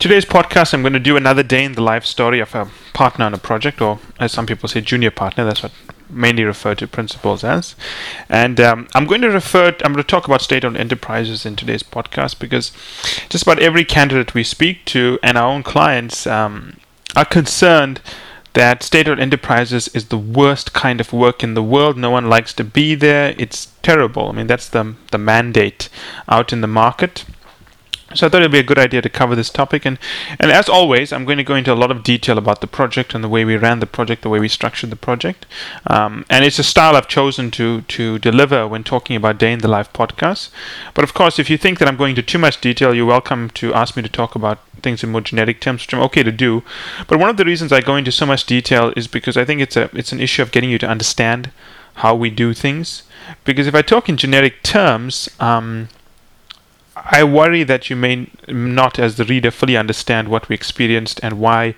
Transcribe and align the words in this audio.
Today's 0.00 0.24
podcast, 0.24 0.72
I'm 0.72 0.80
going 0.80 0.94
to 0.94 0.98
do 0.98 1.18
another 1.18 1.42
day 1.42 1.62
in 1.62 1.74
the 1.74 1.82
life 1.82 2.06
story 2.06 2.40
of 2.40 2.54
a 2.54 2.70
partner 2.94 3.26
on 3.26 3.34
a 3.34 3.38
project, 3.38 3.82
or 3.82 3.98
as 4.18 4.32
some 4.32 4.46
people 4.46 4.66
say, 4.66 4.80
junior 4.80 5.10
partner. 5.10 5.44
That's 5.44 5.62
what 5.62 5.72
mainly 6.08 6.42
refer 6.42 6.74
to 6.76 6.88
principals 6.88 7.44
as. 7.44 7.76
And 8.26 8.58
um, 8.62 8.88
I'm 8.94 9.04
going 9.04 9.20
to 9.20 9.28
refer, 9.28 9.76
I'm 9.84 9.92
going 9.92 9.96
to 9.96 10.02
talk 10.02 10.26
about 10.26 10.40
state 10.40 10.64
owned 10.64 10.78
enterprises 10.78 11.44
in 11.44 11.54
today's 11.54 11.82
podcast 11.82 12.38
because 12.38 12.72
just 13.28 13.42
about 13.42 13.58
every 13.58 13.84
candidate 13.84 14.32
we 14.32 14.42
speak 14.42 14.86
to 14.86 15.18
and 15.22 15.36
our 15.36 15.46
own 15.46 15.62
clients 15.62 16.26
um, 16.26 16.78
are 17.14 17.26
concerned 17.26 18.00
that 18.54 18.82
state 18.82 19.06
owned 19.06 19.20
enterprises 19.20 19.88
is 19.88 20.08
the 20.08 20.16
worst 20.16 20.72
kind 20.72 21.02
of 21.02 21.12
work 21.12 21.44
in 21.44 21.52
the 21.52 21.62
world. 21.62 21.98
No 21.98 22.10
one 22.10 22.30
likes 22.30 22.54
to 22.54 22.64
be 22.64 22.94
there. 22.94 23.34
It's 23.36 23.66
terrible. 23.82 24.30
I 24.30 24.32
mean, 24.32 24.46
that's 24.46 24.70
the, 24.70 24.94
the 25.10 25.18
mandate 25.18 25.90
out 26.26 26.54
in 26.54 26.62
the 26.62 26.66
market. 26.66 27.26
So 28.12 28.26
I 28.26 28.28
thought 28.28 28.42
it'd 28.42 28.50
be 28.50 28.58
a 28.58 28.64
good 28.64 28.78
idea 28.78 29.02
to 29.02 29.08
cover 29.08 29.36
this 29.36 29.50
topic, 29.50 29.86
and 29.86 29.96
and 30.40 30.50
as 30.50 30.68
always, 30.68 31.12
I'm 31.12 31.24
going 31.24 31.38
to 31.38 31.44
go 31.44 31.54
into 31.54 31.72
a 31.72 31.78
lot 31.82 31.92
of 31.92 32.02
detail 32.02 32.38
about 32.38 32.60
the 32.60 32.66
project 32.66 33.14
and 33.14 33.22
the 33.22 33.28
way 33.28 33.44
we 33.44 33.56
ran 33.56 33.78
the 33.78 33.86
project, 33.86 34.22
the 34.22 34.28
way 34.28 34.40
we 34.40 34.48
structured 34.48 34.90
the 34.90 34.96
project, 34.96 35.46
um, 35.86 36.24
and 36.28 36.44
it's 36.44 36.58
a 36.58 36.64
style 36.64 36.96
I've 36.96 37.06
chosen 37.06 37.52
to 37.52 37.82
to 37.82 38.18
deliver 38.18 38.66
when 38.66 38.82
talking 38.82 39.14
about 39.14 39.38
day 39.38 39.52
in 39.52 39.60
the 39.60 39.68
life 39.68 39.92
podcasts. 39.92 40.50
But 40.92 41.04
of 41.04 41.14
course, 41.14 41.38
if 41.38 41.48
you 41.48 41.56
think 41.56 41.78
that 41.78 41.86
I'm 41.86 41.96
going 41.96 42.10
into 42.10 42.22
too 42.22 42.38
much 42.38 42.60
detail, 42.60 42.92
you're 42.92 43.06
welcome 43.06 43.48
to 43.50 43.72
ask 43.74 43.96
me 43.96 44.02
to 44.02 44.08
talk 44.08 44.34
about 44.34 44.58
things 44.82 45.04
in 45.04 45.12
more 45.12 45.20
generic 45.20 45.60
terms, 45.60 45.82
which 45.82 45.94
I'm 45.94 46.02
okay 46.02 46.24
to 46.24 46.32
do. 46.32 46.64
But 47.06 47.20
one 47.20 47.30
of 47.30 47.36
the 47.36 47.44
reasons 47.44 47.72
I 47.72 47.80
go 47.80 47.94
into 47.94 48.10
so 48.10 48.26
much 48.26 48.44
detail 48.44 48.92
is 48.96 49.06
because 49.06 49.36
I 49.36 49.44
think 49.44 49.60
it's 49.60 49.76
a 49.76 49.88
it's 49.92 50.12
an 50.12 50.20
issue 50.20 50.42
of 50.42 50.50
getting 50.50 50.70
you 50.70 50.78
to 50.78 50.88
understand 50.88 51.52
how 51.94 52.16
we 52.16 52.30
do 52.30 52.54
things. 52.54 53.04
Because 53.44 53.68
if 53.68 53.74
I 53.74 53.82
talk 53.82 54.08
in 54.08 54.16
generic 54.16 54.64
terms, 54.64 55.28
um, 55.38 55.88
I 56.96 57.24
worry 57.24 57.62
that 57.64 57.88
you 57.88 57.96
may 57.96 58.30
not, 58.48 58.98
as 58.98 59.16
the 59.16 59.24
reader, 59.24 59.50
fully 59.50 59.76
understand 59.76 60.28
what 60.28 60.48
we 60.48 60.54
experienced 60.54 61.20
and 61.22 61.38
why 61.38 61.74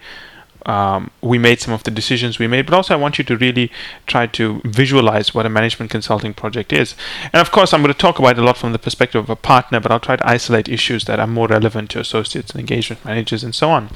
um, 0.66 1.10
we 1.20 1.38
made 1.38 1.60
some 1.60 1.74
of 1.74 1.82
the 1.82 1.90
decisions 1.90 2.38
we 2.38 2.46
made, 2.46 2.66
but 2.66 2.74
also 2.74 2.94
I 2.94 2.96
want 2.96 3.18
you 3.18 3.24
to 3.24 3.36
really 3.36 3.70
try 4.06 4.26
to 4.28 4.60
visualize 4.64 5.34
what 5.34 5.46
a 5.46 5.48
management 5.48 5.90
consulting 5.90 6.34
project 6.34 6.72
is. 6.72 6.94
And 7.32 7.40
of 7.40 7.50
course, 7.50 7.72
I'm 7.72 7.82
going 7.82 7.92
to 7.92 7.98
talk 7.98 8.18
about 8.18 8.38
it 8.38 8.42
a 8.42 8.44
lot 8.44 8.56
from 8.56 8.72
the 8.72 8.78
perspective 8.78 9.22
of 9.22 9.30
a 9.30 9.36
partner, 9.36 9.80
but 9.80 9.90
I'll 9.90 10.00
try 10.00 10.16
to 10.16 10.28
isolate 10.28 10.68
issues 10.68 11.04
that 11.06 11.18
are 11.18 11.26
more 11.26 11.48
relevant 11.48 11.90
to 11.90 12.00
associates 12.00 12.52
and 12.52 12.60
engagement 12.60 13.04
managers 13.04 13.42
and 13.42 13.54
so 13.54 13.70
on. 13.70 13.90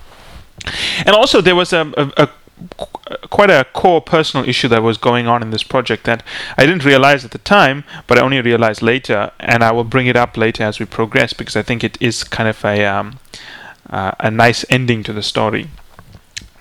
And 0.98 1.10
also, 1.10 1.40
there 1.40 1.54
was 1.54 1.72
a, 1.72 1.92
a, 1.96 2.24
a 2.24 2.28
quite 3.30 3.50
a 3.50 3.66
core 3.72 4.00
personal 4.00 4.48
issue 4.48 4.68
that 4.68 4.82
was 4.82 4.98
going 4.98 5.26
on 5.26 5.42
in 5.42 5.50
this 5.50 5.62
project 5.62 6.04
that 6.04 6.22
I 6.56 6.66
didn't 6.66 6.84
realize 6.84 7.24
at 7.24 7.30
the 7.30 7.38
time, 7.38 7.84
but 8.06 8.18
I 8.18 8.22
only 8.22 8.40
realized 8.40 8.82
later, 8.82 9.30
and 9.38 9.62
I 9.62 9.72
will 9.72 9.84
bring 9.84 10.06
it 10.06 10.16
up 10.16 10.36
later 10.36 10.64
as 10.64 10.78
we 10.78 10.86
progress 10.86 11.32
because 11.32 11.56
I 11.56 11.62
think 11.62 11.84
it 11.84 12.00
is 12.00 12.24
kind 12.24 12.48
of 12.48 12.64
a 12.64 12.84
um, 12.84 13.18
uh, 13.90 14.12
a 14.18 14.30
nice 14.30 14.64
ending 14.70 15.02
to 15.04 15.12
the 15.12 15.22
story. 15.22 15.68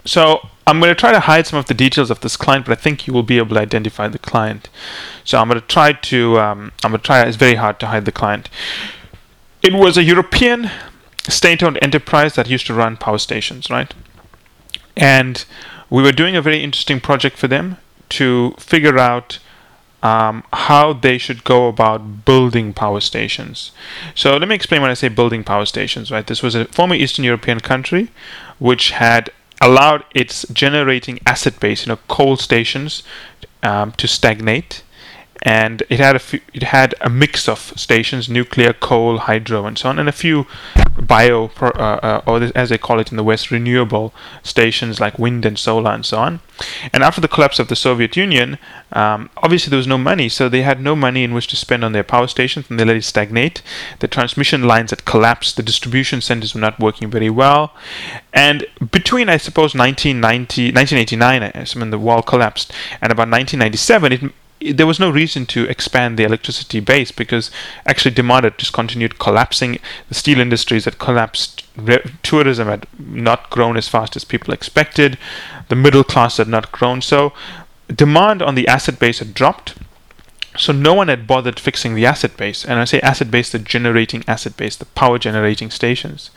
So 0.05 0.47
I'm 0.67 0.79
going 0.79 0.91
to 0.91 0.99
try 0.99 1.11
to 1.11 1.21
hide 1.21 1.47
some 1.47 1.57
of 1.57 1.65
the 1.65 1.73
details 1.73 2.11
of 2.11 2.19
this 2.19 2.37
client, 2.37 2.65
but 2.65 2.77
I 2.77 2.81
think 2.81 3.07
you 3.07 3.13
will 3.13 3.23
be 3.23 3.37
able 3.37 3.55
to 3.55 3.61
identify 3.61 4.07
the 4.07 4.19
client. 4.19 4.69
So 5.23 5.39
I'm 5.39 5.47
going 5.47 5.59
to 5.59 5.67
try 5.67 5.93
to 5.93 6.39
um, 6.39 6.71
I'm 6.83 6.91
going 6.91 7.02
to 7.02 7.05
try. 7.05 7.23
It's 7.23 7.37
very 7.37 7.55
hard 7.55 7.80
to 7.80 7.87
hide 7.87 8.05
the 8.05 8.11
client. 8.11 8.49
It 9.61 9.73
was 9.73 9.97
a 9.97 10.03
European 10.03 10.69
state-owned 11.27 11.80
enterprise 11.81 12.35
that 12.35 12.47
used 12.47 12.67
to 12.67 12.73
run 12.73 12.97
power 12.97 13.17
stations, 13.17 13.69
right? 13.71 13.91
And 14.95 15.45
we 15.89 16.03
were 16.03 16.11
doing 16.11 16.35
a 16.35 16.41
very 16.41 16.63
interesting 16.63 16.99
project 16.99 17.38
for 17.38 17.47
them 17.47 17.77
to 18.09 18.53
figure 18.57 18.97
out 18.97 19.39
um, 20.03 20.43
how 20.53 20.93
they 20.93 21.17
should 21.17 21.43
go 21.43 21.67
about 21.67 22.25
building 22.25 22.73
power 22.73 22.99
stations. 22.99 23.71
So 24.13 24.37
let 24.37 24.47
me 24.47 24.55
explain 24.55 24.81
when 24.81 24.91
I 24.91 24.93
say 24.93 25.07
building 25.07 25.43
power 25.43 25.65
stations. 25.65 26.11
Right, 26.11 26.27
this 26.27 26.43
was 26.43 26.53
a 26.53 26.65
former 26.65 26.95
Eastern 26.95 27.25
European 27.25 27.59
country 27.59 28.09
which 28.59 28.91
had 28.91 29.31
allowed 29.61 30.03
its 30.13 30.45
generating 30.49 31.19
asset 31.25 31.59
base, 31.59 31.85
you 31.85 31.89
know, 31.89 31.99
coal 32.07 32.37
stations, 32.37 33.03
um, 33.63 33.93
to 33.93 34.08
stagnate 34.08 34.83
and 35.41 35.83
it 35.89 35.99
had 35.99 36.15
a 36.15 36.19
few, 36.19 36.39
it 36.53 36.63
had 36.63 36.95
a 37.01 37.09
mix 37.09 37.47
of 37.47 37.73
stations: 37.75 38.29
nuclear, 38.29 38.73
coal, 38.73 39.19
hydro, 39.19 39.65
and 39.65 39.77
so 39.77 39.89
on, 39.89 39.99
and 39.99 40.09
a 40.09 40.13
few 40.13 40.47
bio 40.97 41.51
uh, 41.61 41.65
uh, 41.67 42.21
or 42.25 42.41
as 42.55 42.69
they 42.69 42.77
call 42.77 42.99
it 42.99 43.11
in 43.11 43.17
the 43.17 43.23
West, 43.23 43.51
renewable 43.51 44.13
stations 44.43 44.99
like 44.99 45.19
wind 45.19 45.45
and 45.45 45.59
solar 45.59 45.91
and 45.91 46.05
so 46.05 46.17
on. 46.17 46.39
And 46.93 47.03
after 47.03 47.19
the 47.19 47.27
collapse 47.27 47.59
of 47.59 47.67
the 47.67 47.75
Soviet 47.75 48.15
Union, 48.15 48.57
um, 48.93 49.29
obviously 49.37 49.69
there 49.69 49.77
was 49.77 49.87
no 49.87 49.97
money, 49.97 50.29
so 50.29 50.47
they 50.47 50.61
had 50.61 50.79
no 50.79 50.95
money 50.95 51.23
in 51.23 51.33
which 51.33 51.47
to 51.47 51.55
spend 51.57 51.83
on 51.83 51.91
their 51.91 52.03
power 52.03 52.27
stations, 52.27 52.67
and 52.69 52.79
they 52.79 52.85
let 52.85 52.95
it 52.95 53.03
stagnate. 53.03 53.61
The 53.99 54.07
transmission 54.07 54.63
lines 54.63 54.91
had 54.91 55.05
collapsed, 55.05 55.57
the 55.57 55.63
distribution 55.63 56.21
centers 56.21 56.55
were 56.55 56.61
not 56.61 56.79
working 56.79 57.11
very 57.11 57.29
well, 57.29 57.73
and 58.33 58.65
between 58.91 59.27
I 59.29 59.37
suppose 59.37 59.75
1990, 59.75 60.71
1989, 60.71 61.79
when 61.79 61.89
the 61.89 61.99
wall 61.99 62.21
collapsed, 62.21 62.71
and 63.02 63.11
about 63.11 63.29
1997, 63.29 64.13
it 64.13 64.21
there 64.61 64.88
was 64.88 64.99
no 64.99 65.10
reason 65.10 65.45
to 65.48 65.66
expand 65.66 66.17
the 66.17 66.23
electricity 66.23 66.80
base 66.80 67.11
because 67.11 67.52
actually 67.86 68.16
demand 68.16 68.45
had 68.45 68.58
just 68.58 68.73
continued 68.73 69.20
collapsing. 69.20 69.80
The 70.08 70.16
steel 70.16 70.39
industries 70.39 70.86
had 70.86 70.98
collapsed. 70.98 71.66
Tourism 72.23 72.67
had 72.67 72.88
not 72.98 73.49
grown 73.49 73.77
as 73.77 73.89
fast 73.89 74.15
as 74.15 74.23
people 74.23 74.54
expected. 74.54 75.17
The 75.67 75.76
middle 75.76 76.04
class 76.04 76.38
had 76.38 76.48
not 76.48 76.71
grown. 76.71 77.02
So 77.02 77.33
demand 77.94 78.42
on 78.42 78.55
the 78.55 78.67
asset 78.67 78.98
base 78.98 79.20
had 79.20 79.33
dropped. 79.33 79.76
So 80.58 80.71
no 80.71 80.94
one 80.94 81.10
had 81.10 81.27
bothered 81.27 81.60
fixing 81.60 81.95
the 81.95 82.05
asset 82.05 82.38
base. 82.38 82.64
And 82.64 82.80
I 82.80 82.86
say 82.86 83.02
asset 83.02 83.30
base, 83.30 83.52
the 83.52 83.60
generating 83.60 84.23
asset 84.26 84.55
base, 84.55 84.77
the 84.77 84.86
power 84.86 85.20
generating 85.20 85.70
stations. 85.70 86.32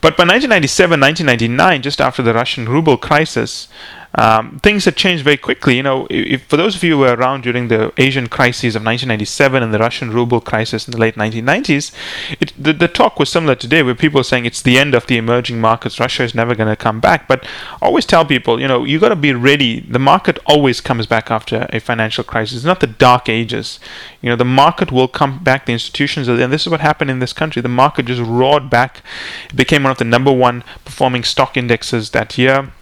But 0.00 0.16
by 0.16 0.24
1997, 0.24 0.98
1999, 0.98 1.82
just 1.82 2.00
after 2.00 2.22
the 2.22 2.32
Russian 2.32 2.70
ruble 2.70 2.96
crisis, 2.96 3.68
um, 4.14 4.58
things 4.60 4.84
had 4.84 4.96
changed 4.96 5.24
very 5.24 5.36
quickly. 5.36 5.76
You 5.76 5.82
know, 5.82 6.06
if, 6.10 6.42
for 6.44 6.56
those 6.56 6.76
of 6.76 6.82
you 6.82 6.94
who 6.94 6.98
were 6.98 7.14
around 7.14 7.42
during 7.42 7.68
the 7.68 7.92
Asian 7.96 8.28
crises 8.28 8.74
of 8.74 8.82
1997 8.82 9.62
and 9.62 9.72
the 9.72 9.78
Russian 9.78 10.10
ruble 10.10 10.40
crisis 10.40 10.86
in 10.86 10.92
the 10.92 10.98
late 10.98 11.14
1990s, 11.14 11.92
it, 12.40 12.52
the, 12.58 12.72
the 12.72 12.88
talk 12.88 13.18
was 13.18 13.30
similar 13.30 13.54
today, 13.54 13.82
where 13.82 13.94
people 13.94 14.18
were 14.18 14.24
saying 14.24 14.46
it's 14.46 14.62
the 14.62 14.78
end 14.78 14.94
of 14.94 15.06
the 15.06 15.16
emerging 15.16 15.60
markets. 15.60 16.00
Russia 16.00 16.24
is 16.24 16.34
never 16.34 16.54
going 16.54 16.68
to 16.68 16.76
come 16.76 16.98
back. 17.00 17.28
But 17.28 17.44
I 17.80 17.86
always 17.86 18.06
tell 18.06 18.24
people, 18.24 18.60
you 18.60 18.66
know, 18.66 18.84
you 18.84 18.98
got 18.98 19.10
to 19.10 19.16
be 19.16 19.32
ready. 19.32 19.80
The 19.80 19.98
market 19.98 20.38
always 20.46 20.80
comes 20.80 21.06
back 21.06 21.30
after 21.30 21.68
a 21.70 21.78
financial 21.78 22.24
crisis. 22.24 22.58
It's 22.58 22.64
not 22.64 22.80
the 22.80 22.86
dark 22.88 23.28
ages. 23.28 23.78
You 24.20 24.30
know, 24.30 24.36
the 24.36 24.44
market 24.44 24.90
will 24.90 25.08
come 25.08 25.42
back. 25.42 25.66
The 25.66 25.72
institutions, 25.72 26.28
are, 26.28 26.40
and 26.40 26.52
this 26.52 26.62
is 26.62 26.68
what 26.68 26.80
happened 26.80 27.10
in 27.10 27.20
this 27.20 27.32
country. 27.32 27.62
The 27.62 27.68
market 27.68 28.06
just 28.06 28.20
roared 28.20 28.68
back. 28.68 29.02
It 29.48 29.56
became 29.56 29.84
one 29.84 29.92
of 29.92 29.98
the 29.98 30.04
number 30.04 30.32
one 30.32 30.64
performing 30.84 31.22
stock 31.22 31.56
indexes 31.56 32.10
that 32.10 32.36
year 32.36 32.72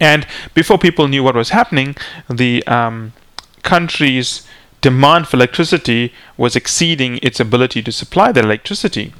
and 0.00 0.26
before 0.54 0.78
people 0.78 1.08
knew 1.08 1.22
what 1.22 1.34
was 1.34 1.50
happening, 1.50 1.96
the 2.28 2.66
um, 2.66 3.12
country's 3.62 4.46
demand 4.80 5.26
for 5.26 5.36
electricity 5.36 6.12
was 6.36 6.54
exceeding 6.54 7.18
its 7.22 7.40
ability 7.40 7.82
to 7.82 7.92
supply 7.92 8.32
that 8.32 8.44
electricity. 8.44 9.12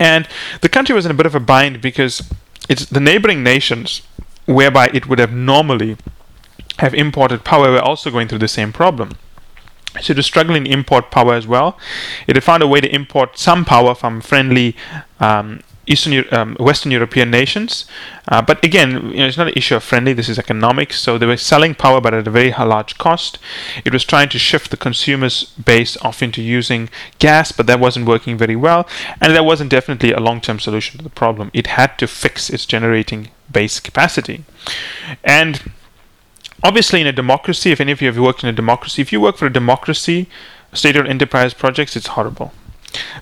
And 0.00 0.26
the 0.62 0.68
country 0.68 0.94
was 0.94 1.04
in 1.04 1.10
a 1.12 1.14
bit 1.14 1.26
of 1.26 1.34
a 1.34 1.40
bind 1.40 1.80
because 1.80 2.28
it's 2.68 2.86
the 2.86 3.00
neighboring 3.00 3.42
nations, 3.42 4.02
whereby 4.46 4.86
it 4.92 5.06
would 5.08 5.18
have 5.18 5.32
normally 5.32 5.96
have 6.78 6.94
imported 6.94 7.44
power, 7.44 7.70
were 7.70 7.80
also 7.80 8.10
going 8.10 8.26
through 8.26 8.38
the 8.38 8.48
same 8.48 8.72
problem. 8.72 9.10
So 10.00 10.10
it 10.10 10.16
was 10.16 10.26
struggling 10.26 10.64
to 10.64 10.70
import 10.70 11.10
power 11.10 11.34
as 11.34 11.46
well. 11.46 11.78
It 12.26 12.34
had 12.34 12.42
found 12.42 12.62
a 12.62 12.66
way 12.66 12.80
to 12.80 12.92
import 12.92 13.38
some 13.38 13.64
power 13.64 13.94
from 13.94 14.20
friendly 14.20 14.74
um, 15.20 15.60
Eastern 15.86 16.24
um, 16.32 16.56
Western 16.58 16.92
European 16.92 17.30
nations. 17.30 17.84
Uh, 18.28 18.40
but 18.40 18.64
again, 18.64 19.10
you 19.10 19.18
know, 19.18 19.26
it's 19.26 19.36
not 19.36 19.48
an 19.48 19.54
issue 19.56 19.76
of 19.76 19.82
friendly. 19.82 20.12
This 20.12 20.28
is 20.28 20.38
economics. 20.38 20.98
So 21.00 21.18
they 21.18 21.26
were 21.26 21.36
selling 21.36 21.74
power, 21.74 22.00
but 22.00 22.14
at 22.14 22.26
a 22.26 22.30
very 22.30 22.50
large 22.52 22.96
cost. 22.98 23.38
It 23.84 23.92
was 23.92 24.04
trying 24.04 24.28
to 24.30 24.38
shift 24.38 24.70
the 24.70 24.76
consumers' 24.76 25.44
base 25.44 25.96
off 25.98 26.22
into 26.22 26.42
using 26.42 26.88
gas, 27.18 27.52
but 27.52 27.66
that 27.66 27.80
wasn't 27.80 28.06
working 28.06 28.38
very 28.38 28.56
well, 28.56 28.88
and 29.20 29.34
that 29.34 29.44
wasn't 29.44 29.70
definitely 29.70 30.12
a 30.12 30.20
long-term 30.20 30.58
solution 30.58 30.98
to 30.98 31.04
the 31.04 31.10
problem. 31.10 31.50
It 31.52 31.66
had 31.68 31.98
to 31.98 32.06
fix 32.06 32.50
its 32.50 32.66
generating 32.66 33.30
base 33.50 33.80
capacity, 33.80 34.44
and 35.22 35.70
obviously, 36.62 37.00
in 37.00 37.06
a 37.06 37.12
democracy, 37.12 37.72
if 37.72 37.80
any 37.80 37.92
of 37.92 38.00
you 38.00 38.08
have 38.08 38.18
worked 38.18 38.42
in 38.42 38.48
a 38.48 38.52
democracy, 38.52 39.02
if 39.02 39.12
you 39.12 39.20
work 39.20 39.36
for 39.36 39.46
a 39.46 39.52
democracy, 39.52 40.28
state-owned 40.72 41.08
enterprise 41.08 41.54
projects, 41.54 41.96
it's 41.96 42.08
horrible 42.08 42.52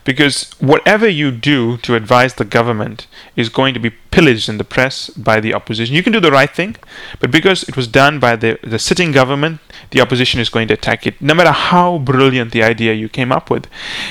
because 0.04 0.50
whatever 0.58 1.08
you 1.08 1.30
do 1.30 1.76
to 1.78 1.94
advise 1.94 2.34
the 2.34 2.44
government 2.44 3.06
is 3.36 3.48
going 3.48 3.74
to 3.74 3.80
be 3.80 3.90
pillaged 4.10 4.48
in 4.48 4.58
the 4.58 4.64
press 4.64 5.10
by 5.10 5.40
the 5.40 5.54
opposition. 5.54 5.96
You 5.96 6.02
can 6.02 6.12
do 6.12 6.20
the 6.20 6.30
right 6.30 6.50
thing, 6.50 6.76
but 7.18 7.30
because 7.30 7.62
it 7.64 7.76
was 7.76 7.88
done 7.88 8.20
by 8.20 8.36
the, 8.36 8.58
the 8.62 8.78
sitting 8.78 9.10
government, 9.10 9.60
the 9.90 10.00
opposition 10.00 10.40
is 10.40 10.48
going 10.48 10.68
to 10.68 10.74
attack 10.74 11.06
it, 11.06 11.20
no 11.20 11.34
matter 11.34 11.50
how 11.50 11.98
brilliant 11.98 12.52
the 12.52 12.62
idea 12.62 12.92
you 12.92 13.08
came 13.08 13.32
up 13.32 13.50
with. 13.50 13.66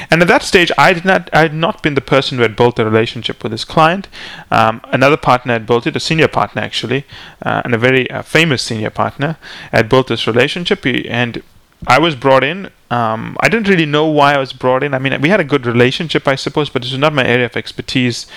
And 0.10 0.22
at 0.22 0.28
that 0.28 0.44
stage, 0.44 0.72
I 0.78 0.94
did 0.94 1.06
not, 1.06 1.30
I 1.34 1.42
had 1.42 1.54
not 1.54 1.84
been 1.84 1.94
the 1.94 2.02
person 2.02 2.38
who 2.38 2.42
had 2.42 2.56
built 2.56 2.76
the 2.76 2.86
relationship 2.86 3.44
with 3.44 3.52
this 3.52 3.64
client. 3.66 4.08
Um, 4.50 4.82
another 4.86 5.18
partner 5.18 5.54
had 5.54 5.66
built 5.66 5.88
it, 5.88 5.96
a 5.96 6.00
senior 6.00 6.28
partner 6.28 6.62
actually, 6.62 7.06
uh, 7.44 7.62
and 7.64 7.74
a 7.74 7.78
very 7.78 8.10
uh, 8.10 8.24
famous 8.24 8.64
senior 8.64 8.90
partner 8.90 9.38
had 9.72 9.88
built 9.88 10.08
this 10.08 10.28
relationship, 10.28 10.86
and 10.86 11.44
I 11.88 12.00
was 12.00 12.16
brought 12.16 12.44
in. 12.44 12.70
Um, 12.90 13.38
I 13.40 13.50
didn't 13.50 13.68
really 13.68 13.86
know 13.86 14.06
why 14.08 14.34
I 14.34 14.38
was 14.38 14.54
brought 14.54 14.84
in. 14.84 14.94
I 14.94 15.00
mean, 15.00 15.20
we 15.22 15.30
had 15.30 15.40
a 15.40 15.44
good 15.46 15.66
relationship, 15.66 16.28
I 16.28 16.36
suppose, 16.36 16.70
but 16.70 16.82
this 16.82 16.92
was 16.92 17.00
not 17.00 17.14
my 17.14 17.26
area 17.26 17.46
of 17.46 17.56
expertise. 17.58 18.28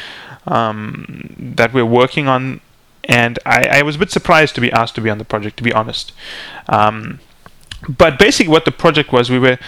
um, 0.47 1.35
that 1.39 1.73
we're 1.73 1.85
working 1.85 2.29
on. 2.29 2.61
And 3.05 3.39
I, 3.45 3.79
I, 3.79 3.83
was 3.83 3.97
a 3.97 3.99
bit 3.99 4.11
surprised 4.11 4.55
to 4.55 4.61
be 4.61 4.73
asked 4.73 4.95
to 4.95 5.01
be 5.01 5.11
on 5.11 5.19
the 5.19 5.25
project, 5.25 5.57
to 5.59 5.63
be 5.63 5.73
honest. 5.73 6.13
Um, 6.69 7.21
but 7.89 8.19
basically, 8.19 8.51
what 8.51 8.65
the 8.65 8.73
project 8.73 9.13
was, 9.13 9.31
we 9.31 9.39
were 9.39 9.59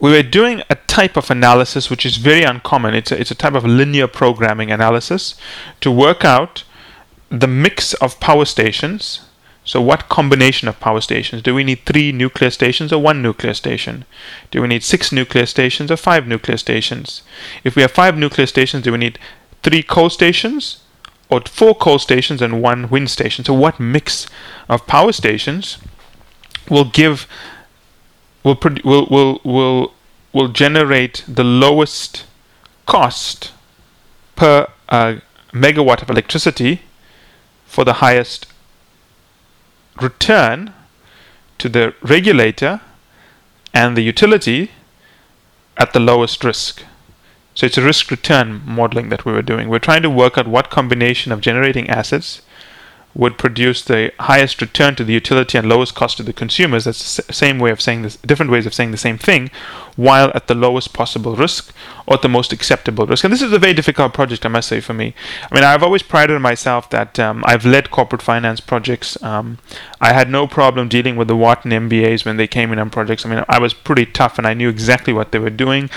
we 0.00 0.10
were 0.10 0.24
doing 0.24 0.62
a 0.68 0.74
type 0.74 1.16
of 1.16 1.30
analysis 1.30 1.88
which 1.88 2.04
is 2.04 2.16
very 2.16 2.42
uncommon. 2.42 2.94
It's 2.94 3.12
a, 3.12 3.20
it's 3.20 3.30
a 3.30 3.34
type 3.34 3.54
of 3.54 3.64
linear 3.64 4.08
programming 4.08 4.72
analysis 4.72 5.36
to 5.80 5.90
work 5.90 6.24
out 6.24 6.64
the 7.30 7.46
mix 7.46 7.94
of 7.94 8.18
power 8.18 8.44
stations. 8.44 9.20
So, 9.66 9.80
what 9.80 10.10
combination 10.10 10.68
of 10.68 10.78
power 10.78 11.00
stations? 11.00 11.40
Do 11.40 11.54
we 11.54 11.64
need 11.64 11.86
three 11.86 12.12
nuclear 12.12 12.50
stations 12.50 12.92
or 12.92 13.00
one 13.00 13.22
nuclear 13.22 13.54
station? 13.54 14.04
Do 14.50 14.60
we 14.60 14.68
need 14.68 14.84
six 14.84 15.10
nuclear 15.10 15.46
stations 15.46 15.90
or 15.90 15.96
five 15.96 16.26
nuclear 16.26 16.58
stations? 16.58 17.22
If 17.64 17.74
we 17.74 17.82
have 17.82 17.90
five 17.90 18.16
nuclear 18.16 18.46
stations, 18.46 18.84
do 18.84 18.92
we 18.92 18.98
need 18.98 19.18
three 19.62 19.82
coal 19.82 20.10
stations 20.10 20.82
or 21.30 21.40
four 21.46 21.74
coal 21.74 21.98
stations 21.98 22.42
and 22.42 22.60
one 22.60 22.90
wind 22.90 23.08
station? 23.08 23.42
So, 23.42 23.54
what 23.54 23.80
mix 23.80 24.26
of 24.68 24.86
power 24.86 25.12
stations 25.12 25.78
will 26.68 26.84
give 26.84 27.26
will 28.42 28.58
will 28.84 29.06
will 29.06 29.40
will 29.44 29.94
will 30.34 30.48
generate 30.48 31.24
the 31.26 31.44
lowest 31.44 32.26
cost 32.84 33.52
per 34.36 34.68
uh, 34.90 35.16
megawatt 35.52 36.02
of 36.02 36.10
electricity 36.10 36.82
for 37.64 37.84
the 37.84 37.94
highest 37.94 38.46
return 40.00 40.72
to 41.58 41.68
the 41.68 41.94
regulator 42.02 42.80
and 43.72 43.96
the 43.96 44.02
utility 44.02 44.70
at 45.76 45.92
the 45.92 46.00
lowest 46.00 46.44
risk. 46.44 46.84
So 47.54 47.66
it's 47.66 47.78
a 47.78 47.82
risk 47.82 48.10
return 48.10 48.62
modeling 48.64 49.08
that 49.10 49.24
we 49.24 49.32
were 49.32 49.42
doing. 49.42 49.68
We're 49.68 49.78
trying 49.78 50.02
to 50.02 50.10
work 50.10 50.36
out 50.36 50.48
what 50.48 50.70
combination 50.70 51.30
of 51.32 51.40
generating 51.40 51.88
assets 51.88 52.42
would 53.14 53.38
produce 53.38 53.82
the 53.82 54.12
highest 54.18 54.60
return 54.60 54.96
to 54.96 55.04
the 55.04 55.12
utility 55.12 55.56
and 55.56 55.68
lowest 55.68 55.94
cost 55.94 56.16
to 56.16 56.22
the 56.24 56.32
consumers. 56.32 56.84
That's 56.84 57.16
the 57.16 57.32
same 57.32 57.60
way 57.60 57.70
of 57.70 57.80
saying 57.80 58.02
this, 58.02 58.16
different 58.16 58.50
ways 58.50 58.66
of 58.66 58.74
saying 58.74 58.90
the 58.90 58.96
same 58.96 59.18
thing, 59.18 59.50
while 59.96 60.30
at 60.34 60.46
the 60.46 60.54
lowest 60.54 60.92
possible 60.92 61.36
risk 61.36 61.72
or 62.06 62.14
at 62.14 62.22
the 62.22 62.28
most 62.28 62.52
acceptable 62.52 63.06
risk. 63.06 63.24
And 63.24 63.32
this 63.32 63.42
is 63.42 63.52
a 63.52 63.58
very 63.58 63.74
difficult 63.74 64.12
project, 64.12 64.44
I 64.44 64.48
must 64.48 64.68
say, 64.68 64.80
for 64.80 64.94
me. 64.94 65.14
I 65.50 65.54
mean, 65.54 65.64
I've 65.64 65.82
always 65.82 66.02
prided 66.02 66.40
myself 66.40 66.90
that 66.90 67.18
um, 67.18 67.44
I've 67.46 67.64
led 67.64 67.90
corporate 67.90 68.22
finance 68.22 68.60
projects. 68.60 69.20
Um, 69.22 69.58
I 70.00 70.12
had 70.12 70.28
no 70.30 70.46
problem 70.46 70.88
dealing 70.88 71.16
with 71.16 71.28
the 71.28 71.36
Wharton 71.36 71.70
MBAs 71.70 72.24
when 72.24 72.36
they 72.36 72.46
came 72.46 72.72
in 72.72 72.78
on 72.78 72.90
projects. 72.90 73.24
I 73.24 73.30
mean, 73.30 73.44
I 73.48 73.58
was 73.58 73.74
pretty 73.74 74.06
tough 74.06 74.38
and 74.38 74.46
I 74.46 74.54
knew 74.54 74.68
exactly 74.68 75.12
what 75.12 75.32
they 75.32 75.38
were 75.38 75.50
doing. 75.50 75.90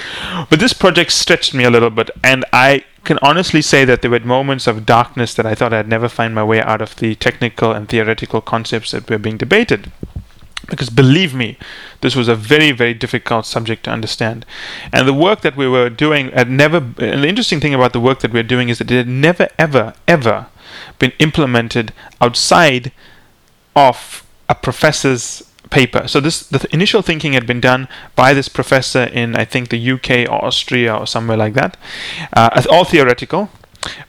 But 0.50 0.60
this 0.60 0.74
project 0.74 1.12
stretched 1.12 1.54
me 1.54 1.64
a 1.64 1.70
little 1.70 1.90
bit, 1.90 2.10
and 2.24 2.46
I 2.54 2.84
can 3.04 3.18
honestly 3.22 3.62
say 3.62 3.86
that 3.86 4.02
there 4.02 4.12
were 4.12 4.20
moments 4.20 4.68
of 4.68 4.86
darkness 4.86 5.34
that 5.34 5.46
I 5.46 5.56
thought 5.56 5.74
I'd 5.74 5.88
never 5.88 6.10
find 6.10 6.36
my 6.36 6.44
way 6.44 6.62
out 6.62 6.82
of 6.82 6.96
the 6.98 7.16
technical 7.16 7.72
and 7.72 7.88
theoretical 7.88 8.42
concepts 8.42 8.92
that 8.92 9.10
were 9.10 9.18
being 9.18 9.38
debated. 9.38 9.92
Because 10.68 10.90
believe 10.90 11.34
me, 11.34 11.58
this 12.02 12.16
was 12.16 12.28
a 12.28 12.36
very, 12.36 12.72
very 12.72 12.94
difficult 12.94 13.46
subject 13.46 13.84
to 13.86 13.92
understand. 13.92 14.46
And 14.92 15.08
the 15.08 15.14
work 15.14 15.42
that 15.42 15.56
we 15.56 15.68
were 15.68 15.90
doing 15.90 16.30
had 16.32 16.50
never, 16.50 16.78
and 16.78 17.24
the 17.24 17.28
interesting 17.28 17.60
thing 17.60 17.74
about 17.74 17.94
the 17.94 18.00
work 18.00 18.20
that 18.20 18.32
we 18.32 18.40
we're 18.40 18.44
doing 18.48 18.70
is 18.70 18.80
that 18.80 18.92
it 18.92 18.98
had 18.98 19.08
never, 19.08 19.48
ever, 19.58 19.94
ever 20.08 20.48
been 21.00 21.14
implemented 21.20 21.94
outside 22.22 22.92
of 23.76 24.26
a 24.50 24.56
professor's 24.56 25.44
paper. 25.70 26.08
So 26.08 26.20
this 26.20 26.48
the 26.48 26.66
initial 26.72 27.02
thinking 27.02 27.34
had 27.34 27.46
been 27.46 27.60
done 27.60 27.88
by 28.16 28.34
this 28.34 28.50
professor 28.50 29.04
in 29.04 29.36
I 29.36 29.46
think 29.46 29.70
the 29.70 29.92
UK 29.92 30.30
or 30.30 30.46
Austria 30.46 30.96
or 30.96 31.06
somewhere 31.06 31.38
like 31.38 31.54
that, 31.54 31.78
uh, 32.34 32.64
all 32.70 32.86
theoretical. 32.86 33.50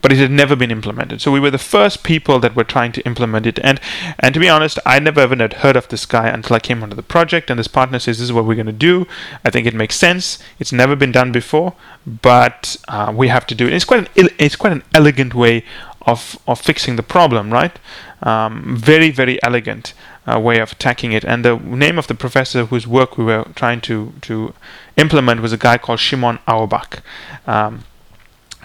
But 0.00 0.12
it 0.12 0.18
had 0.18 0.30
never 0.30 0.56
been 0.56 0.70
implemented. 0.70 1.20
So 1.20 1.30
we 1.30 1.40
were 1.40 1.50
the 1.50 1.58
first 1.58 2.02
people 2.02 2.40
that 2.40 2.56
were 2.56 2.64
trying 2.64 2.92
to 2.92 3.02
implement 3.02 3.46
it. 3.46 3.58
And 3.62 3.80
and 4.18 4.34
to 4.34 4.40
be 4.40 4.48
honest, 4.48 4.78
I 4.86 4.98
never 4.98 5.22
even 5.22 5.40
had 5.40 5.54
heard 5.54 5.76
of 5.76 5.88
this 5.88 6.06
guy 6.06 6.28
until 6.28 6.56
I 6.56 6.60
came 6.60 6.82
onto 6.82 6.96
the 6.96 7.02
project. 7.02 7.50
And 7.50 7.58
this 7.58 7.68
partner 7.68 7.98
says, 7.98 8.18
"This 8.18 8.24
is 8.24 8.32
what 8.32 8.44
we're 8.44 8.54
going 8.54 8.66
to 8.66 8.72
do." 8.72 9.06
I 9.44 9.50
think 9.50 9.66
it 9.66 9.74
makes 9.74 9.96
sense. 9.96 10.38
It's 10.58 10.72
never 10.72 10.96
been 10.96 11.12
done 11.12 11.32
before, 11.32 11.74
but 12.06 12.76
uh, 12.88 13.12
we 13.14 13.28
have 13.28 13.46
to 13.48 13.54
do 13.54 13.66
it. 13.66 13.72
It's 13.72 13.84
quite 13.84 14.08
an 14.16 14.28
it's 14.38 14.56
quite 14.56 14.72
an 14.72 14.82
elegant 14.94 15.34
way 15.34 15.64
of 16.02 16.38
of 16.46 16.60
fixing 16.60 16.96
the 16.96 17.02
problem, 17.02 17.52
right? 17.52 17.78
Um, 18.22 18.76
very 18.76 19.10
very 19.10 19.40
elegant 19.42 19.94
uh, 20.26 20.40
way 20.40 20.58
of 20.58 20.72
attacking 20.72 21.12
it. 21.12 21.24
And 21.24 21.44
the 21.44 21.56
name 21.56 21.98
of 21.98 22.06
the 22.06 22.14
professor 22.14 22.66
whose 22.66 22.86
work 22.86 23.18
we 23.18 23.24
were 23.24 23.44
trying 23.54 23.80
to 23.82 24.12
to 24.22 24.54
implement 24.96 25.40
was 25.40 25.52
a 25.52 25.58
guy 25.58 25.78
called 25.78 26.00
Shimon 26.00 26.38
Auerbach, 26.46 27.02
um, 27.46 27.84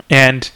and 0.09 0.49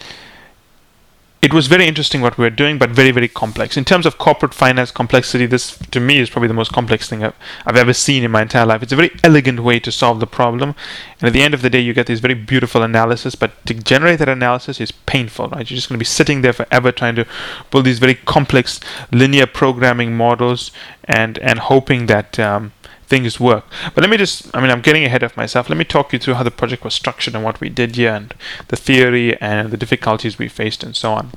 it 1.39 1.53
was 1.53 1.67
very 1.67 1.85
interesting 1.85 2.21
what 2.21 2.37
we 2.37 2.43
were 2.43 2.49
doing, 2.49 2.79
but 2.79 2.89
very, 2.89 3.11
very 3.11 3.27
complex. 3.27 3.77
In 3.77 3.85
terms 3.85 4.07
of 4.07 4.17
corporate 4.17 4.55
finance 4.55 4.89
complexity, 4.89 5.45
this 5.45 5.77
to 5.91 5.99
me 5.99 6.17
is 6.17 6.31
probably 6.31 6.47
the 6.47 6.53
most 6.53 6.73
complex 6.73 7.07
thing 7.07 7.23
I've, 7.23 7.35
I've 7.65 7.75
ever 7.75 7.93
seen 7.93 8.23
in 8.23 8.31
my 8.31 8.41
entire 8.41 8.65
life. 8.65 8.81
It's 8.81 8.91
a 8.91 8.95
very 8.95 9.11
elegant 9.23 9.59
way 9.59 9.79
to 9.81 9.91
solve 9.91 10.19
the 10.19 10.27
problem. 10.27 10.73
And 11.19 11.27
at 11.27 11.33
the 11.33 11.43
end 11.43 11.53
of 11.53 11.61
the 11.61 11.69
day, 11.69 11.79
you 11.79 11.93
get 11.93 12.07
this 12.07 12.19
very 12.19 12.33
beautiful 12.33 12.81
analysis, 12.81 13.35
but 13.35 13.65
to 13.67 13.75
generate 13.75 14.17
that 14.19 14.29
analysis 14.29 14.81
is 14.81 14.91
painful, 14.91 15.49
right? 15.49 15.69
You're 15.69 15.77
just 15.77 15.89
going 15.89 15.97
to 15.97 15.99
be 15.99 16.05
sitting 16.05 16.41
there 16.41 16.53
forever 16.53 16.91
trying 16.91 17.15
to 17.15 17.25
build 17.69 17.85
these 17.85 17.99
very 17.99 18.15
complex 18.15 18.79
linear 19.11 19.45
programming 19.45 20.17
models 20.17 20.71
and, 21.03 21.37
and 21.39 21.59
hoping 21.59 22.07
that. 22.07 22.39
Um, 22.39 22.73
things 23.07 23.39
work. 23.39 23.65
But 23.95 24.01
let 24.01 24.09
me 24.09 24.17
just, 24.17 24.55
I 24.55 24.61
mean, 24.61 24.69
I'm 24.69 24.81
getting 24.81 25.05
ahead 25.05 25.23
of 25.23 25.35
myself. 25.35 25.69
Let 25.69 25.77
me 25.77 25.85
talk 25.85 26.13
you 26.13 26.19
through 26.19 26.35
how 26.35 26.43
the 26.43 26.51
project 26.51 26.83
was 26.83 26.93
structured 26.93 27.35
and 27.35 27.43
what 27.43 27.59
we 27.59 27.69
did 27.69 27.95
here 27.95 28.13
and 28.13 28.33
the 28.67 28.75
theory 28.75 29.39
and 29.41 29.71
the 29.71 29.77
difficulties 29.77 30.37
we 30.37 30.47
faced 30.47 30.83
and 30.83 30.95
so 30.95 31.13
on. 31.13 31.31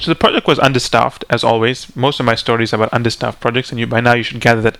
So 0.00 0.10
the 0.10 0.14
project 0.14 0.46
was 0.46 0.58
understaffed, 0.58 1.24
as 1.28 1.42
always. 1.42 1.94
Most 1.96 2.20
of 2.20 2.26
my 2.26 2.36
stories 2.36 2.72
are 2.72 2.76
about 2.76 2.92
understaffed 2.92 3.40
projects, 3.40 3.70
and 3.70 3.80
you 3.80 3.86
by 3.86 4.00
now 4.00 4.14
you 4.14 4.22
should 4.22 4.40
gather 4.40 4.62
that 4.62 4.78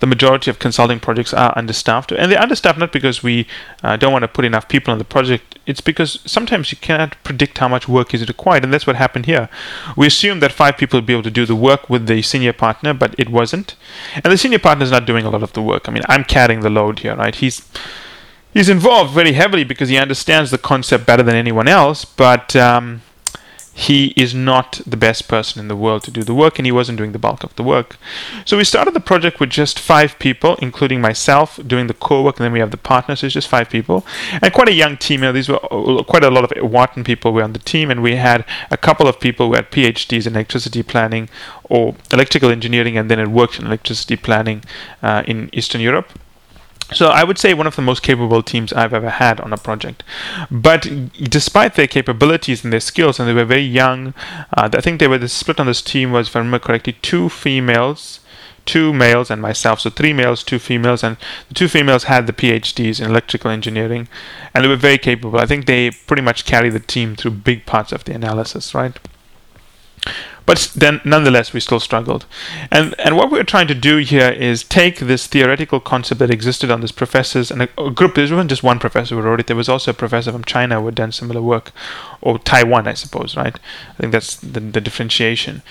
the 0.00 0.06
majority 0.06 0.50
of 0.50 0.58
consulting 0.58 1.00
projects 1.00 1.32
are 1.32 1.56
understaffed. 1.56 2.12
And 2.12 2.30
they're 2.30 2.40
understaffed 2.40 2.78
not 2.78 2.92
because 2.92 3.22
we 3.22 3.46
uh, 3.82 3.96
don't 3.96 4.12
want 4.12 4.22
to 4.22 4.28
put 4.28 4.44
enough 4.44 4.68
people 4.68 4.92
on 4.92 4.98
the 4.98 5.04
project, 5.04 5.58
it's 5.66 5.80
because 5.80 6.20
sometimes 6.24 6.70
you 6.70 6.78
cannot 6.78 7.16
predict 7.24 7.58
how 7.58 7.68
much 7.68 7.88
work 7.88 8.14
is 8.14 8.26
required, 8.28 8.64
and 8.64 8.72
that's 8.72 8.86
what 8.86 8.96
happened 8.96 9.26
here. 9.26 9.48
We 9.96 10.06
assumed 10.06 10.42
that 10.42 10.52
five 10.52 10.76
people 10.76 10.98
would 10.98 11.06
be 11.06 11.12
able 11.12 11.22
to 11.24 11.30
do 11.30 11.46
the 11.46 11.56
work 11.56 11.90
with 11.90 12.06
the 12.06 12.22
senior 12.22 12.52
partner, 12.52 12.94
but 12.94 13.14
it 13.18 13.28
wasn't. 13.28 13.74
And 14.14 14.32
the 14.32 14.38
senior 14.38 14.58
partner 14.58 14.84
is 14.84 14.90
not 14.90 15.06
doing 15.06 15.24
a 15.24 15.30
lot 15.30 15.42
of 15.42 15.52
the 15.54 15.62
work. 15.62 15.88
I 15.88 15.92
mean, 15.92 16.04
I'm 16.08 16.24
carrying 16.24 16.60
the 16.60 16.70
load 16.70 17.00
here, 17.00 17.16
right? 17.16 17.34
He's 17.34 17.68
he's 18.52 18.68
involved 18.68 19.12
very 19.12 19.32
heavily 19.32 19.64
because 19.64 19.88
he 19.88 19.98
understands 19.98 20.50
the 20.50 20.58
concept 20.58 21.06
better 21.06 21.22
than 21.22 21.34
anyone 21.34 21.68
else, 21.68 22.04
but 22.04 22.54
um, 22.54 23.02
he 23.78 24.14
is 24.16 24.34
not 24.34 24.80
the 24.86 24.96
best 24.96 25.28
person 25.28 25.60
in 25.60 25.68
the 25.68 25.76
world 25.76 26.02
to 26.04 26.10
do 26.10 26.22
the 26.22 26.32
work, 26.34 26.58
and 26.58 26.64
he 26.64 26.72
wasn't 26.72 26.96
doing 26.96 27.12
the 27.12 27.18
bulk 27.18 27.44
of 27.44 27.54
the 27.56 27.62
work. 27.62 27.98
So 28.46 28.56
we 28.56 28.64
started 28.64 28.94
the 28.94 29.00
project 29.00 29.38
with 29.38 29.50
just 29.50 29.78
five 29.78 30.18
people, 30.18 30.56
including 30.62 31.02
myself, 31.02 31.60
doing 31.66 31.86
the 31.86 31.92
core 31.92 32.24
work, 32.24 32.38
and 32.38 32.44
then 32.46 32.52
we 32.52 32.60
have 32.60 32.70
the 32.70 32.78
partners, 32.78 33.20
so 33.20 33.26
it's 33.26 33.34
just 33.34 33.48
five 33.48 33.68
people, 33.68 34.06
and 34.40 34.50
quite 34.54 34.70
a 34.70 34.72
young 34.72 34.96
team. 34.96 35.20
You 35.20 35.26
know, 35.26 35.32
these 35.32 35.50
were 35.50 35.58
quite 36.04 36.24
a 36.24 36.30
lot 36.30 36.44
of 36.50 36.70
Wharton 36.72 37.04
people 37.04 37.34
were 37.34 37.42
on 37.42 37.52
the 37.52 37.58
team, 37.58 37.90
and 37.90 38.02
we 38.02 38.16
had 38.16 38.46
a 38.70 38.78
couple 38.78 39.06
of 39.06 39.20
people 39.20 39.48
who 39.48 39.54
had 39.56 39.70
PhDs 39.70 40.26
in 40.26 40.34
electricity 40.34 40.82
planning 40.82 41.28
or 41.64 41.94
electrical 42.14 42.50
engineering, 42.50 42.96
and 42.96 43.10
then 43.10 43.18
had 43.18 43.28
worked 43.28 43.58
in 43.58 43.66
electricity 43.66 44.16
planning 44.16 44.64
uh, 45.02 45.22
in 45.26 45.50
Eastern 45.52 45.82
Europe. 45.82 46.18
So 46.92 47.08
I 47.08 47.24
would 47.24 47.38
say 47.38 47.52
one 47.52 47.66
of 47.66 47.74
the 47.74 47.82
most 47.82 48.02
capable 48.02 48.42
teams 48.42 48.72
I've 48.72 48.94
ever 48.94 49.10
had 49.10 49.40
on 49.40 49.52
a 49.52 49.56
project. 49.56 50.04
But 50.50 50.82
despite 51.20 51.74
their 51.74 51.88
capabilities 51.88 52.62
and 52.62 52.72
their 52.72 52.80
skills, 52.80 53.18
and 53.18 53.28
they 53.28 53.32
were 53.32 53.44
very 53.44 53.62
young, 53.62 54.14
uh, 54.56 54.68
I 54.72 54.80
think 54.80 55.00
they 55.00 55.08
were 55.08 55.18
the 55.18 55.28
split 55.28 55.58
on 55.58 55.66
this 55.66 55.82
team 55.82 56.12
was, 56.12 56.28
if 56.28 56.36
I 56.36 56.38
remember 56.38 56.60
correctly, 56.60 56.92
two 57.02 57.28
females, 57.28 58.20
two 58.66 58.92
males, 58.92 59.30
and 59.30 59.42
myself. 59.42 59.80
So 59.80 59.90
three 59.90 60.12
males, 60.12 60.44
two 60.44 60.60
females, 60.60 61.02
and 61.02 61.16
the 61.48 61.54
two 61.54 61.68
females 61.68 62.04
had 62.04 62.28
the 62.28 62.32
PhDs 62.32 63.00
in 63.00 63.10
electrical 63.10 63.50
engineering, 63.50 64.06
and 64.54 64.64
they 64.64 64.68
were 64.68 64.76
very 64.76 64.98
capable. 64.98 65.40
I 65.40 65.46
think 65.46 65.66
they 65.66 65.90
pretty 65.90 66.22
much 66.22 66.44
carried 66.44 66.72
the 66.72 66.80
team 66.80 67.16
through 67.16 67.32
big 67.32 67.66
parts 67.66 67.90
of 67.90 68.04
the 68.04 68.14
analysis, 68.14 68.74
right? 68.74 68.96
But 70.46 70.70
then, 70.76 71.00
nonetheless, 71.04 71.52
we 71.52 71.58
still 71.60 71.80
struggled. 71.80 72.24
And 72.70 72.94
and 73.00 73.16
what 73.16 73.30
we 73.30 73.38
are 73.40 73.44
trying 73.44 73.66
to 73.66 73.74
do 73.74 73.96
here 73.98 74.30
is 74.30 74.62
take 74.62 75.00
this 75.00 75.26
theoretical 75.26 75.80
concept 75.80 76.20
that 76.20 76.30
existed 76.30 76.70
on 76.70 76.80
this 76.80 76.92
professors 76.92 77.50
and 77.50 77.62
a, 77.62 77.68
a 77.76 77.90
group. 77.90 78.14
There 78.14 78.22
wasn't 78.24 78.50
just 78.50 78.62
one 78.62 78.78
professor 78.78 79.16
who 79.16 79.20
wrote 79.20 79.40
it. 79.40 79.48
There 79.48 79.56
was 79.56 79.68
also 79.68 79.90
a 79.90 79.94
professor 79.94 80.30
from 80.30 80.44
China 80.44 80.78
who 80.78 80.86
had 80.86 80.94
done 80.94 81.10
similar 81.10 81.42
work, 81.42 81.72
or 82.20 82.38
Taiwan, 82.38 82.86
I 82.86 82.94
suppose. 82.94 83.36
Right? 83.36 83.58
I 83.90 84.00
think 84.00 84.12
that's 84.12 84.36
the, 84.36 84.60
the 84.60 84.80
differentiation. 84.80 85.62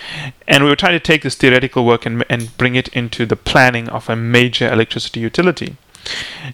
And 0.48 0.63
we 0.63 0.70
were 0.70 0.75
trying 0.75 1.00
to 1.00 1.00
take 1.00 1.24
this 1.24 1.36
theoretical 1.36 1.86
work 1.86 2.05
and 2.05 2.25
and 2.29 2.55
bring 2.58 2.75
it 2.75 2.89
into 2.89 3.25
the 3.25 3.38
planning 3.38 3.88
of 3.89 4.10
a 4.10 4.15
major 4.15 4.72
electricity 4.72 5.22
utility. 5.22 5.77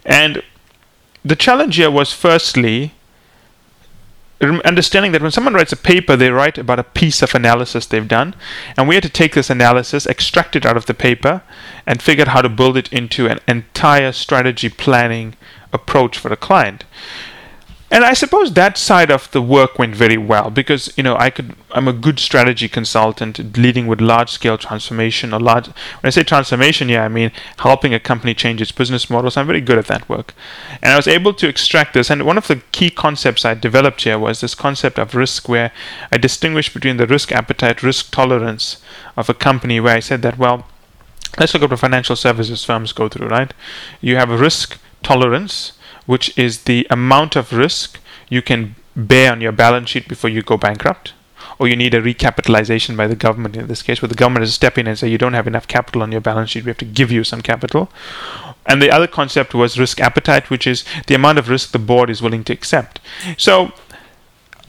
And 0.05 0.43
the 1.25 1.35
challenge 1.35 1.75
here 1.75 1.91
was 1.91 2.13
firstly 2.13 2.93
understanding 4.41 5.12
that 5.12 5.21
when 5.21 5.31
someone 5.31 5.53
writes 5.53 5.71
a 5.71 5.77
paper, 5.77 6.15
they 6.15 6.31
write 6.31 6.57
about 6.57 6.79
a 6.79 6.83
piece 6.83 7.21
of 7.21 7.36
analysis 7.36 7.86
they've 7.86 8.07
done, 8.07 8.36
and 8.75 8.88
we 8.88 8.95
had 8.95 9.03
to 9.03 9.10
take 9.10 9.36
this 9.36 9.50
analysis, 9.50 10.05
extract 10.05 10.55
it 10.55 10.65
out 10.65 10.77
of 10.77 10.88
the 10.88 10.93
paper, 10.93 11.43
and 11.86 12.01
figure 12.01 12.24
out 12.24 12.29
how 12.29 12.41
to 12.41 12.50
build 12.50 12.77
it 12.77 12.91
into 12.91 13.27
an 13.27 13.39
entire 13.48 14.12
strategy 14.12 14.69
planning 14.69 15.36
approach 15.71 16.17
for 16.17 16.29
the 16.29 16.36
client. 16.36 16.83
And 17.91 18.05
I 18.05 18.13
suppose 18.13 18.53
that 18.53 18.77
side 18.77 19.12
of 19.12 19.29
the 19.31 19.41
work 19.41 19.77
went 19.77 19.93
very 19.93 20.17
well 20.17 20.50
because 20.50 20.93
you 20.95 21.03
know 21.03 21.17
I 21.17 21.29
could 21.29 21.55
I'm 21.71 21.89
a 21.89 21.93
good 21.93 22.19
strategy 22.19 22.69
consultant 22.69 23.57
leading 23.57 23.86
with 23.86 24.00
large 24.00 24.29
scale 24.29 24.57
transformation 24.57 25.33
or 25.33 25.41
large 25.41 25.67
when 25.67 26.05
I 26.05 26.10
say 26.10 26.24
transformation 26.24 26.88
yeah 26.88 27.03
I 27.03 27.10
mean 27.10 27.31
helping 27.57 27.93
a 27.93 28.00
company 28.00 28.33
change 28.33 28.62
its 28.62 28.71
business 28.71 29.10
models. 29.10 29.36
I'm 29.36 29.45
very 29.45 29.60
good 29.60 29.77
at 29.77 29.88
that 29.88 30.07
work. 30.07 30.33
And 30.81 30.93
I 30.93 30.95
was 30.95 31.07
able 31.07 31.33
to 31.33 31.50
extract 31.50 31.93
this. 31.93 32.10
And 32.10 32.25
one 32.25 32.38
of 32.38 32.48
the 32.48 32.62
key 32.71 32.89
concepts 32.89 33.43
I 33.43 33.53
developed 33.55 34.03
here 34.03 34.17
was 34.17 34.39
this 34.39 34.55
concept 34.55 34.98
of 34.98 35.13
risk 35.13 35.50
where 35.50 35.71
I 36.12 36.17
distinguished 36.17 36.74
between 36.74 36.95
the 36.95 37.07
risk 37.07 37.31
appetite 37.33 37.83
risk 37.83 38.12
tolerance 38.12 38.81
of 39.17 39.29
a 39.29 39.33
company 39.33 39.81
where 39.81 39.98
I 39.98 40.00
said 40.00 40.21
that 40.21 40.38
well 40.38 40.65
let's 41.38 41.53
look 41.53 41.63
at 41.63 41.69
what 41.69 41.79
financial 41.79 42.15
services 42.15 42.63
firms 42.63 42.93
go 42.93 43.10
through 43.10 43.27
right? 43.27 43.53
You 44.00 44.15
have 44.15 44.29
a 44.29 44.38
risk 44.38 44.79
tolerance 45.03 45.74
which 46.05 46.38
is 46.38 46.63
the 46.63 46.88
amount 46.89 47.36
of 47.36 47.53
risk 47.53 48.00
you 48.29 48.41
can 48.41 48.75
bear 48.96 49.31
on 49.31 49.41
your 49.41 49.51
balance 49.51 49.89
sheet 49.89 50.08
before 50.08 50.29
you 50.29 50.41
go 50.41 50.58
bankrupt, 50.58 51.13
or 51.60 51.67
you 51.67 51.75
need 51.75 51.93
a 51.93 52.01
recapitalization 52.01 52.98
by 52.98 53.08
the 53.08 53.15
government 53.15 53.55
in 53.55 53.67
this 53.67 53.81
case, 53.81 54.01
where 54.01 54.10
the 54.10 54.15
government 54.15 54.43
is 54.43 54.53
stepping 54.53 54.86
in 54.86 54.89
and 54.89 55.00
say 55.00 55.08
you 55.08 55.17
don't 55.17 55.34
have 55.34 55.48
enough 55.48 55.67
capital 55.67 56.01
on 56.01 56.12
your 56.12 56.22
balance 56.22 56.50
sheet, 56.50 56.63
we 56.65 56.70
have 56.70 56.77
to 56.77 56.86
give 56.86 57.12
you 57.12 57.24
some 57.24 57.41
capital. 57.41 57.91
And 58.65 58.81
the 58.81 58.91
other 58.91 59.08
concept 59.08 59.53
was 59.53 59.79
risk 59.79 60.00
appetite, 60.00 60.50
which 60.50 60.67
is 60.67 60.86
the 61.08 61.15
amount 61.15 61.39
of 61.39 61.50
risk 61.50 61.72
the 61.72 61.79
board 61.79 62.10
is 62.10 62.22
willing 62.22 62.43
to 62.46 62.53
accept. 62.53 63.00
So 63.38 63.72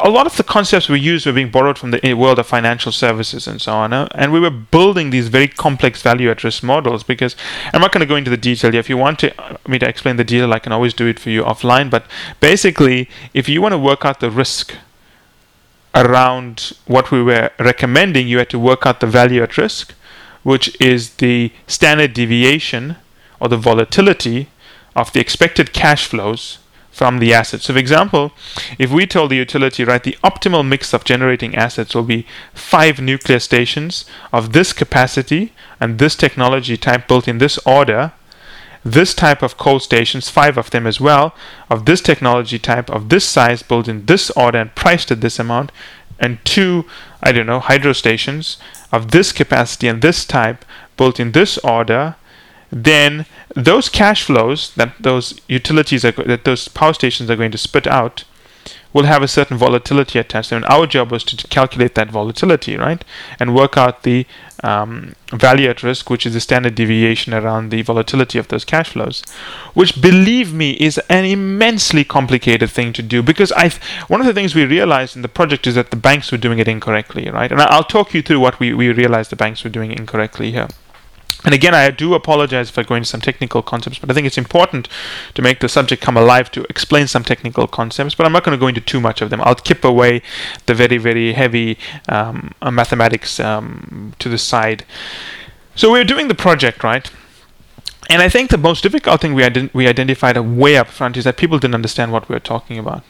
a 0.04 0.10
lot 0.10 0.26
of 0.26 0.36
the 0.36 0.42
concepts 0.42 0.88
we 0.88 0.98
use 0.98 1.24
were 1.24 1.32
being 1.32 1.50
borrowed 1.50 1.78
from 1.78 1.92
the 1.92 2.14
world 2.14 2.38
of 2.40 2.46
financial 2.46 2.90
services 2.90 3.46
and 3.46 3.62
so 3.62 3.72
on. 3.72 3.92
Uh, 3.92 4.08
and 4.16 4.32
we 4.32 4.40
were 4.40 4.50
building 4.50 5.10
these 5.10 5.28
very 5.28 5.46
complex 5.46 6.02
value 6.02 6.28
at 6.28 6.42
risk 6.42 6.62
models 6.64 7.04
because 7.04 7.36
I'm 7.72 7.80
not 7.80 7.92
going 7.92 8.00
to 8.00 8.06
go 8.06 8.16
into 8.16 8.30
the 8.30 8.36
detail. 8.36 8.74
If 8.74 8.88
you 8.88 8.96
want 8.96 9.20
to, 9.20 9.40
uh, 9.40 9.56
me 9.66 9.78
to 9.78 9.88
explain 9.88 10.16
the 10.16 10.24
detail, 10.24 10.52
I 10.52 10.58
can 10.58 10.72
always 10.72 10.92
do 10.92 11.06
it 11.06 11.20
for 11.20 11.30
you 11.30 11.44
offline. 11.44 11.88
But 11.88 12.06
basically, 12.40 13.08
if 13.32 13.48
you 13.48 13.62
want 13.62 13.72
to 13.72 13.78
work 13.78 14.04
out 14.04 14.18
the 14.18 14.30
risk 14.30 14.74
around 15.94 16.72
what 16.86 17.12
we 17.12 17.22
were 17.22 17.50
recommending, 17.60 18.26
you 18.26 18.38
had 18.38 18.50
to 18.50 18.58
work 18.58 18.84
out 18.84 18.98
the 18.98 19.06
value 19.06 19.42
at 19.42 19.56
risk, 19.56 19.94
which 20.42 20.76
is 20.80 21.14
the 21.16 21.52
standard 21.68 22.12
deviation 22.12 22.96
or 23.38 23.48
the 23.48 23.56
volatility 23.56 24.48
of 24.96 25.12
the 25.12 25.20
expected 25.20 25.72
cash 25.72 26.08
flows 26.08 26.58
from 26.92 27.18
the 27.18 27.32
assets. 27.32 27.64
So, 27.64 27.72
for 27.72 27.78
example, 27.78 28.32
if 28.78 28.90
we 28.90 29.06
told 29.06 29.30
the 29.30 29.36
utility, 29.36 29.82
right, 29.82 30.02
the 30.02 30.18
optimal 30.22 30.66
mix 30.66 30.92
of 30.92 31.04
generating 31.04 31.56
assets 31.56 31.94
will 31.94 32.04
be 32.04 32.26
five 32.54 33.00
nuclear 33.00 33.40
stations 33.40 34.04
of 34.32 34.52
this 34.52 34.72
capacity 34.72 35.52
and 35.80 35.98
this 35.98 36.14
technology 36.14 36.76
type 36.76 37.08
built 37.08 37.26
in 37.26 37.38
this 37.38 37.58
order, 37.66 38.12
this 38.84 39.14
type 39.14 39.42
of 39.42 39.56
coal 39.56 39.80
stations, 39.80 40.28
five 40.28 40.58
of 40.58 40.70
them 40.70 40.86
as 40.86 41.00
well, 41.00 41.34
of 41.70 41.86
this 41.86 42.02
technology 42.02 42.58
type, 42.58 42.90
of 42.90 43.08
this 43.08 43.24
size, 43.24 43.62
built 43.62 43.88
in 43.88 44.04
this 44.06 44.30
order 44.32 44.58
and 44.58 44.74
priced 44.74 45.10
at 45.10 45.22
this 45.22 45.38
amount, 45.38 45.72
and 46.20 46.44
two, 46.44 46.84
I 47.22 47.32
don't 47.32 47.46
know, 47.46 47.60
hydro 47.60 47.94
stations 47.94 48.58
of 48.92 49.12
this 49.12 49.32
capacity 49.32 49.88
and 49.88 50.02
this 50.02 50.24
type, 50.24 50.64
built 50.96 51.18
in 51.18 51.32
this 51.32 51.56
order, 51.58 52.16
then 52.72 53.26
those 53.54 53.90
cash 53.90 54.24
flows 54.24 54.74
that 54.74 54.94
those 54.98 55.38
utilities 55.46 56.04
are, 56.04 56.12
that 56.12 56.44
those 56.44 56.68
power 56.68 56.94
stations 56.94 57.30
are 57.30 57.36
going 57.36 57.52
to 57.52 57.58
spit 57.58 57.86
out 57.86 58.24
will 58.92 59.04
have 59.04 59.22
a 59.22 59.28
certain 59.28 59.56
volatility 59.56 60.18
attached 60.18 60.50
to 60.50 60.54
them. 60.54 60.64
And 60.64 60.72
our 60.72 60.86
job 60.86 61.10
was 61.10 61.24
to 61.24 61.48
calculate 61.48 61.94
that 61.94 62.10
volatility, 62.10 62.76
right, 62.76 63.04
and 63.38 63.54
work 63.54 63.76
out 63.76 64.02
the 64.02 64.26
um, 64.62 65.14
value 65.30 65.68
at 65.68 65.82
risk, 65.82 66.10
which 66.10 66.26
is 66.26 66.34
the 66.34 66.40
standard 66.40 66.74
deviation 66.74 67.34
around 67.34 67.70
the 67.70 67.82
volatility 67.82 68.38
of 68.38 68.48
those 68.48 68.64
cash 68.64 68.90
flows, 68.90 69.22
which, 69.74 70.00
believe 70.00 70.52
me, 70.52 70.72
is 70.72 70.98
an 71.08 71.24
immensely 71.24 72.04
complicated 72.04 72.70
thing 72.70 72.92
to 72.92 73.02
do. 73.02 73.22
Because 73.22 73.50
I, 73.52 73.70
one 74.08 74.20
of 74.20 74.26
the 74.26 74.34
things 74.34 74.54
we 74.54 74.64
realized 74.64 75.16
in 75.16 75.22
the 75.22 75.28
project 75.28 75.66
is 75.66 75.74
that 75.74 75.90
the 75.90 75.96
banks 75.96 76.30
were 76.30 76.38
doing 76.38 76.58
it 76.58 76.68
incorrectly, 76.68 77.28
right, 77.30 77.50
and 77.50 77.60
I'll 77.60 77.84
talk 77.84 78.14
you 78.14 78.22
through 78.22 78.40
what 78.40 78.60
we 78.60 78.72
we 78.74 78.92
realized 78.92 79.30
the 79.30 79.36
banks 79.36 79.64
were 79.64 79.70
doing 79.70 79.92
incorrectly 79.92 80.52
here. 80.52 80.68
And 81.44 81.54
again, 81.54 81.74
I 81.74 81.90
do 81.90 82.14
apologize 82.14 82.70
for 82.70 82.84
going 82.84 82.98
into 82.98 83.10
some 83.10 83.20
technical 83.20 83.62
concepts, 83.62 83.98
but 83.98 84.10
I 84.10 84.14
think 84.14 84.26
it's 84.26 84.38
important 84.38 84.88
to 85.34 85.42
make 85.42 85.58
the 85.60 85.68
subject 85.68 86.00
come 86.00 86.16
alive 86.16 86.50
to 86.52 86.64
explain 86.70 87.08
some 87.08 87.24
technical 87.24 87.66
concepts. 87.66 88.14
But 88.14 88.26
I'm 88.26 88.32
not 88.32 88.44
going 88.44 88.56
to 88.56 88.60
go 88.60 88.68
into 88.68 88.80
too 88.80 89.00
much 89.00 89.20
of 89.20 89.30
them. 89.30 89.40
I'll 89.40 89.56
keep 89.56 89.84
away 89.84 90.22
the 90.66 90.74
very, 90.74 90.98
very 90.98 91.32
heavy 91.32 91.78
um, 92.08 92.52
uh, 92.62 92.70
mathematics 92.70 93.40
um, 93.40 94.14
to 94.20 94.28
the 94.28 94.38
side. 94.38 94.84
So 95.74 95.90
we're 95.90 96.04
doing 96.04 96.28
the 96.28 96.34
project, 96.34 96.84
right? 96.84 97.10
And 98.08 98.22
I 98.22 98.28
think 98.28 98.50
the 98.50 98.58
most 98.58 98.82
difficult 98.82 99.20
thing 99.20 99.34
we, 99.34 99.42
ident- 99.42 99.74
we 99.74 99.88
identified 99.88 100.38
way 100.38 100.76
up 100.76 100.88
front 100.88 101.16
is 101.16 101.24
that 101.24 101.36
people 101.36 101.58
didn't 101.58 101.74
understand 101.74 102.12
what 102.12 102.28
we 102.28 102.34
were 102.34 102.40
talking 102.40 102.78
about. 102.78 103.04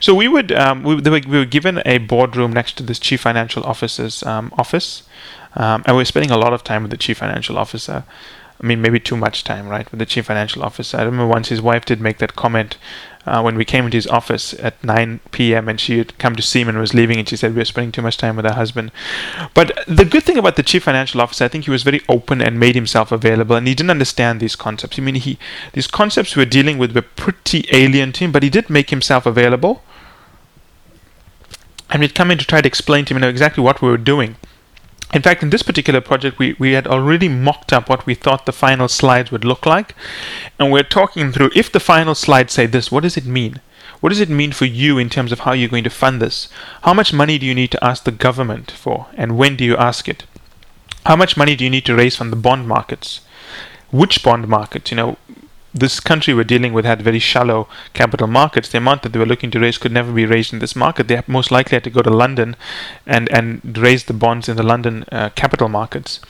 So 0.00 0.14
we 0.14 0.28
would 0.28 0.52
um, 0.52 0.82
we, 0.82 0.96
we, 0.96 1.38
were 1.38 1.44
given 1.44 1.82
a 1.84 1.98
boardroom 1.98 2.52
next 2.52 2.76
to 2.78 2.82
this 2.82 2.98
chief 2.98 3.20
financial 3.20 3.64
officer's 3.64 4.22
um, 4.22 4.52
office, 4.56 5.02
um, 5.54 5.82
and 5.86 5.96
we 5.96 6.00
were 6.00 6.04
spending 6.04 6.30
a 6.30 6.38
lot 6.38 6.52
of 6.52 6.62
time 6.64 6.82
with 6.82 6.90
the 6.90 6.96
chief 6.96 7.18
financial 7.18 7.58
officer. 7.58 8.04
I 8.62 8.66
mean, 8.66 8.80
maybe 8.80 9.00
too 9.00 9.16
much 9.16 9.42
time, 9.42 9.68
right, 9.68 9.90
with 9.90 9.98
the 9.98 10.06
chief 10.06 10.26
financial 10.26 10.62
officer. 10.62 10.96
I 10.96 11.02
remember 11.02 11.26
once 11.26 11.48
his 11.48 11.60
wife 11.60 11.84
did 11.84 12.00
make 12.00 12.18
that 12.18 12.36
comment 12.36 12.76
uh, 13.26 13.40
when 13.42 13.56
we 13.56 13.64
came 13.64 13.86
into 13.86 13.96
his 13.96 14.06
office 14.06 14.54
at 14.54 14.82
9 14.84 15.18
p.m. 15.32 15.68
and 15.68 15.80
she 15.80 15.98
had 15.98 16.16
come 16.18 16.36
to 16.36 16.42
see 16.42 16.60
him 16.60 16.68
and 16.68 16.78
was 16.78 16.94
leaving, 16.94 17.18
and 17.18 17.28
she 17.28 17.36
said 17.36 17.56
We 17.56 17.62
are 17.62 17.64
spending 17.64 17.90
too 17.90 18.02
much 18.02 18.16
time 18.16 18.36
with 18.36 18.44
her 18.44 18.52
husband. 18.52 18.92
But 19.52 19.72
the 19.88 20.04
good 20.04 20.22
thing 20.22 20.38
about 20.38 20.54
the 20.54 20.62
chief 20.62 20.84
financial 20.84 21.20
officer, 21.20 21.44
I 21.44 21.48
think 21.48 21.64
he 21.64 21.72
was 21.72 21.82
very 21.82 22.02
open 22.08 22.40
and 22.40 22.60
made 22.60 22.76
himself 22.76 23.10
available, 23.10 23.56
and 23.56 23.66
he 23.66 23.74
didn't 23.74 23.90
understand 23.90 24.38
these 24.38 24.54
concepts. 24.54 24.96
I 24.96 25.02
mean, 25.02 25.16
he 25.16 25.38
these 25.72 25.88
concepts 25.88 26.36
we 26.36 26.40
were 26.40 26.46
dealing 26.46 26.78
with 26.78 26.94
were 26.94 27.02
pretty 27.02 27.66
alien 27.72 28.12
to 28.12 28.24
him, 28.24 28.32
but 28.32 28.44
he 28.44 28.50
did 28.50 28.70
make 28.70 28.90
himself 28.90 29.26
available. 29.26 29.82
And 31.90 32.00
we'd 32.00 32.14
come 32.14 32.30
in 32.30 32.38
to 32.38 32.46
try 32.46 32.60
to 32.60 32.68
explain 32.68 33.04
to 33.06 33.14
him 33.14 33.18
you 33.18 33.22
know, 33.22 33.28
exactly 33.28 33.62
what 33.62 33.82
we 33.82 33.88
were 33.88 33.98
doing. 33.98 34.36
In 35.12 35.20
fact, 35.22 35.42
in 35.42 35.50
this 35.50 35.62
particular 35.62 36.00
project, 36.00 36.38
we, 36.38 36.54
we 36.58 36.72
had 36.72 36.86
already 36.86 37.28
mocked 37.28 37.72
up 37.72 37.88
what 37.88 38.06
we 38.06 38.14
thought 38.14 38.46
the 38.46 38.52
final 38.52 38.88
slides 38.88 39.30
would 39.30 39.44
look 39.44 39.66
like. 39.66 39.94
And 40.58 40.72
we're 40.72 40.82
talking 40.82 41.32
through 41.32 41.50
if 41.54 41.70
the 41.70 41.80
final 41.80 42.14
slides 42.14 42.54
say 42.54 42.66
this, 42.66 42.90
what 42.90 43.02
does 43.02 43.16
it 43.16 43.26
mean? 43.26 43.60
What 44.00 44.08
does 44.08 44.20
it 44.20 44.30
mean 44.30 44.52
for 44.52 44.64
you 44.64 44.98
in 44.98 45.10
terms 45.10 45.30
of 45.30 45.40
how 45.40 45.52
you're 45.52 45.68
going 45.68 45.84
to 45.84 45.90
fund 45.90 46.20
this? 46.20 46.48
How 46.82 46.94
much 46.94 47.12
money 47.12 47.38
do 47.38 47.46
you 47.46 47.54
need 47.54 47.70
to 47.72 47.84
ask 47.84 48.04
the 48.04 48.10
government 48.10 48.70
for? 48.70 49.06
And 49.14 49.36
when 49.36 49.54
do 49.54 49.64
you 49.64 49.76
ask 49.76 50.08
it? 50.08 50.24
How 51.06 51.14
much 51.14 51.36
money 51.36 51.56
do 51.56 51.64
you 51.64 51.70
need 51.70 51.84
to 51.86 51.94
raise 51.94 52.16
from 52.16 52.30
the 52.30 52.36
bond 52.36 52.66
markets? 52.66 53.20
Which 53.90 54.24
bond 54.24 54.48
markets? 54.48 54.90
You 54.90 54.96
know, 54.96 55.18
this 55.74 56.00
country 56.00 56.34
we're 56.34 56.44
dealing 56.44 56.72
with 56.72 56.84
had 56.84 57.02
very 57.02 57.18
shallow 57.18 57.68
capital 57.94 58.26
markets. 58.26 58.68
The 58.68 58.78
amount 58.78 59.02
that 59.02 59.12
they 59.12 59.18
were 59.18 59.26
looking 59.26 59.50
to 59.52 59.60
raise 59.60 59.78
could 59.78 59.92
never 59.92 60.12
be 60.12 60.26
raised 60.26 60.52
in 60.52 60.58
this 60.58 60.76
market. 60.76 61.08
They 61.08 61.22
most 61.26 61.50
likely 61.50 61.76
had 61.76 61.84
to 61.84 61.90
go 61.90 62.02
to 62.02 62.10
London 62.10 62.56
and, 63.06 63.30
and 63.32 63.78
raise 63.78 64.04
the 64.04 64.12
bonds 64.12 64.48
in 64.48 64.56
the 64.56 64.62
London 64.62 65.04
uh, 65.10 65.30
capital 65.30 65.68
markets. 65.68 66.20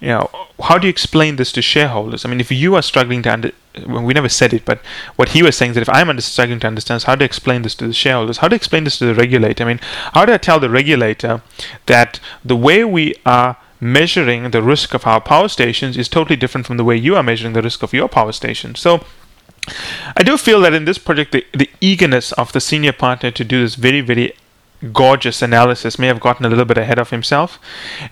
You 0.00 0.08
know, 0.08 0.30
how 0.60 0.78
do 0.78 0.88
you 0.88 0.90
explain 0.90 1.36
this 1.36 1.52
to 1.52 1.62
shareholders? 1.62 2.24
I 2.24 2.28
mean, 2.28 2.40
if 2.40 2.50
you 2.50 2.74
are 2.74 2.82
struggling 2.82 3.22
to 3.22 3.32
under, 3.32 3.52
well, 3.86 4.02
we 4.02 4.14
never 4.14 4.28
said 4.28 4.52
it, 4.52 4.64
but 4.64 4.80
what 5.14 5.28
he 5.28 5.44
was 5.44 5.56
saying 5.56 5.70
is 5.70 5.74
that 5.76 5.82
if 5.82 5.88
I'm 5.88 6.08
under, 6.08 6.20
struggling 6.20 6.58
to 6.60 6.66
understand 6.66 7.04
how 7.04 7.14
to 7.14 7.24
explain 7.24 7.62
this 7.62 7.76
to 7.76 7.86
the 7.86 7.92
shareholders, 7.92 8.38
how 8.38 8.48
to 8.48 8.56
explain 8.56 8.82
this 8.82 8.98
to 8.98 9.06
the 9.06 9.14
regulator. 9.14 9.62
I 9.62 9.66
mean, 9.68 9.80
how 10.12 10.24
do 10.24 10.32
I 10.32 10.38
tell 10.38 10.58
the 10.58 10.70
regulator 10.70 11.42
that 11.86 12.18
the 12.44 12.56
way 12.56 12.82
we 12.82 13.14
are 13.24 13.56
measuring 13.82 14.52
the 14.52 14.62
risk 14.62 14.94
of 14.94 15.08
our 15.08 15.20
power 15.20 15.48
stations 15.48 15.96
is 15.96 16.08
totally 16.08 16.36
different 16.36 16.66
from 16.66 16.76
the 16.76 16.84
way 16.84 16.96
you 16.96 17.16
are 17.16 17.22
measuring 17.22 17.52
the 17.52 17.60
risk 17.60 17.82
of 17.82 17.92
your 17.92 18.08
power 18.08 18.30
station. 18.30 18.76
So 18.76 19.04
I 20.16 20.22
do 20.22 20.36
feel 20.36 20.60
that 20.60 20.72
in 20.72 20.84
this 20.84 20.98
project, 20.98 21.32
the, 21.32 21.44
the 21.52 21.68
eagerness 21.80 22.30
of 22.32 22.52
the 22.52 22.60
senior 22.60 22.92
partner 22.92 23.32
to 23.32 23.44
do 23.44 23.60
this 23.60 23.74
very, 23.74 24.00
very 24.00 24.34
gorgeous 24.92 25.42
analysis 25.42 25.98
may 25.98 26.06
have 26.06 26.20
gotten 26.20 26.46
a 26.46 26.48
little 26.48 26.64
bit 26.64 26.78
ahead 26.78 27.00
of 27.00 27.10
himself. 27.10 27.58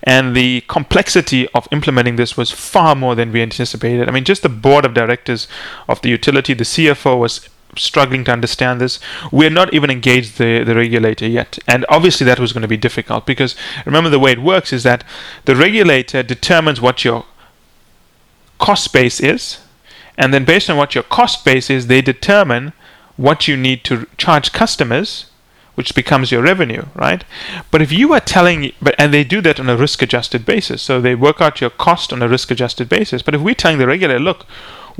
And 0.03 0.35
the 0.35 0.61
complexity 0.67 1.47
of 1.49 1.69
implementing 1.71 2.17
this 2.17 2.35
was 2.35 2.51
far 2.51 2.93
more 2.93 3.15
than 3.15 3.31
we 3.31 3.41
anticipated. 3.41 4.09
I 4.09 4.11
mean, 4.11 4.25
just 4.25 4.43
the 4.43 4.49
board 4.49 4.83
of 4.83 4.93
directors 4.93 5.47
of 5.87 6.01
the 6.01 6.09
utility, 6.09 6.53
the 6.53 6.65
CFO 6.65 7.17
was 7.17 7.47
struggling 7.77 8.23
to 8.25 8.31
understand 8.31 8.81
this. 8.81 8.99
We're 9.31 9.49
not 9.49 9.73
even 9.73 9.89
engaged 9.89 10.37
the, 10.37 10.63
the 10.63 10.75
regulator 10.75 11.27
yet. 11.27 11.59
And 11.67 11.85
obviously 11.89 12.25
that 12.25 12.39
was 12.39 12.53
going 12.53 12.61
to 12.61 12.67
be 12.67 12.77
difficult 12.77 13.25
because 13.25 13.55
remember 13.85 14.09
the 14.09 14.19
way 14.19 14.31
it 14.31 14.41
works 14.41 14.73
is 14.73 14.83
that 14.83 15.03
the 15.45 15.55
regulator 15.55 16.23
determines 16.23 16.81
what 16.81 17.03
your 17.03 17.25
cost 18.59 18.93
base 18.93 19.19
is. 19.19 19.59
And 20.17 20.33
then 20.33 20.45
based 20.45 20.69
on 20.69 20.77
what 20.77 20.93
your 20.93 21.03
cost 21.03 21.45
base 21.45 21.69
is, 21.69 21.87
they 21.87 22.01
determine 22.01 22.73
what 23.17 23.47
you 23.47 23.57
need 23.57 23.83
to 23.85 24.07
charge 24.17 24.51
customers 24.51 25.27
which 25.75 25.95
becomes 25.95 26.31
your 26.31 26.41
revenue, 26.41 26.85
right? 26.95 27.23
But 27.71 27.81
if 27.81 27.91
you 27.91 28.13
are 28.13 28.19
telling, 28.19 28.71
but 28.81 28.93
and 28.97 29.13
they 29.13 29.23
do 29.23 29.41
that 29.41 29.59
on 29.59 29.69
a 29.69 29.77
risk-adjusted 29.77 30.45
basis, 30.45 30.81
so 30.81 30.99
they 30.99 31.15
work 31.15 31.39
out 31.41 31.61
your 31.61 31.69
cost 31.69 32.11
on 32.11 32.21
a 32.21 32.27
risk-adjusted 32.27 32.89
basis. 32.89 33.21
But 33.21 33.35
if 33.35 33.41
we're 33.41 33.55
telling 33.55 33.77
the 33.77 33.87
regulator, 33.87 34.19
look, 34.19 34.45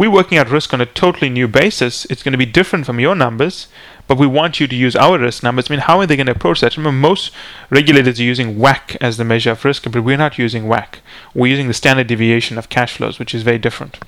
we're 0.01 0.09
working 0.09 0.39
at 0.39 0.49
risk 0.49 0.73
on 0.73 0.81
a 0.81 0.85
totally 0.87 1.29
new 1.29 1.47
basis. 1.47 2.05
It's 2.05 2.23
going 2.23 2.31
to 2.31 2.37
be 2.39 2.47
different 2.47 2.87
from 2.87 2.99
your 2.99 3.13
numbers, 3.13 3.67
but 4.07 4.17
we 4.17 4.25
want 4.25 4.59
you 4.59 4.65
to 4.65 4.75
use 4.75 4.95
our 4.95 5.19
risk 5.19 5.43
numbers. 5.43 5.69
I 5.69 5.73
mean, 5.75 5.81
how 5.81 5.99
are 5.99 6.07
they 6.07 6.15
going 6.15 6.25
to 6.25 6.31
approach 6.31 6.61
that? 6.61 6.75
Remember, 6.75 6.97
most 6.97 7.31
regulators 7.69 8.19
are 8.19 8.23
using 8.23 8.55
WACC 8.55 8.97
as 8.99 9.17
the 9.17 9.23
measure 9.23 9.51
of 9.51 9.63
risk, 9.63 9.83
but 9.91 10.03
we're 10.03 10.17
not 10.17 10.39
using 10.39 10.63
WACC. 10.63 11.01
We're 11.35 11.51
using 11.51 11.67
the 11.67 11.75
standard 11.75 12.07
deviation 12.07 12.57
of 12.57 12.67
cash 12.67 12.97
flows, 12.97 13.19
which 13.19 13.35
is 13.35 13.43
very 13.43 13.59
different. 13.59 13.99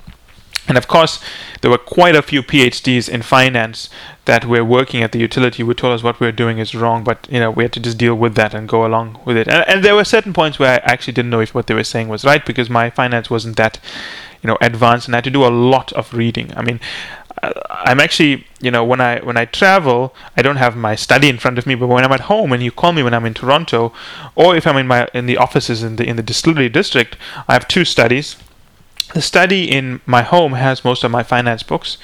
And 0.66 0.76
of 0.76 0.88
course, 0.88 1.20
there 1.60 1.70
were 1.70 1.78
quite 1.78 2.16
a 2.16 2.22
few 2.22 2.42
PhDs 2.42 3.08
in 3.08 3.22
finance 3.22 3.88
that 4.24 4.46
were 4.46 4.64
working 4.64 5.02
at 5.02 5.12
the 5.12 5.18
utility 5.20 5.62
who 5.62 5.74
told 5.74 5.94
us 5.94 6.02
what 6.02 6.18
we 6.18 6.26
were 6.26 6.32
doing 6.32 6.58
is 6.58 6.74
wrong, 6.74 7.04
but 7.04 7.28
you 7.30 7.38
know 7.38 7.50
we 7.50 7.64
had 7.64 7.72
to 7.74 7.80
just 7.80 7.98
deal 7.98 8.14
with 8.14 8.34
that 8.34 8.54
and 8.54 8.68
go 8.68 8.86
along 8.86 9.20
with 9.24 9.36
it. 9.36 9.46
And, 9.46 9.68
and 9.68 9.84
there 9.84 9.94
were 9.94 10.04
certain 10.04 10.32
points 10.32 10.58
where 10.58 10.72
I 10.72 10.92
actually 10.92 11.12
didn't 11.12 11.30
know 11.30 11.40
if 11.40 11.54
what 11.54 11.66
they 11.66 11.74
were 11.74 11.84
saying 11.84 12.08
was 12.08 12.24
right 12.24 12.44
because 12.44 12.70
my 12.70 12.90
finance 12.90 13.28
wasn't 13.28 13.56
that 13.58 13.78
you 14.44 14.48
know 14.48 14.58
advanced, 14.60 15.08
and 15.08 15.16
I 15.16 15.18
had 15.18 15.24
to 15.24 15.30
do 15.30 15.44
a 15.44 15.48
lot 15.48 15.90
of 15.94 16.12
reading. 16.12 16.52
I 16.54 16.62
mean, 16.62 16.78
I'm 17.70 17.98
actually, 17.98 18.46
you 18.60 18.70
know, 18.70 18.84
when 18.84 19.00
I 19.00 19.20
when 19.20 19.38
I 19.38 19.46
travel, 19.46 20.14
I 20.36 20.42
don't 20.42 20.56
have 20.56 20.76
my 20.76 20.94
study 20.94 21.30
in 21.30 21.38
front 21.38 21.58
of 21.58 21.66
me. 21.66 21.74
But 21.74 21.86
when 21.86 22.04
I'm 22.04 22.12
at 22.12 22.28
home, 22.32 22.52
and 22.52 22.62
you 22.62 22.70
call 22.70 22.92
me 22.92 23.02
when 23.02 23.14
I'm 23.14 23.24
in 23.24 23.32
Toronto, 23.32 23.94
or 24.34 24.54
if 24.54 24.66
I'm 24.66 24.76
in 24.76 24.86
my 24.86 25.08
in 25.14 25.24
the 25.24 25.38
offices 25.38 25.82
in 25.82 25.96
the 25.96 26.06
in 26.06 26.16
the 26.16 26.22
distillery 26.22 26.68
district, 26.68 27.16
I 27.48 27.54
have 27.54 27.66
two 27.66 27.86
studies 27.86 28.36
the 29.14 29.22
study 29.22 29.70
in 29.70 30.00
my 30.06 30.22
home 30.22 30.54
has 30.54 30.84
most 30.84 31.04
of 31.04 31.10
my 31.10 31.22
finance 31.22 31.62
books 31.62 31.98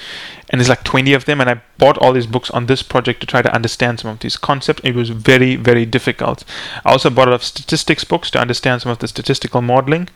and 0.48 0.60
there's 0.60 0.68
like 0.68 0.84
20 0.84 1.12
of 1.12 1.24
them 1.24 1.40
and 1.40 1.50
i 1.50 1.60
bought 1.76 1.98
all 1.98 2.12
these 2.12 2.26
books 2.26 2.50
on 2.50 2.66
this 2.66 2.82
project 2.82 3.20
to 3.20 3.26
try 3.26 3.42
to 3.42 3.52
understand 3.54 3.98
some 3.98 4.10
of 4.10 4.20
these 4.20 4.36
concepts 4.36 4.80
it 4.84 4.94
was 4.94 5.10
very 5.10 5.56
very 5.56 5.84
difficult 5.84 6.44
i 6.84 6.90
also 6.90 7.10
bought 7.10 7.28
a 7.28 7.32
lot 7.32 7.36
of 7.36 7.44
statistics 7.44 8.04
books 8.04 8.30
to 8.30 8.38
understand 8.38 8.80
some 8.80 8.92
of 8.92 8.98
the 8.98 9.08
statistical 9.08 9.60
modeling 9.60 10.08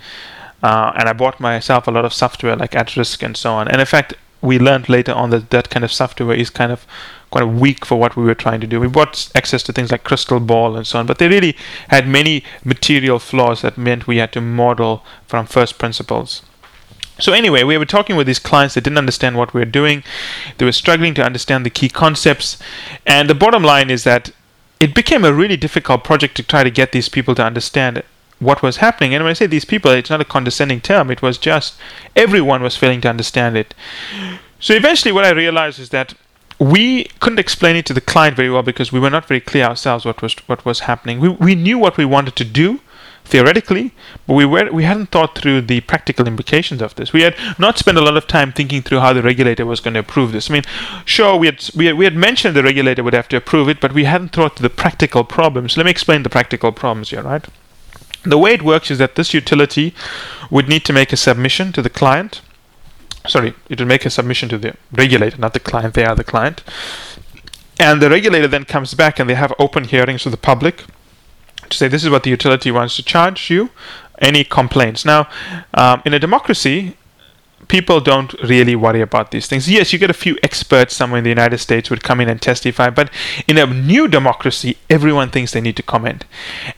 uh, 0.69 0.93
and 0.99 1.09
i 1.09 1.13
bought 1.13 1.39
myself 1.41 1.87
a 1.87 1.91
lot 1.91 2.05
of 2.05 2.13
software 2.13 2.57
like 2.57 2.75
at 2.75 2.97
risk 2.97 3.23
and 3.23 3.37
so 3.37 3.53
on 3.53 3.69
and 3.69 3.81
in 3.81 3.87
fact 3.87 4.15
we 4.41 4.59
learned 4.59 4.89
later 4.89 5.13
on 5.13 5.31
that 5.31 5.51
that 5.51 5.71
kind 5.71 5.85
of 5.85 5.93
software 5.93 6.37
is 6.45 6.51
kind 6.51 6.71
of 6.71 6.87
quite 7.35 7.49
weak 7.49 7.85
for 7.85 7.99
what 7.99 8.15
we 8.17 8.23
were 8.23 8.35
trying 8.35 8.61
to 8.61 8.67
do. 8.67 8.79
We 8.79 8.87
bought 8.87 9.29
access 9.35 9.65
to 9.65 9.73
things 9.73 9.91
like 9.91 10.05
Crystal 10.05 10.39
Ball 10.39 10.77
and 10.77 10.87
so 10.87 11.01
on, 11.01 11.07
but 11.07 11.19
they 11.19 11.27
really 11.27 11.57
had 11.89 12.07
many 12.07 12.45
material 12.63 13.19
flaws 13.19 13.63
that 13.63 13.77
meant 13.77 14.07
we 14.07 14.19
had 14.19 14.33
to 14.35 14.41
model 14.41 15.03
from 15.27 15.47
first 15.47 15.77
principles. 15.77 16.43
So 17.19 17.33
anyway, 17.33 17.65
we 17.65 17.77
were 17.77 17.87
talking 17.87 18.15
with 18.15 18.29
these 18.29 18.39
clients 18.39 18.75
that 18.75 18.85
didn't 18.85 18.99
understand 18.99 19.37
what 19.37 19.53
we 19.53 19.61
were 19.61 19.79
doing. 19.81 20.05
They 20.59 20.65
were 20.65 20.73
struggling 20.73 21.13
to 21.15 21.25
understand 21.25 21.67
the 21.67 21.71
key 21.71 21.89
concepts. 21.89 22.57
And 23.05 23.29
the 23.29 23.35
bottom 23.35 23.65
line 23.65 23.91
is 23.91 24.05
that 24.05 24.31
it 24.79 24.95
became 24.95 25.25
a 25.25 25.33
really 25.33 25.57
difficult 25.57 26.05
project 26.05 26.37
to 26.37 26.45
try 26.45 26.63
to 26.63 26.71
get 26.71 26.93
these 26.93 27.09
people 27.09 27.35
to 27.35 27.45
understand 27.45 28.05
what 28.45 28.63
was 28.63 28.77
happening. 28.79 29.15
And 29.15 29.25
when 29.25 29.31
I 29.31 29.35
say 29.35 29.47
these 29.47 29.65
people, 29.65 29.91
it's 29.91 30.11
not 30.11 30.21
a 30.21 30.25
condescending 30.25 30.81
term. 30.81 31.11
It 31.11 31.23
was 31.23 31.39
just 31.39 31.77
everyone 32.15 32.63
was 32.63 32.77
failing 32.77 33.01
to 33.03 33.09
understand 33.09 33.57
it. 33.57 33.75
So 34.61 34.75
eventually 34.75 35.13
what 35.13 35.25
I 35.25 35.31
realized 35.31 35.79
is 35.79 35.91
that 35.91 36.15
we 36.59 37.05
couldn't 37.21 37.39
explain 37.39 37.77
it 37.77 37.87
to 37.87 37.93
the 37.93 38.01
client 38.01 38.37
very 38.37 38.51
well 38.51 38.63
because 38.63 38.93
we 38.93 39.01
were 39.01 39.11
not 39.11 39.27
very 39.27 39.41
clear 39.41 39.65
ourselves 39.65 40.05
what 40.05 40.23
was 40.23 40.35
what 40.47 40.65
was 40.65 40.81
happening. 40.81 41.21
We 41.21 41.29
we 41.29 41.55
knew 41.55 41.79
what 41.79 41.97
we 41.97 42.05
wanted 42.05 42.37
to 42.37 42.45
do, 42.45 42.81
theoretically, 43.25 43.93
but 44.27 44.35
we 44.35 44.45
were 44.45 44.71
we 44.71 44.85
hadn't 44.85 45.11
thought 45.11 45.37
through 45.37 45.63
the 45.63 45.81
practical 45.81 46.27
implications 46.27 46.81
of 46.83 46.95
this. 46.95 47.13
We 47.13 47.23
had 47.23 47.35
not 47.59 47.79
spent 47.79 47.99
a 47.99 48.03
lot 48.03 48.17
of 48.17 48.27
time 48.27 48.53
thinking 48.53 48.83
through 48.83 49.01
how 49.01 49.13
the 49.13 49.23
regulator 49.23 49.67
was 49.67 49.81
going 49.81 49.95
to 49.95 50.01
approve 50.01 50.33
this. 50.33 50.51
I 50.51 50.53
mean, 50.53 50.63
sure, 51.05 51.37
we 51.37 51.47
had 51.47 51.69
we 51.75 51.87
had, 51.87 51.97
we 51.97 52.05
had 52.05 52.17
mentioned 52.17 52.55
the 52.55 52.63
regulator 52.63 53.03
would 53.03 53.15
have 53.15 53.29
to 53.29 53.37
approve 53.37 53.69
it, 53.69 53.81
but 53.81 53.93
we 53.93 54.05
hadn't 54.05 54.31
thought 54.31 54.57
through 54.57 54.69
the 54.69 54.75
practical 54.75 55.25
problems. 55.25 55.77
Let 55.77 55.87
me 55.87 55.91
explain 55.91 56.23
the 56.23 56.31
practical 56.31 56.73
problems 56.73 57.11
here, 57.11 57.23
right? 57.23 57.45
The 58.25 58.39
way 58.39 58.55
it 58.55 58.63
works 58.63 58.91
is 58.91 58.99
that 58.99 59.15
this 59.15 59.35
utility 59.35 59.95
would 60.51 60.69
need 60.69 60.85
to 60.87 60.93
make 60.93 61.13
a 61.13 61.17
submission 61.17 61.73
to 61.73 61.83
the 61.83 61.91
client. 61.91 62.41
Sorry, 63.27 63.55
it 63.69 63.79
would 63.79 63.89
make 63.89 64.05
a 64.05 64.11
submission 64.11 64.49
to 64.51 64.59
the 64.59 64.75
regulator, 64.93 65.39
not 65.39 65.55
the 65.55 65.61
client. 65.61 65.95
They 65.95 66.05
are 66.05 66.15
the 66.15 66.25
client. 66.25 66.63
And 67.79 68.01
the 68.01 68.11
regulator 68.11 68.49
then 68.49 68.65
comes 68.65 68.95
back 68.95 69.19
and 69.19 69.29
they 69.29 69.35
have 69.35 69.53
open 69.59 69.85
hearings 69.85 70.25
with 70.25 70.33
the 70.33 70.39
public 70.39 70.85
to 71.69 71.77
say 71.77 71.89
this 71.89 72.05
is 72.05 72.11
what 72.11 72.23
the 72.23 72.31
utility 72.31 72.71
wants 72.71 72.97
to 72.97 73.03
charge 73.03 73.51
you, 73.51 73.71
any 74.19 74.45
complaints. 74.45 75.05
Now, 75.05 75.29
um, 75.75 76.03
in 76.05 76.15
a 76.15 76.19
democracy, 76.19 76.97
people 77.69 78.01
don't 78.01 78.33
really 78.43 78.77
worry 78.77 79.01
about 79.01 79.31
these 79.31 79.47
things. 79.47 79.69
Yes, 79.69 79.93
you 79.93 79.99
get 79.99 80.11
a 80.11 80.15
few 80.15 80.37
experts 80.43 80.95
somewhere 80.95 81.19
in 81.19 81.25
the 81.25 81.31
United 81.31 81.59
States 81.59 81.91
would 81.91 82.03
come 82.03 82.21
in 82.21 82.29
and 82.29 82.41
testify, 82.41 82.91
but 82.91 83.11
in 83.49 83.59
a 83.59 83.67
new 83.67 84.07
democracy, 84.09 84.77
everyone 84.91 85.31
thinks 85.31 85.53
they 85.53 85.61
need 85.61 85.77
to 85.77 85.83
comment. 85.83 86.25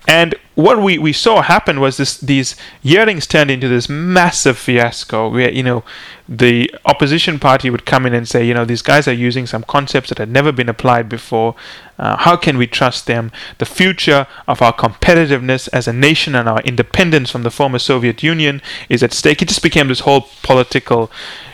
And 0.07 0.35
what 0.57 0.81
we, 0.81 0.97
we 0.97 1.13
saw 1.13 1.43
happen 1.43 1.81
was 1.81 1.99
this 1.99 2.17
these 2.17 2.57
hearings 2.83 3.27
turned 3.27 3.51
into 3.51 3.69
this 3.69 3.91
massive 3.91 4.57
fiasco 4.57 5.29
where 5.29 5.51
you 5.53 5.63
know 5.63 5.85
the 6.27 6.75
opposition 6.87 7.39
party 7.39 7.69
would 7.69 7.85
come 7.85 8.07
in 8.07 8.15
and 8.15 8.27
say 8.27 8.45
you 8.45 8.55
know 8.55 8.65
these 8.65 8.81
guys 8.81 9.07
are 9.07 9.13
using 9.13 9.47
some 9.47 9.63
concepts 9.63 10.09
that 10.09 10.19
had 10.19 10.31
never 10.31 10.51
been 10.51 10.69
applied 10.69 11.09
before. 11.11 11.55
Uh, 11.99 12.17
how 12.17 12.37
can 12.37 12.57
we 12.57 12.67
trust 12.67 13.07
them? 13.07 13.31
The 13.59 13.67
future 13.67 14.27
of 14.49 14.63
our 14.63 14.73
competitiveness 14.73 15.69
as 15.75 15.87
a 15.87 15.93
nation 15.93 16.35
and 16.35 16.49
our 16.49 16.61
independence 16.63 17.31
from 17.31 17.43
the 17.43 17.51
former 17.51 17.79
Soviet 17.79 18.23
Union 18.23 18.63
is 18.89 19.03
at 19.03 19.13
stake. 19.13 19.43
It 19.43 19.49
just 19.49 19.63
became 19.63 19.89
this 19.89 20.01
whole 20.01 20.27
political 20.43 21.11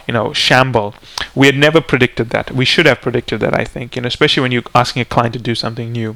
you 0.07 0.15
know 0.15 0.33
shamble. 0.33 0.95
We 1.35 1.47
had 1.47 1.57
never 1.57 1.81
predicted 1.81 2.31
that. 2.31 2.53
We 2.53 2.65
should 2.65 2.87
have 2.87 3.01
predicted 3.01 3.41
that 3.41 3.59
I 3.59 3.65
think 3.65 3.97
you 3.97 4.03
know 4.03 4.07
especially 4.07 4.43
when 4.43 4.53
you're 4.53 4.63
asking 4.77 5.03
a 5.03 5.07
client 5.07 5.33
to 5.33 5.41
do 5.41 5.57
something 5.57 5.91
new 5.91 6.15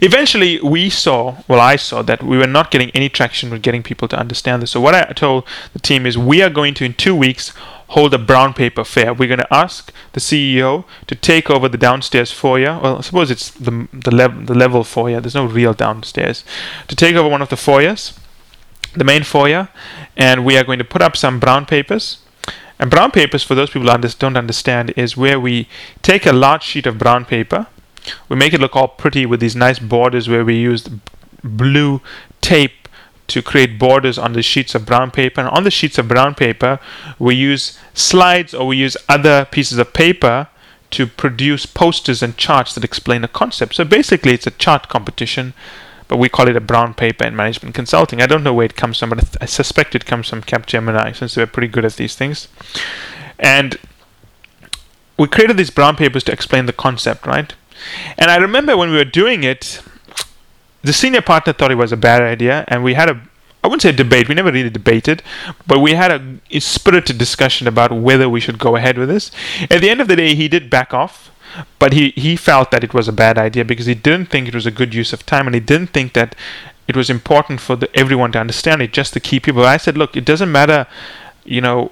Eventually, 0.00 0.60
we 0.60 0.90
saw, 0.90 1.36
well, 1.48 1.60
I 1.60 1.76
saw 1.76 2.02
that 2.02 2.22
we 2.22 2.36
were 2.36 2.46
not 2.46 2.70
getting 2.70 2.90
any 2.90 3.08
traction 3.08 3.50
with 3.50 3.62
getting 3.62 3.82
people 3.82 4.08
to 4.08 4.18
understand 4.18 4.62
this. 4.62 4.72
So, 4.72 4.80
what 4.80 4.94
I 4.94 5.12
told 5.12 5.44
the 5.72 5.78
team 5.78 6.06
is 6.06 6.18
we 6.18 6.42
are 6.42 6.50
going 6.50 6.74
to, 6.74 6.84
in 6.84 6.94
two 6.94 7.14
weeks, 7.14 7.52
hold 7.88 8.12
a 8.12 8.18
brown 8.18 8.52
paper 8.52 8.84
fair. 8.84 9.14
We're 9.14 9.28
going 9.28 9.38
to 9.38 9.54
ask 9.54 9.92
the 10.12 10.20
CEO 10.20 10.84
to 11.06 11.14
take 11.14 11.48
over 11.50 11.68
the 11.68 11.78
downstairs 11.78 12.32
foyer. 12.32 12.78
Well, 12.82 12.98
I 12.98 13.00
suppose 13.00 13.30
it's 13.30 13.50
the, 13.50 13.88
the, 13.92 14.14
lev- 14.14 14.46
the 14.46 14.54
level 14.54 14.84
foyer, 14.84 15.20
there's 15.20 15.34
no 15.34 15.46
real 15.46 15.72
downstairs. 15.72 16.44
To 16.88 16.96
take 16.96 17.14
over 17.14 17.28
one 17.28 17.42
of 17.42 17.48
the 17.48 17.56
foyers, 17.56 18.18
the 18.94 19.04
main 19.04 19.22
foyer, 19.22 19.68
and 20.16 20.44
we 20.44 20.56
are 20.56 20.64
going 20.64 20.78
to 20.78 20.84
put 20.84 21.02
up 21.02 21.16
some 21.16 21.38
brown 21.38 21.66
papers. 21.66 22.18
And 22.78 22.90
brown 22.90 23.10
papers, 23.10 23.42
for 23.42 23.54
those 23.54 23.70
people 23.70 23.90
who 23.90 24.08
don't 24.18 24.36
understand, 24.36 24.92
is 24.96 25.16
where 25.16 25.40
we 25.40 25.68
take 26.02 26.26
a 26.26 26.32
large 26.32 26.62
sheet 26.62 26.86
of 26.86 26.98
brown 26.98 27.24
paper 27.24 27.68
we 28.28 28.36
make 28.36 28.52
it 28.52 28.60
look 28.60 28.76
all 28.76 28.88
pretty 28.88 29.26
with 29.26 29.40
these 29.40 29.56
nice 29.56 29.78
borders 29.78 30.28
where 30.28 30.44
we 30.44 30.56
use 30.56 30.88
blue 31.42 32.00
tape 32.40 32.86
to 33.28 33.42
create 33.42 33.78
borders 33.78 34.18
on 34.18 34.32
the 34.32 34.42
sheets 34.42 34.74
of 34.74 34.86
brown 34.86 35.10
paper. 35.10 35.40
And 35.40 35.50
on 35.50 35.64
the 35.64 35.70
sheets 35.70 35.98
of 35.98 36.08
brown 36.08 36.34
paper, 36.34 36.78
we 37.18 37.34
use 37.34 37.78
slides 37.94 38.54
or 38.54 38.66
we 38.66 38.76
use 38.76 38.96
other 39.08 39.46
pieces 39.46 39.78
of 39.78 39.92
paper 39.92 40.48
to 40.92 41.06
produce 41.06 41.66
posters 41.66 42.22
and 42.22 42.36
charts 42.36 42.74
that 42.74 42.84
explain 42.84 43.24
a 43.24 43.28
concept. 43.28 43.74
So 43.74 43.84
basically, 43.84 44.32
it's 44.32 44.46
a 44.46 44.52
chart 44.52 44.88
competition, 44.88 45.52
but 46.06 46.18
we 46.18 46.28
call 46.28 46.48
it 46.48 46.56
a 46.56 46.60
brown 46.60 46.94
paper 46.94 47.24
in 47.24 47.34
management 47.34 47.74
consulting. 47.74 48.22
I 48.22 48.26
don't 48.26 48.44
know 48.44 48.54
where 48.54 48.66
it 48.66 48.76
comes 48.76 49.00
from, 49.00 49.10
but 49.10 49.36
I 49.40 49.46
suspect 49.46 49.96
it 49.96 50.06
comes 50.06 50.28
from 50.28 50.42
Capgemini 50.42 51.16
since 51.16 51.34
they're 51.34 51.46
pretty 51.46 51.68
good 51.68 51.84
at 51.84 51.94
these 51.94 52.14
things. 52.14 52.46
And 53.38 53.78
we 55.18 55.26
created 55.26 55.56
these 55.56 55.70
brown 55.70 55.96
papers 55.96 56.22
to 56.24 56.32
explain 56.32 56.66
the 56.66 56.72
concept, 56.72 57.26
right? 57.26 57.52
And 58.18 58.30
I 58.30 58.36
remember 58.36 58.76
when 58.76 58.90
we 58.90 58.96
were 58.96 59.04
doing 59.04 59.44
it, 59.44 59.82
the 60.82 60.92
senior 60.92 61.22
partner 61.22 61.52
thought 61.52 61.72
it 61.72 61.76
was 61.76 61.92
a 61.92 61.96
bad 61.96 62.22
idea, 62.22 62.64
and 62.68 62.84
we 62.84 62.94
had 62.94 63.10
a 63.10 63.20
I 63.66 63.68
wouldn't 63.68 63.82
say 63.82 63.88
a 63.88 63.92
debate, 63.92 64.28
we 64.28 64.36
never 64.36 64.52
really 64.52 64.70
debated, 64.70 65.24
but 65.66 65.80
we 65.80 65.94
had 65.94 66.12
a, 66.12 66.38
a 66.52 66.60
spirited 66.60 67.18
discussion 67.18 67.66
about 67.66 67.90
whether 67.90 68.28
we 68.28 68.38
should 68.38 68.60
go 68.60 68.76
ahead 68.76 68.96
with 68.96 69.08
this. 69.08 69.32
At 69.68 69.80
the 69.80 69.90
end 69.90 70.00
of 70.00 70.06
the 70.06 70.14
day, 70.14 70.36
he 70.36 70.46
did 70.46 70.70
back 70.70 70.94
off, 70.94 71.32
but 71.80 71.92
he, 71.92 72.10
he 72.10 72.36
felt 72.36 72.70
that 72.70 72.84
it 72.84 72.94
was 72.94 73.08
a 73.08 73.12
bad 73.12 73.38
idea 73.38 73.64
because 73.64 73.86
he 73.86 73.94
didn't 73.96 74.26
think 74.26 74.46
it 74.46 74.54
was 74.54 74.66
a 74.66 74.70
good 74.70 74.94
use 74.94 75.12
of 75.12 75.26
time 75.26 75.48
and 75.48 75.54
he 75.54 75.60
didn't 75.60 75.88
think 75.88 76.12
that 76.12 76.36
it 76.86 76.94
was 76.94 77.10
important 77.10 77.60
for 77.60 77.74
the, 77.74 77.90
everyone 77.96 78.30
to 78.32 78.38
understand 78.38 78.82
it, 78.82 78.92
just 78.92 79.14
the 79.14 79.20
key 79.20 79.40
people. 79.40 79.64
I 79.64 79.78
said, 79.78 79.98
look, 79.98 80.16
it 80.16 80.24
doesn't 80.24 80.52
matter, 80.52 80.86
you 81.44 81.60
know, 81.60 81.90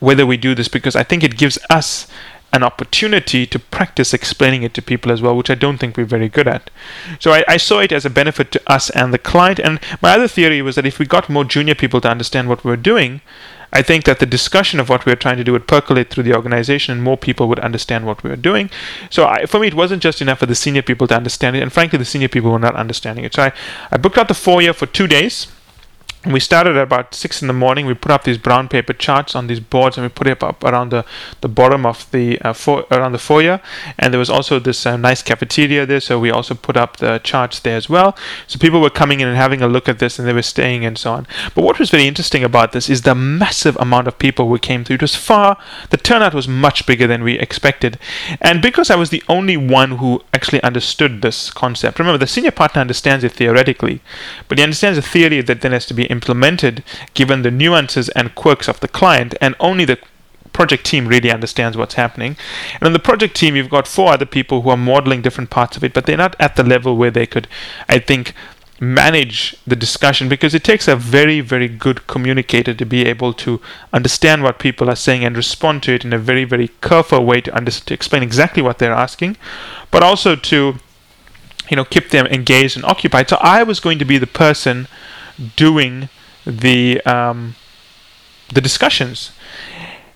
whether 0.00 0.24
we 0.24 0.38
do 0.38 0.54
this 0.54 0.68
because 0.68 0.96
I 0.96 1.02
think 1.02 1.22
it 1.22 1.36
gives 1.36 1.58
us 1.68 2.06
an 2.54 2.62
opportunity 2.62 3.46
to 3.46 3.58
practice 3.58 4.14
explaining 4.14 4.62
it 4.62 4.72
to 4.74 4.80
people 4.80 5.10
as 5.10 5.20
well, 5.20 5.36
which 5.36 5.50
I 5.50 5.56
don't 5.56 5.78
think 5.78 5.96
we're 5.96 6.04
very 6.04 6.28
good 6.28 6.46
at. 6.46 6.70
So 7.18 7.32
I, 7.32 7.44
I, 7.48 7.56
saw 7.56 7.80
it 7.80 7.90
as 7.90 8.04
a 8.04 8.10
benefit 8.10 8.52
to 8.52 8.62
us 8.72 8.90
and 8.90 9.12
the 9.12 9.18
client. 9.18 9.58
And 9.58 9.80
my 10.00 10.12
other 10.12 10.28
theory 10.28 10.62
was 10.62 10.76
that 10.76 10.86
if 10.86 11.00
we 11.00 11.04
got 11.04 11.28
more 11.28 11.44
junior 11.44 11.74
people 11.74 12.00
to 12.02 12.08
understand 12.08 12.48
what 12.48 12.64
we're 12.64 12.76
doing, 12.76 13.22
I 13.72 13.82
think 13.82 14.04
that 14.04 14.20
the 14.20 14.26
discussion 14.26 14.78
of 14.78 14.88
what 14.88 15.04
we 15.04 15.10
are 15.10 15.16
trying 15.16 15.36
to 15.38 15.42
do 15.42 15.50
would 15.50 15.66
percolate 15.66 16.10
through 16.10 16.22
the 16.22 16.36
organization 16.36 16.92
and 16.92 17.02
more 17.02 17.16
people 17.16 17.48
would 17.48 17.58
understand 17.58 18.06
what 18.06 18.22
we 18.22 18.30
were 18.30 18.36
doing. 18.36 18.70
So 19.10 19.26
I, 19.26 19.46
for 19.46 19.58
me, 19.58 19.66
it 19.66 19.74
wasn't 19.74 20.00
just 20.00 20.22
enough 20.22 20.38
for 20.38 20.46
the 20.46 20.54
senior 20.54 20.82
people 20.82 21.08
to 21.08 21.16
understand 21.16 21.56
it. 21.56 21.62
And 21.62 21.72
frankly, 21.72 21.98
the 21.98 22.04
senior 22.04 22.28
people 22.28 22.52
were 22.52 22.60
not 22.60 22.76
understanding 22.76 23.24
it. 23.24 23.34
So 23.34 23.42
I, 23.42 23.52
I 23.90 23.96
booked 23.96 24.16
out 24.16 24.28
the 24.28 24.34
foyer 24.34 24.72
for 24.72 24.86
two 24.86 25.08
days 25.08 25.48
we 26.26 26.40
started 26.40 26.76
at 26.76 26.82
about 26.82 27.14
six 27.14 27.42
in 27.42 27.48
the 27.48 27.54
morning. 27.54 27.86
We 27.86 27.94
put 27.94 28.10
up 28.10 28.24
these 28.24 28.38
brown 28.38 28.68
paper 28.68 28.92
charts 28.92 29.34
on 29.34 29.46
these 29.46 29.60
boards, 29.60 29.96
and 29.96 30.04
we 30.04 30.08
put 30.08 30.26
it 30.26 30.42
up 30.42 30.64
around 30.64 30.90
the, 30.90 31.04
the 31.40 31.48
bottom 31.48 31.84
of 31.84 32.10
the 32.10 32.40
uh, 32.40 32.52
fo- 32.52 32.86
around 32.90 33.12
the 33.12 33.18
foyer. 33.18 33.60
And 33.98 34.12
there 34.12 34.18
was 34.18 34.30
also 34.30 34.58
this 34.58 34.86
uh, 34.86 34.96
nice 34.96 35.22
cafeteria 35.22 35.86
there, 35.86 36.00
so 36.00 36.18
we 36.18 36.30
also 36.30 36.54
put 36.54 36.76
up 36.76 36.96
the 36.96 37.18
charts 37.18 37.60
there 37.60 37.76
as 37.76 37.88
well. 37.88 38.16
So 38.46 38.58
people 38.58 38.80
were 38.80 38.90
coming 38.90 39.20
in 39.20 39.28
and 39.28 39.36
having 39.36 39.60
a 39.62 39.68
look 39.68 39.88
at 39.88 39.98
this, 39.98 40.18
and 40.18 40.26
they 40.26 40.32
were 40.32 40.42
staying 40.42 40.84
and 40.84 40.96
so 40.96 41.12
on. 41.12 41.26
But 41.54 41.62
what 41.62 41.78
was 41.78 41.90
very 41.90 42.06
interesting 42.06 42.44
about 42.44 42.72
this 42.72 42.88
is 42.88 43.02
the 43.02 43.14
massive 43.14 43.76
amount 43.76 44.08
of 44.08 44.18
people 44.18 44.48
who 44.48 44.58
came 44.58 44.84
through. 44.84 44.94
It 44.94 45.02
was 45.02 45.16
far 45.16 45.58
the 45.90 45.96
turnout 45.96 46.34
was 46.34 46.48
much 46.48 46.86
bigger 46.86 47.06
than 47.06 47.22
we 47.22 47.38
expected, 47.38 47.98
and 48.40 48.62
because 48.62 48.90
I 48.90 48.96
was 48.96 49.10
the 49.10 49.22
only 49.28 49.56
one 49.56 49.98
who 49.98 50.22
actually 50.32 50.62
understood 50.62 51.22
this 51.22 51.50
concept. 51.50 51.98
Remember, 51.98 52.18
the 52.18 52.26
senior 52.26 52.50
partner 52.50 52.80
understands 52.80 53.24
it 53.24 53.32
theoretically, 53.32 54.00
but 54.48 54.58
he 54.58 54.64
understands 54.64 54.96
the 54.96 55.02
theory 55.02 55.40
that 55.42 55.60
then 55.60 55.72
has 55.72 55.86
to 55.86 55.94
be 55.94 56.10
implemented 56.16 56.82
given 57.14 57.42
the 57.42 57.50
nuances 57.50 58.08
and 58.10 58.34
quirks 58.34 58.68
of 58.68 58.80
the 58.80 58.88
client, 58.88 59.34
and 59.40 59.54
only 59.60 59.84
the 59.84 59.98
project 60.54 60.86
team 60.86 61.08
really 61.08 61.30
understands 61.30 61.76
what's 61.76 61.94
happening. 61.94 62.36
And 62.74 62.84
on 62.84 62.92
the 62.94 63.08
project 63.10 63.36
team, 63.36 63.56
you've 63.56 63.76
got 63.78 63.88
four 63.88 64.12
other 64.12 64.26
people 64.26 64.62
who 64.62 64.70
are 64.70 64.76
modeling 64.92 65.22
different 65.22 65.50
parts 65.50 65.76
of 65.76 65.84
it, 65.84 65.92
but 65.92 66.06
they're 66.06 66.16
not 66.26 66.36
at 66.38 66.56
the 66.56 66.62
level 66.74 66.96
where 66.96 67.10
they 67.10 67.26
could, 67.26 67.48
I 67.88 67.98
think, 67.98 68.32
manage 68.80 69.56
the 69.66 69.76
discussion 69.76 70.28
because 70.28 70.54
it 70.54 70.64
takes 70.64 70.88
a 70.88 70.96
very, 70.96 71.40
very 71.40 71.68
good 71.68 72.06
communicator 72.06 72.74
to 72.74 72.84
be 72.84 73.04
able 73.06 73.32
to 73.32 73.60
understand 73.92 74.42
what 74.42 74.58
people 74.58 74.90
are 74.90 74.96
saying 74.96 75.24
and 75.24 75.36
respond 75.36 75.82
to 75.82 75.92
it 75.94 76.04
in 76.04 76.12
a 76.12 76.18
very, 76.18 76.44
very 76.44 76.68
careful 76.80 77.24
way 77.24 77.40
to, 77.40 77.54
under- 77.56 77.70
to 77.70 77.94
explain 77.94 78.22
exactly 78.22 78.62
what 78.62 78.78
they're 78.78 78.92
asking, 78.92 79.36
but 79.90 80.02
also 80.02 80.34
to 80.36 80.74
you 81.70 81.76
know 81.76 81.84
keep 81.84 82.10
them 82.10 82.26
engaged 82.26 82.76
and 82.76 82.84
occupied. 82.84 83.28
So 83.28 83.38
I 83.40 83.62
was 83.62 83.80
going 83.80 83.98
to 83.98 84.04
be 84.04 84.18
the 84.18 84.26
person 84.26 84.86
doing 85.56 86.08
the 86.46 87.00
um, 87.02 87.56
the 88.52 88.60
discussions, 88.60 89.32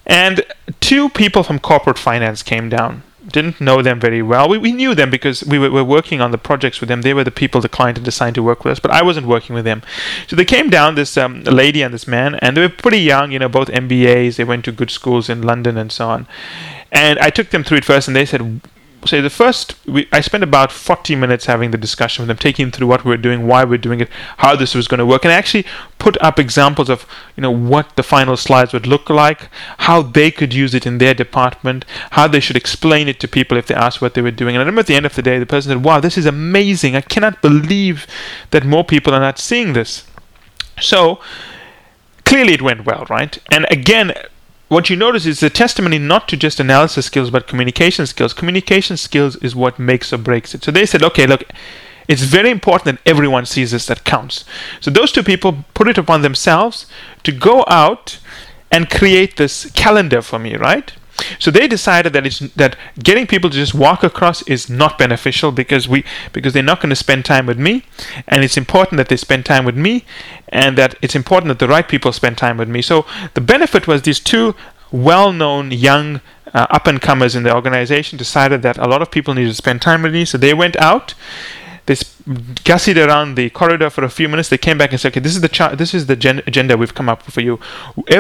and 0.07 0.45
two 0.81 1.09
people 1.09 1.43
from 1.43 1.59
corporate 1.59 1.99
finance 1.99 2.43
came 2.43 2.69
down. 2.69 3.03
Didn't 3.27 3.61
know 3.61 3.83
them 3.83 4.01
very 4.01 4.23
well. 4.23 4.49
We, 4.49 4.57
we 4.57 4.73
knew 4.73 4.95
them 4.95 5.11
because 5.11 5.45
we 5.45 5.59
were, 5.59 5.71
were 5.71 5.85
working 5.85 6.23
on 6.23 6.31
the 6.31 6.39
projects 6.39 6.81
with 6.81 6.89
them. 6.89 7.03
They 7.03 7.13
were 7.13 7.25
the 7.25 7.31
people 7.31 7.61
the 7.61 7.69
client 7.69 7.99
had 7.99 8.09
assigned 8.09 8.37
to 8.37 8.43
work 8.43 8.65
with 8.65 8.73
us, 8.73 8.81
but 8.81 8.91
I 8.91 9.03
wasn't 9.03 9.27
working 9.27 9.55
with 9.55 9.67
them. 9.67 9.83
So 10.29 10.35
they 10.35 10.47
came 10.47 10.71
down, 10.71 10.95
this 10.95 11.19
um, 11.19 11.43
lady 11.45 11.83
and 11.83 11.93
this 11.93 12.07
man, 12.07 12.37
and 12.37 12.57
they 12.57 12.63
were 12.63 12.71
pretty 12.71 13.01
young, 13.01 13.31
you 13.31 13.39
know, 13.39 13.49
both 13.49 13.69
MBAs. 13.69 14.37
They 14.37 14.45
went 14.45 14.65
to 14.65 14.73
good 14.73 14.91
schools 14.91 15.29
in 15.29 15.43
London 15.43 15.77
and 15.77 15.93
so 15.93 16.09
on. 16.09 16.27
And 16.91 17.19
I 17.19 17.29
took 17.29 17.51
them 17.51 17.65
through 17.65 17.79
it 17.79 17.85
first, 17.85 18.09
and 18.09 18.17
they 18.17 18.25
said, 18.25 18.63
so 19.05 19.23
the 19.23 19.31
first 19.31 19.77
we, 19.87 20.09
I 20.13 20.21
spent 20.21 20.43
about 20.43 20.73
40 20.73 21.15
minutes 21.15 21.47
having 21.47 21.71
the 21.71 21.79
discussion 21.79 22.23
with 22.23 22.29
them, 22.29 22.37
taking 22.37 22.71
through 22.71 22.89
what 22.89 23.05
we 23.05 23.15
are 23.15 23.19
doing, 23.19 23.47
why 23.47 23.65
we're 23.65 23.79
doing 23.79 24.01
it, 24.01 24.09
how 24.39 24.57
this 24.57 24.75
was 24.75 24.89
going 24.89 24.99
to 24.99 25.07
work, 25.07 25.25
and 25.25 25.33
I 25.33 25.37
actually 25.37 25.65
put 25.99 26.21
up 26.21 26.39
examples 26.39 26.89
of 26.89 27.07
you 27.37 27.43
know 27.43 27.51
what 27.51 27.95
the 27.97 28.03
final 28.03 28.37
slides 28.37 28.73
would 28.73 28.87
look 28.87 29.09
like, 29.09 29.51
how 29.79 30.03
they 30.03 30.31
could 30.31 30.53
use 30.53 30.75
it 30.75 30.85
in 30.85 30.99
their 30.99 31.15
department, 31.15 31.85
how 32.13 32.27
they 32.27 32.41
should 32.41 32.57
explain 32.57 33.09
it 33.09 33.21
to 33.21 33.29
people 33.29 33.57
if 33.57 33.69
they 33.69 33.75
asked 33.75 34.03
what 34.03 34.15
they 34.15 34.23
were 34.23 34.33
doing. 34.33 34.57
And 34.57 34.63
I 34.63 34.65
remember 34.65 34.81
at 34.81 34.87
the 34.87 34.97
end 34.97 35.07
of 35.07 35.15
the 35.15 35.23
day, 35.23 35.39
the 35.39 35.47
person 35.47 35.71
said, 35.71 35.85
"Wow, 35.85 36.01
this 36.01 36.19
is 36.19 36.27
amazing! 36.27 36.97
I 36.97 37.01
cannot 37.01 37.41
believe 37.41 38.07
that 38.51 38.65
more 38.65 38.85
people 38.85 39.15
are 39.15 39.21
not 39.21 39.39
seeing 39.39 39.75
this." 39.75 40.07
So 40.81 41.21
clearly, 42.25 42.55
it 42.55 42.63
went 42.63 42.85
well, 42.85 43.07
right? 43.09 43.39
And 43.53 43.67
again 43.71 44.13
what 44.69 44.91
you 44.91 44.97
notice 44.97 45.27
is 45.27 45.43
a 45.43 45.51
testimony 45.51 45.99
not 45.99 46.29
to 46.29 46.37
just 46.37 46.61
analysis 46.61 47.07
skills 47.07 47.31
but 47.31 47.47
communication 47.47 48.07
skills. 48.07 48.33
Communication 48.33 48.97
skills 48.97 49.37
is 49.37 49.57
what 49.57 49.79
makes 49.79 50.13
or 50.13 50.19
breaks 50.19 50.55
it. 50.55 50.63
So 50.63 50.71
they 50.71 50.87
said, 50.87 51.03
okay, 51.03 51.27
look, 51.27 51.45
it's 52.07 52.23
very 52.23 52.51
important 52.51 52.85
that 52.85 53.11
everyone 53.11 53.47
sees 53.47 53.71
this 53.73 53.87
that 53.87 54.05
counts. 54.05 54.45
So 54.81 54.91
those 54.91 55.13
two 55.13 55.23
people 55.23 55.65
put 55.75 55.89
it 55.89 55.99
upon 55.99 56.23
themselves 56.23 56.87
to 57.25 57.33
go 57.33 57.65
out 57.69 58.19
and 58.71 58.91
create 58.91 59.37
this 59.37 59.71
calendar 59.73 60.23
for 60.23 60.39
me, 60.39 60.57
right? 60.57 60.93
So 61.39 61.51
they 61.51 61.67
decided 61.69 62.13
that 62.13 62.27
it's 62.27 62.39
that 62.39 62.77
getting 63.03 63.27
people 63.27 63.51
to 63.51 63.57
just 63.57 63.75
walk 63.75 64.03
across 64.03 64.43
is 64.43 64.69
not 64.69 64.99
beneficial 64.99 65.53
because 65.53 65.89
we 65.89 66.05
because 66.33 66.53
they're 66.53 66.63
not 66.63 66.81
going 66.81 66.91
to 66.91 66.97
spend 66.97 67.25
time 67.25 67.47
with 67.47 67.59
me, 67.59 67.85
and 68.27 68.45
it's 68.45 68.57
important 68.57 68.99
that 68.99 69.09
they 69.09 69.17
spend 69.17 69.45
time 69.45 69.65
with 69.65 69.77
me, 69.77 70.05
and 70.49 70.79
that 70.79 70.95
it's 71.03 71.17
important 71.17 71.49
that 71.49 71.59
the 71.59 71.69
right 71.69 71.89
people 71.89 72.13
spend 72.13 72.39
time 72.39 72.57
with 72.57 72.69
me. 72.69 72.83
So 72.83 73.05
the 73.35 73.41
benefit 73.41 73.87
was 73.87 74.03
these 74.03 74.21
two 74.21 74.55
well-known 74.91 75.71
young 75.71 76.21
uh, 76.55 76.67
up 76.71 76.87
and 76.87 77.01
comers 77.01 77.37
in 77.37 77.43
the 77.43 77.55
organization 77.55 78.17
decided 78.17 78.63
that 78.63 78.79
a 78.79 78.89
lot 78.89 79.03
of 79.03 79.11
people 79.11 79.35
needed 79.35 79.51
to 79.51 79.55
spend 79.55 79.83
time 79.83 80.03
with 80.03 80.13
me, 80.13 80.25
so 80.25 80.39
they 80.39 80.55
went 80.55 80.77
out 80.77 81.15
they 81.89 81.95
gussied 82.69 82.99
around 83.05 83.35
the 83.35 83.49
corridor 83.51 83.89
for 83.89 84.05
a 84.05 84.11
few 84.11 84.29
minutes. 84.29 84.51
They 84.51 84.59
came 84.59 84.79
back 84.79 84.91
and 84.93 85.01
said, 85.01 85.13
"Okay, 85.13 85.21
this 85.27 85.35
is 85.35 85.41
the 85.41 85.49
cha- 85.49 85.75
this 85.75 85.95
is 85.99 86.07
the 86.07 86.17
gen- 86.25 86.43
agenda 86.47 86.77
we've 86.77 86.95
come 87.01 87.09
up 87.09 87.23
for 87.23 87.41
you. 87.41 87.59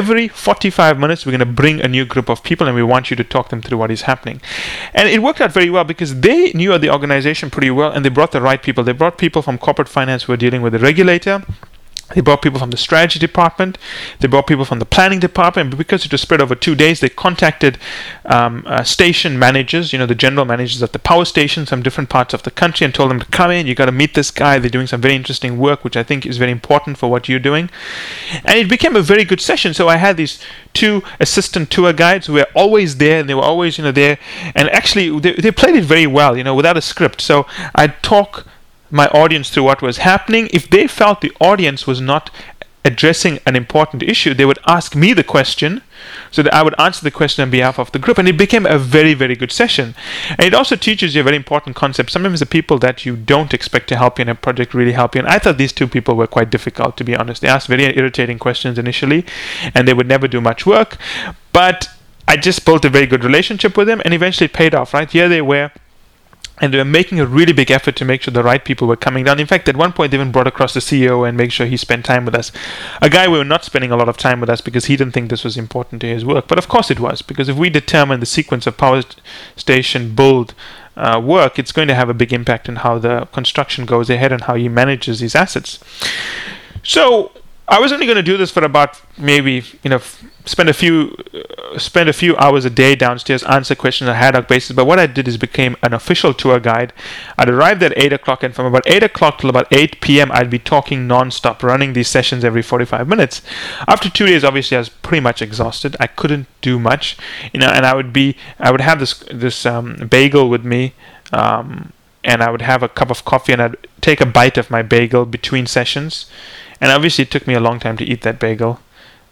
Every 0.00 0.26
45 0.28 0.98
minutes, 0.98 1.24
we're 1.24 1.36
going 1.38 1.48
to 1.50 1.56
bring 1.62 1.80
a 1.80 1.88
new 1.96 2.04
group 2.14 2.28
of 2.34 2.42
people, 2.42 2.66
and 2.66 2.74
we 2.74 2.82
want 2.82 3.10
you 3.10 3.16
to 3.16 3.24
talk 3.34 3.50
them 3.50 3.60
through 3.62 3.78
what 3.82 3.90
is 3.96 4.02
happening." 4.10 4.40
And 4.94 5.08
it 5.08 5.22
worked 5.22 5.40
out 5.42 5.52
very 5.52 5.70
well 5.70 5.84
because 5.84 6.20
they 6.20 6.52
knew 6.52 6.76
the 6.78 6.90
organization 6.90 7.50
pretty 7.50 7.70
well, 7.70 7.90
and 7.92 8.04
they 8.04 8.12
brought 8.18 8.32
the 8.32 8.40
right 8.40 8.62
people. 8.62 8.82
They 8.84 8.96
brought 9.02 9.18
people 9.18 9.42
from 9.42 9.58
corporate 9.58 9.88
finance 9.98 10.24
who 10.24 10.32
were 10.32 10.42
dealing 10.46 10.62
with 10.62 10.72
the 10.72 10.78
regulator 10.90 11.42
they 12.14 12.22
brought 12.22 12.40
people 12.40 12.58
from 12.58 12.70
the 12.70 12.76
strategy 12.76 13.18
department. 13.18 13.76
They 14.20 14.28
brought 14.28 14.46
people 14.46 14.64
from 14.64 14.78
the 14.78 14.86
planning 14.86 15.20
department. 15.20 15.76
Because 15.76 16.06
it 16.06 16.12
was 16.12 16.22
spread 16.22 16.40
over 16.40 16.54
two 16.54 16.74
days, 16.74 17.00
they 17.00 17.10
contacted 17.10 17.78
um, 18.24 18.64
uh, 18.66 18.82
station 18.82 19.38
managers, 19.38 19.92
you 19.92 19.98
know, 19.98 20.06
the 20.06 20.14
general 20.14 20.46
managers 20.46 20.80
of 20.80 20.92
the 20.92 20.98
power 20.98 21.26
stations 21.26 21.68
from 21.68 21.82
different 21.82 22.08
parts 22.08 22.32
of 22.32 22.44
the 22.44 22.50
country, 22.50 22.84
and 22.84 22.94
told 22.94 23.10
them 23.10 23.20
to 23.20 23.26
come 23.26 23.50
in. 23.50 23.66
You've 23.66 23.76
got 23.76 23.86
to 23.86 23.92
meet 23.92 24.14
this 24.14 24.30
guy. 24.30 24.58
They're 24.58 24.70
doing 24.70 24.86
some 24.86 25.02
very 25.02 25.14
interesting 25.14 25.58
work, 25.58 25.84
which 25.84 25.96
I 25.96 26.02
think 26.02 26.24
is 26.24 26.38
very 26.38 26.50
important 26.50 26.96
for 26.96 27.10
what 27.10 27.28
you're 27.28 27.38
doing. 27.38 27.68
And 28.44 28.58
it 28.58 28.70
became 28.70 28.96
a 28.96 29.02
very 29.02 29.24
good 29.24 29.40
session. 29.40 29.74
So 29.74 29.88
I 29.88 29.96
had 29.96 30.16
these 30.16 30.42
two 30.72 31.02
assistant 31.20 31.70
tour 31.70 31.92
guides 31.92 32.26
who 32.26 32.34
were 32.34 32.46
always 32.54 32.96
there, 32.96 33.20
and 33.20 33.28
they 33.28 33.34
were 33.34 33.42
always, 33.42 33.76
you 33.76 33.84
know, 33.84 33.92
there. 33.92 34.18
And 34.54 34.70
actually, 34.70 35.18
they, 35.20 35.32
they 35.32 35.50
played 35.50 35.76
it 35.76 35.84
very 35.84 36.06
well, 36.06 36.38
you 36.38 36.44
know, 36.44 36.54
without 36.54 36.78
a 36.78 36.82
script. 36.82 37.20
So 37.20 37.46
I'd 37.74 38.02
talk 38.02 38.46
my 38.90 39.08
audience 39.08 39.50
through 39.50 39.64
what 39.64 39.82
was 39.82 39.98
happening. 39.98 40.48
If 40.52 40.68
they 40.68 40.86
felt 40.86 41.20
the 41.20 41.32
audience 41.40 41.86
was 41.86 42.00
not 42.00 42.30
addressing 42.84 43.38
an 43.44 43.54
important 43.54 44.02
issue, 44.02 44.32
they 44.32 44.44
would 44.44 44.58
ask 44.66 44.94
me 44.94 45.12
the 45.12 45.24
question 45.24 45.82
so 46.30 46.42
that 46.42 46.54
I 46.54 46.62
would 46.62 46.78
answer 46.80 47.02
the 47.04 47.10
question 47.10 47.42
on 47.42 47.50
behalf 47.50 47.78
of 47.78 47.92
the 47.92 47.98
group. 47.98 48.18
And 48.18 48.28
it 48.28 48.38
became 48.38 48.64
a 48.64 48.78
very, 48.78 49.14
very 49.14 49.36
good 49.36 49.52
session. 49.52 49.94
And 50.30 50.42
it 50.42 50.54
also 50.54 50.76
teaches 50.76 51.14
you 51.14 51.20
a 51.20 51.24
very 51.24 51.36
important 51.36 51.76
concept. 51.76 52.10
Sometimes 52.10 52.40
the 52.40 52.46
people 52.46 52.78
that 52.78 53.04
you 53.04 53.16
don't 53.16 53.52
expect 53.52 53.88
to 53.88 53.96
help 53.96 54.18
you 54.18 54.22
in 54.22 54.28
a 54.28 54.34
project 54.34 54.74
really 54.74 54.92
help 54.92 55.14
you. 55.14 55.20
And 55.20 55.28
I 55.28 55.38
thought 55.38 55.58
these 55.58 55.72
two 55.72 55.86
people 55.86 56.14
were 56.14 56.26
quite 56.26 56.50
difficult, 56.50 56.96
to 56.96 57.04
be 57.04 57.16
honest. 57.16 57.42
They 57.42 57.48
asked 57.48 57.68
very 57.68 57.84
irritating 57.84 58.38
questions 58.38 58.78
initially, 58.78 59.26
and 59.74 59.86
they 59.86 59.94
would 59.94 60.08
never 60.08 60.28
do 60.28 60.40
much 60.40 60.64
work. 60.64 60.96
But 61.52 61.88
I 62.26 62.36
just 62.36 62.64
built 62.64 62.84
a 62.84 62.90
very 62.90 63.06
good 63.06 63.24
relationship 63.24 63.76
with 63.76 63.86
them, 63.86 64.00
and 64.04 64.14
eventually 64.14 64.46
it 64.46 64.52
paid 64.52 64.74
off, 64.74 64.94
right? 64.94 65.10
Here 65.10 65.28
they 65.28 65.42
were 65.42 65.70
and 66.60 66.72
they 66.72 66.78
were 66.78 66.84
making 66.84 67.20
a 67.20 67.26
really 67.26 67.52
big 67.52 67.70
effort 67.70 67.96
to 67.96 68.04
make 68.04 68.22
sure 68.22 68.32
the 68.32 68.42
right 68.42 68.64
people 68.64 68.88
were 68.88 68.96
coming 68.96 69.24
down. 69.24 69.40
In 69.40 69.46
fact, 69.46 69.68
at 69.68 69.76
one 69.76 69.92
point, 69.92 70.10
they 70.10 70.16
even 70.16 70.32
brought 70.32 70.46
across 70.46 70.74
the 70.74 70.80
CEO 70.80 71.26
and 71.26 71.36
make 71.36 71.52
sure 71.52 71.66
he 71.66 71.76
spent 71.76 72.04
time 72.04 72.24
with 72.24 72.34
us. 72.34 72.52
A 73.00 73.10
guy 73.10 73.28
we 73.28 73.38
were 73.38 73.44
not 73.44 73.64
spending 73.64 73.90
a 73.90 73.96
lot 73.96 74.08
of 74.08 74.16
time 74.16 74.40
with 74.40 74.50
us 74.50 74.60
because 74.60 74.86
he 74.86 74.96
didn't 74.96 75.12
think 75.12 75.30
this 75.30 75.44
was 75.44 75.56
important 75.56 76.00
to 76.02 76.08
his 76.08 76.24
work. 76.24 76.48
But 76.48 76.58
of 76.58 76.68
course, 76.68 76.90
it 76.90 77.00
was 77.00 77.22
because 77.22 77.48
if 77.48 77.56
we 77.56 77.70
determine 77.70 78.20
the 78.20 78.26
sequence 78.26 78.66
of 78.66 78.76
power 78.76 79.02
station 79.56 80.14
build 80.14 80.54
uh, 80.96 81.20
work, 81.24 81.58
it's 81.58 81.72
going 81.72 81.88
to 81.88 81.94
have 81.94 82.08
a 82.08 82.14
big 82.14 82.32
impact 82.32 82.68
on 82.68 82.76
how 82.76 82.98
the 82.98 83.26
construction 83.32 83.86
goes 83.86 84.10
ahead 84.10 84.32
and 84.32 84.42
how 84.42 84.54
he 84.54 84.68
manages 84.68 85.20
these 85.20 85.34
assets. 85.34 85.78
So 86.82 87.32
I 87.68 87.78
was 87.80 87.92
only 87.92 88.06
going 88.06 88.16
to 88.16 88.22
do 88.22 88.38
this 88.38 88.50
for 88.50 88.64
about 88.64 89.00
maybe 89.18 89.62
you 89.82 89.90
know 89.90 90.00
spend 90.46 90.70
a 90.70 90.72
few 90.72 91.14
uh, 91.34 91.78
spend 91.78 92.08
a 92.08 92.14
few 92.14 92.34
hours 92.38 92.64
a 92.64 92.70
day 92.70 92.96
downstairs 92.96 93.42
answer 93.42 93.74
questions 93.74 94.08
on 94.08 94.16
a 94.16 94.18
ad 94.18 94.46
basis. 94.46 94.74
But 94.74 94.86
what 94.86 94.98
I 94.98 95.06
did 95.06 95.28
is 95.28 95.36
became 95.36 95.76
an 95.82 95.92
official 95.92 96.32
tour 96.32 96.58
guide. 96.60 96.94
I'd 97.36 97.50
arrived 97.50 97.82
at 97.82 97.92
eight 97.96 98.12
o'clock, 98.12 98.42
and 98.42 98.54
from 98.54 98.64
about 98.64 98.84
eight 98.86 99.02
o'clock 99.02 99.38
till 99.38 99.50
about 99.50 99.70
eight 99.70 100.00
p.m., 100.00 100.32
I'd 100.32 100.48
be 100.48 100.58
talking 100.58 101.06
non-stop, 101.06 101.62
running 101.62 101.92
these 101.92 102.08
sessions 102.08 102.42
every 102.42 102.62
forty-five 102.62 103.06
minutes. 103.06 103.42
After 103.86 104.08
two 104.08 104.26
days, 104.26 104.44
obviously, 104.44 104.76
I 104.78 104.80
was 104.80 104.88
pretty 104.88 105.20
much 105.20 105.42
exhausted. 105.42 105.94
I 106.00 106.06
couldn't 106.06 106.46
do 106.62 106.78
much, 106.78 107.18
you 107.52 107.60
know, 107.60 107.68
and 107.68 107.84
I 107.84 107.94
would 107.94 108.12
be 108.14 108.36
I 108.58 108.70
would 108.70 108.80
have 108.80 108.98
this 108.98 109.14
this 109.30 109.66
um, 109.66 110.08
bagel 110.08 110.48
with 110.48 110.64
me. 110.64 110.94
Um, 111.32 111.92
and 112.24 112.42
I 112.42 112.50
would 112.50 112.62
have 112.62 112.82
a 112.82 112.88
cup 112.88 113.10
of 113.10 113.24
coffee 113.24 113.52
and 113.52 113.62
I'd 113.62 113.76
take 114.00 114.20
a 114.20 114.26
bite 114.26 114.58
of 114.58 114.70
my 114.70 114.82
bagel 114.82 115.24
between 115.24 115.66
sessions 115.66 116.26
and 116.80 116.92
obviously, 116.92 117.22
it 117.22 117.30
took 117.30 117.46
me 117.46 117.54
a 117.54 117.60
long 117.60 117.80
time 117.80 117.96
to 117.96 118.04
eat 118.04 118.22
that 118.22 118.38
bagel. 118.38 118.80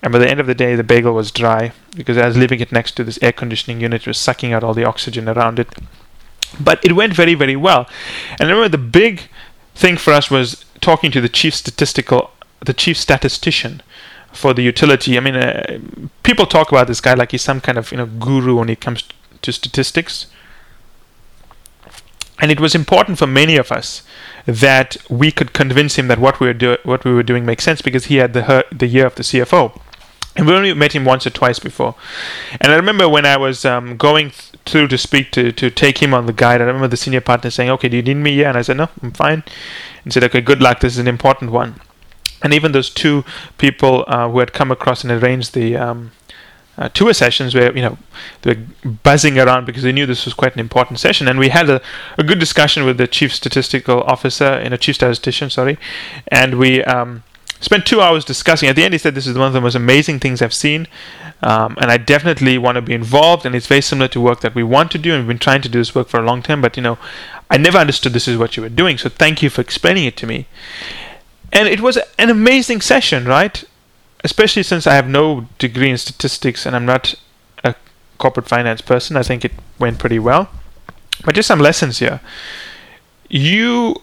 And 0.03 0.13
by 0.13 0.19
the 0.19 0.29
end 0.29 0.41
of 0.41 0.47
the 0.47 0.55
day, 0.55 0.75
the 0.75 0.85
bagel 0.85 1.15
was 1.15 1.31
dry 1.31 1.73
because 1.95 2.19
I 2.19 2.27
was 2.27 2.37
leaving 2.37 2.61
it 2.61 2.73
next 2.73 2.93
to 2.93 3.05
this 3.05 3.19
air 3.23 3.33
conditioning 3.33 3.81
unit, 3.81 4.03
it 4.03 4.07
was 4.07 4.19
sucking 4.19 4.53
out 4.53 4.63
all 4.63 4.75
the 4.75 4.85
oxygen 4.85 5.29
around 5.29 5.59
it. 5.59 5.69
But 6.61 6.85
it 6.85 6.93
went 6.93 7.15
very, 7.15 7.35
very 7.35 7.57
well. 7.57 7.89
And 8.39 8.49
I 8.49 8.53
remember 8.53 8.69
the 8.69 8.79
big 8.79 9.23
thing 9.75 9.97
for 9.97 10.13
us 10.13 10.31
was 10.31 10.65
talking 10.81 11.11
to 11.13 11.21
the 11.21 11.29
chief 11.29 11.55
statistical, 11.55 12.31
the 12.61 12.73
chief 12.73 12.97
statistician 12.97 13.83
for 14.33 14.55
the 14.55 14.63
utility. 14.63 15.17
I 15.17 15.21
mean, 15.21 15.37
uh, 15.37 15.79
people 16.23 16.47
talk 16.47 16.71
about 16.71 16.87
this 16.87 17.01
guy 17.01 17.15
like 17.15 17.33
he's 17.33 17.43
some 17.43 17.61
kind 17.61 17.79
of 17.79 17.91
you 17.91 17.99
know 17.99 18.07
guru 18.07 18.57
when 18.57 18.69
it 18.69 18.81
comes 18.81 19.05
to 19.43 19.53
statistics. 19.53 20.27
And 22.39 22.51
it 22.51 22.61
was 22.61 22.75
important 22.75 23.19
for 23.19 23.27
many 23.27 23.57
of 23.57 23.73
us 23.73 24.03
that 24.47 24.97
we 25.11 25.31
could 25.31 25.53
convince 25.53 25.97
him 25.97 26.09
that 26.09 26.19
what 26.19 26.41
we 26.41 26.47
were 26.53 26.79
what 26.85 27.05
we 27.05 27.13
were 27.13 27.23
doing 27.23 27.45
makes 27.45 27.65
sense 27.65 27.83
because 27.83 28.07
he 28.07 28.17
had 28.17 28.33
the 28.33 28.45
her- 28.45 28.65
the 28.73 28.87
year 28.87 29.07
of 29.07 29.17
the 29.17 29.23
CFO. 29.23 29.81
And 30.37 30.47
we 30.47 30.53
only 30.53 30.75
met 30.75 30.93
him 30.93 31.07
once 31.07 31.27
or 31.27 31.31
twice 31.31 31.59
before. 31.59 31.95
And 32.61 32.71
I 32.71 32.77
remember 32.77 33.09
when 33.09 33.25
I 33.25 33.39
was 33.39 33.65
um, 33.65 33.97
going 33.97 34.31
th- 34.31 34.53
through 34.67 34.89
to 34.89 34.99
speak 34.99 35.31
to, 35.33 35.51
to 35.53 35.71
take 35.71 36.03
him 36.03 36.13
on 36.13 36.27
the 36.27 36.33
guide, 36.35 36.61
I 36.61 36.65
remember 36.65 36.89
the 36.89 36.97
senior 36.99 37.23
partner 37.23 37.49
saying, 37.51 37.71
Okay, 37.71 37.89
do 37.89 37.97
you 37.97 38.03
need 38.03 38.15
me 38.17 38.35
here? 38.35 38.49
And 38.49 38.59
I 38.59 38.63
said, 38.63 38.77
No, 38.77 38.91
I'm 39.03 39.13
fine. 39.13 39.45
And 40.05 40.13
said, 40.13 40.25
Okay, 40.25 40.43
good 40.43 40.61
luck. 40.61 40.81
This 40.81 40.93
is 40.93 40.99
an 40.99 41.09
important 41.09 41.53
one. 41.53 41.81
And 42.43 42.53
even 42.53 42.73
those 42.73 42.91
two 42.91 43.25
people 43.57 44.05
uh, 44.07 44.29
who 44.29 44.41
had 44.41 44.53
come 44.53 44.71
across 44.71 45.03
and 45.03 45.11
arranged 45.11 45.55
the 45.55 45.75
um, 45.77 46.13
uh, 46.79 46.89
tour 46.91 47.13
sessions 47.15 47.55
where 47.55 47.75
you 47.75 47.83
know 47.83 47.99
they 48.43 48.55
were 48.55 48.91
buzzing 49.03 49.39
around 49.39 49.65
because 49.65 49.83
they 49.83 49.93
knew 49.93 50.07
this 50.07 50.25
was 50.25 50.35
quite 50.35 50.55
an 50.55 50.61
important 50.61 50.99
session, 50.99 51.29
and 51.29 51.39
we 51.39 51.49
had 51.49 51.69
a, 51.71 51.81
a 52.19 52.23
good 52.23 52.39
discussion 52.39 52.85
with 52.85 52.99
the 52.99 53.07
chief 53.07 53.33
statistical 53.33 54.03
officer 54.03 54.45
and 54.45 54.75
a 54.75 54.79
chief 54.79 54.97
statistician, 54.97 55.51
sorry, 55.51 55.79
and 56.29 56.59
we 56.59 56.83
um, 56.85 57.23
spent 57.61 57.87
two 57.87 58.01
hours 58.01 58.25
discussing. 58.25 58.69
At 58.69 58.77
the 58.77 58.85
end, 58.85 58.95
he 58.95 58.99
said, 58.99 59.15
This 59.15 59.27
is 59.27 59.37
one 59.37 59.47
of 59.47 59.53
the 59.53 59.61
most 59.61 59.75
amazing 59.75 60.21
things 60.21 60.43
I've 60.43 60.55
seen. 60.55 60.87
Um, 61.43 61.77
and 61.81 61.91
I 61.91 61.99
definitely 61.99 62.57
want 62.59 62.77
to 62.77 62.83
be 62.83 62.95
involved. 62.95 63.45
And 63.45 63.55
it's 63.55 63.67
very 63.67 63.81
similar 63.81 64.09
to 64.09 64.21
work 64.21 64.41
that 64.41 64.55
we 64.55 64.63
want 64.63 64.91
to 64.93 64.99
do. 64.99 65.13
And 65.13 65.23
we've 65.23 65.29
been 65.29 65.39
trying 65.39 65.63
to 65.63 65.69
do 65.69 65.79
this 65.79 65.95
work 65.95 66.09
for 66.09 66.21
a 66.21 66.25
long 66.25 66.43
time. 66.43 66.61
But, 66.61 66.77
you 66.77 66.83
know, 66.83 66.99
I 67.51 67.57
never 67.59 67.79
understood 67.79 68.13
this 68.13 68.29
is 68.29 68.39
what 68.39 68.57
you 68.57 68.63
were 68.63 68.69
doing. 68.69 68.99
So 68.99 69.09
thank 69.09 69.43
you 69.43 69.51
for 69.51 69.61
explaining 69.61 70.05
it 70.05 70.17
to 70.19 70.27
me. 70.27 70.47
And 71.53 71.69
it 71.69 71.81
was 71.81 71.99
an 72.19 72.31
amazing 72.31 72.81
session, 72.81 73.27
right? 73.27 73.65
Especially 74.27 74.65
since 74.65 74.89
I 74.89 74.95
have 74.95 75.07
no 75.07 75.47
degree 75.59 75.89
in 75.89 75.97
statistics 75.97 76.67
and 76.67 76.75
I'm 76.75 76.85
not 76.85 77.15
a 77.63 77.77
corporate 78.19 78.49
finance 78.49 78.81
person. 78.81 79.17
I 79.17 79.23
think 79.23 79.45
it 79.45 79.53
went 79.79 80.01
pretty 80.01 80.19
well. 80.19 80.49
But 81.25 81.37
just 81.37 81.47
some 81.47 81.61
lessons 81.61 82.01
here. 82.01 82.21
You 83.29 84.03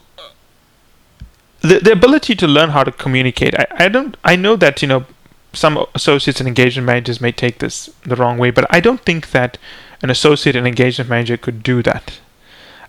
the, 1.60 1.78
the 1.78 1.92
ability 1.92 2.34
to 2.36 2.46
learn 2.46 2.70
how 2.70 2.84
to 2.84 2.90
communicate. 2.90 3.54
I, 3.54 3.66
I 3.84 3.88
don't 3.88 4.16
I 4.24 4.34
know 4.34 4.56
that, 4.56 4.80
you 4.80 4.88
know, 4.88 5.04
some 5.52 5.84
associates 5.94 6.40
and 6.40 6.48
engagement 6.48 6.86
managers 6.86 7.20
may 7.20 7.30
take 7.30 7.58
this 7.58 7.90
the 8.04 8.16
wrong 8.16 8.38
way, 8.38 8.50
but 8.50 8.66
I 8.70 8.80
don't 8.80 9.04
think 9.04 9.30
that 9.32 9.58
an 10.00 10.08
associate 10.08 10.56
and 10.56 10.66
engagement 10.66 11.10
manager 11.10 11.36
could 11.36 11.62
do 11.62 11.82
that. 11.82 12.18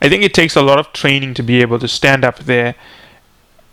I 0.02 0.08
think 0.08 0.24
it 0.24 0.34
takes 0.34 0.56
a 0.56 0.62
lot 0.62 0.80
of 0.80 0.94
training 0.94 1.34
to 1.34 1.44
be 1.44 1.60
able 1.60 1.80
to 1.80 1.90
stand 1.90 2.24
up 2.24 2.40
there 2.40 2.76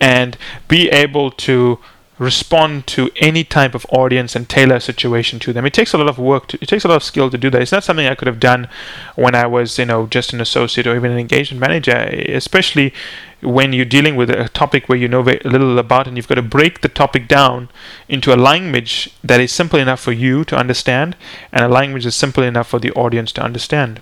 and 0.01 0.37
be 0.67 0.89
able 0.89 1.31
to 1.31 1.79
respond 2.23 2.87
to 2.87 3.11
any 3.17 3.45
type 3.45 3.75
of 3.75 3.85
audience 3.91 4.37
and 4.37 4.49
tailor 4.49 4.77
a 4.77 4.81
situation 4.81 5.39
to 5.41 5.53
them. 5.53 5.67
It 5.67 5.75
takes 5.75 5.93
a 5.93 5.99
lot 5.99 6.09
of 6.09 6.19
work. 6.19 6.49
To, 6.49 6.59
it 6.61 6.69
takes 6.69 6.85
a 6.85 6.89
lot 6.89 6.97
of 6.97 7.03
skill 7.03 7.31
to 7.31 7.39
do 7.39 7.51
that. 7.51 7.61
It's 7.61 7.73
not 7.73 7.85
something 7.85 8.07
I 8.07 8.15
could 8.15 8.29
have 8.29 8.41
done 8.41 8.69
when 9.17 9.35
I 9.35 9.47
was, 9.47 9.79
you 9.79 9.85
know, 9.85 10.07
just 10.07 10.33
an 10.33 10.41
associate 10.41 10.87
or 10.87 10.97
even 10.97 11.11
an 11.11 11.19
engagement 11.19 11.61
manager. 11.61 11.97
Especially 11.97 12.95
when 13.41 13.73
you're 13.73 13.85
dealing 13.85 14.15
with 14.15 14.31
a 14.31 14.49
topic 14.49 14.89
where 14.89 14.97
you 14.97 15.09
know 15.09 15.23
very 15.23 15.41
little 15.45 15.79
about, 15.79 16.07
and 16.07 16.17
you've 16.17 16.29
got 16.29 16.37
to 16.37 16.43
break 16.43 16.81
the 16.81 16.89
topic 16.89 17.27
down 17.27 17.69
into 18.09 18.33
a 18.33 18.37
language 18.37 19.11
that 19.23 19.41
is 19.41 19.51
simple 19.53 19.79
enough 19.79 20.01
for 20.01 20.13
you 20.13 20.45
to 20.45 20.57
understand, 20.57 21.17
and 21.53 21.65
a 21.65 21.69
language 21.69 22.05
that's 22.05 22.17
simple 22.17 22.45
enough 22.45 22.69
for 22.69 22.79
the 22.79 22.93
audience 22.93 23.33
to 23.33 23.43
understand. 23.43 24.01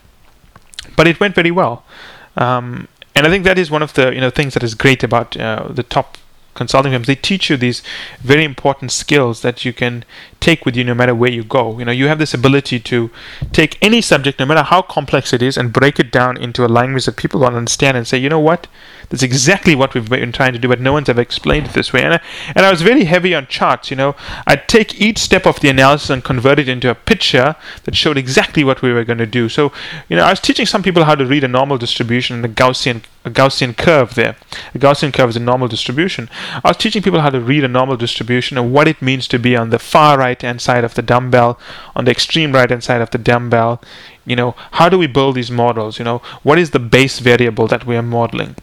But 0.97 1.07
it 1.07 1.21
went 1.21 1.35
very 1.35 1.51
well. 1.51 1.85
Um, 2.37 2.89
and 3.15 3.27
I 3.27 3.31
think 3.31 3.45
that 3.45 3.59
is 3.59 3.71
one 3.71 3.83
of 3.83 3.95
the 3.95 4.15
you 4.15 4.21
know 4.21 4.31
things 4.31 4.55
that 4.55 4.63
is 4.63 4.75
great 4.75 5.03
about 5.03 5.37
uh, 5.37 5.69
the 5.71 5.83
top 5.83 6.17
consulting 6.61 6.93
firms 6.93 7.07
they 7.07 7.15
teach 7.15 7.49
you 7.49 7.57
these 7.57 7.83
very 8.21 8.45
important 8.45 8.93
skills 8.93 9.41
that 9.41 9.65
you 9.65 9.73
can 9.73 10.05
take 10.41 10.67
with 10.67 10.77
you 10.77 10.85
no 10.85 10.95
matter 10.95 11.15
where 11.15 11.31
you 11.31 11.43
go. 11.43 11.79
You 11.79 11.87
know 11.87 11.93
you 12.01 12.09
have 12.09 12.19
this 12.19 12.35
ability 12.35 12.79
to 12.81 13.11
take 13.51 13.79
any 13.81 14.03
subject 14.03 14.39
no 14.39 14.45
matter 14.45 14.63
how 14.63 14.83
complex 14.83 15.33
it 15.33 15.41
is 15.41 15.57
and 15.57 15.73
break 15.73 15.99
it 15.99 16.13
down 16.13 16.37
into 16.37 16.67
a 16.67 16.75
language 16.79 17.07
that 17.07 17.17
people 17.17 17.41
don't 17.41 17.55
understand 17.55 17.97
and 17.97 18.07
say 18.07 18.19
you 18.19 18.29
know 18.29 18.45
what? 18.51 18.67
That's 19.09 19.23
exactly 19.23 19.75
what 19.75 19.95
we've 19.95 20.09
been 20.09 20.33
trying 20.33 20.53
to 20.53 20.59
do 20.59 20.69
but 20.69 20.81
no 20.81 20.93
one's 20.93 21.09
ever 21.09 21.23
explained 21.23 21.69
it 21.69 21.73
this 21.73 21.95
way. 21.95 22.03
And 22.03 22.15
I, 22.15 22.21
and 22.55 22.67
I 22.67 22.71
was 22.71 22.83
very 22.83 23.05
heavy 23.05 23.35
on 23.35 23.47
charts 23.47 23.91
you 23.91 23.97
know. 23.97 24.15
I'd 24.47 24.69
take 24.69 25.01
each 25.01 25.19
step 25.19 25.47
of 25.47 25.61
the 25.61 25.71
analysis 25.71 26.11
and 26.11 26.23
convert 26.23 26.59
it 26.59 26.69
into 26.69 26.91
a 26.91 26.95
picture 26.95 27.57
that 27.85 27.97
showed 27.97 28.19
exactly 28.19 28.65
what 28.65 28.83
we 28.83 28.93
were 28.93 29.05
going 29.05 29.25
to 29.27 29.35
do. 29.41 29.49
So 29.49 29.73
you 30.11 30.17
know 30.17 30.25
I 30.25 30.31
was 30.31 30.41
teaching 30.41 30.67
some 30.67 30.83
people 30.83 31.05
how 31.05 31.15
to 31.15 31.25
read 31.25 31.43
a 31.43 31.49
normal 31.49 31.79
distribution 31.79 32.37
and 32.37 32.45
a 32.45 32.55
Gaussian 32.63 33.03
a 33.25 33.31
Gaussian 33.31 33.77
curve 33.77 34.15
there. 34.15 34.37
A 34.75 34.79
Gaussian 34.79 35.13
curve 35.13 35.31
is 35.31 35.37
a 35.37 35.41
normal 35.41 35.69
distribution. 35.69 36.31
I 36.65 36.69
was 36.69 36.77
teaching 36.77 37.03
people 37.03 37.21
how 37.21 37.31
to 37.31 37.41
read 37.41 37.65
a 37.65 37.69
normal 37.69 37.97
distribution 37.97 38.57
and 38.57 38.73
what 38.73 38.89
it 38.89 39.03
means 39.03 39.29
to 39.29 39.39
be 39.39 39.57
on 39.57 39.71
the 39.71 39.79
far 39.79 40.19
right 40.19 40.41
hand 40.41 40.61
side 40.61 40.85
of 40.85 40.95
the 40.95 41.03
dumbbell, 41.03 41.59
on 41.95 42.07
the 42.07 42.11
extreme 42.11 42.53
right 42.53 42.71
hand 42.71 42.83
side 42.83 43.03
of 43.03 43.11
the 43.11 43.19
dumbbell. 43.19 43.83
You 44.25 44.37
know, 44.37 44.55
how 44.73 44.89
do 44.89 44.99
we 44.99 45.07
build 45.07 45.35
these 45.35 45.51
models? 45.51 45.99
You 45.99 46.05
know, 46.05 46.19
what 46.43 46.59
is 46.59 46.71
the 46.71 46.79
base 46.79 47.19
variable 47.19 47.67
that 47.67 47.87
we 47.87 47.97
are 47.97 48.03
modeling? 48.03 48.57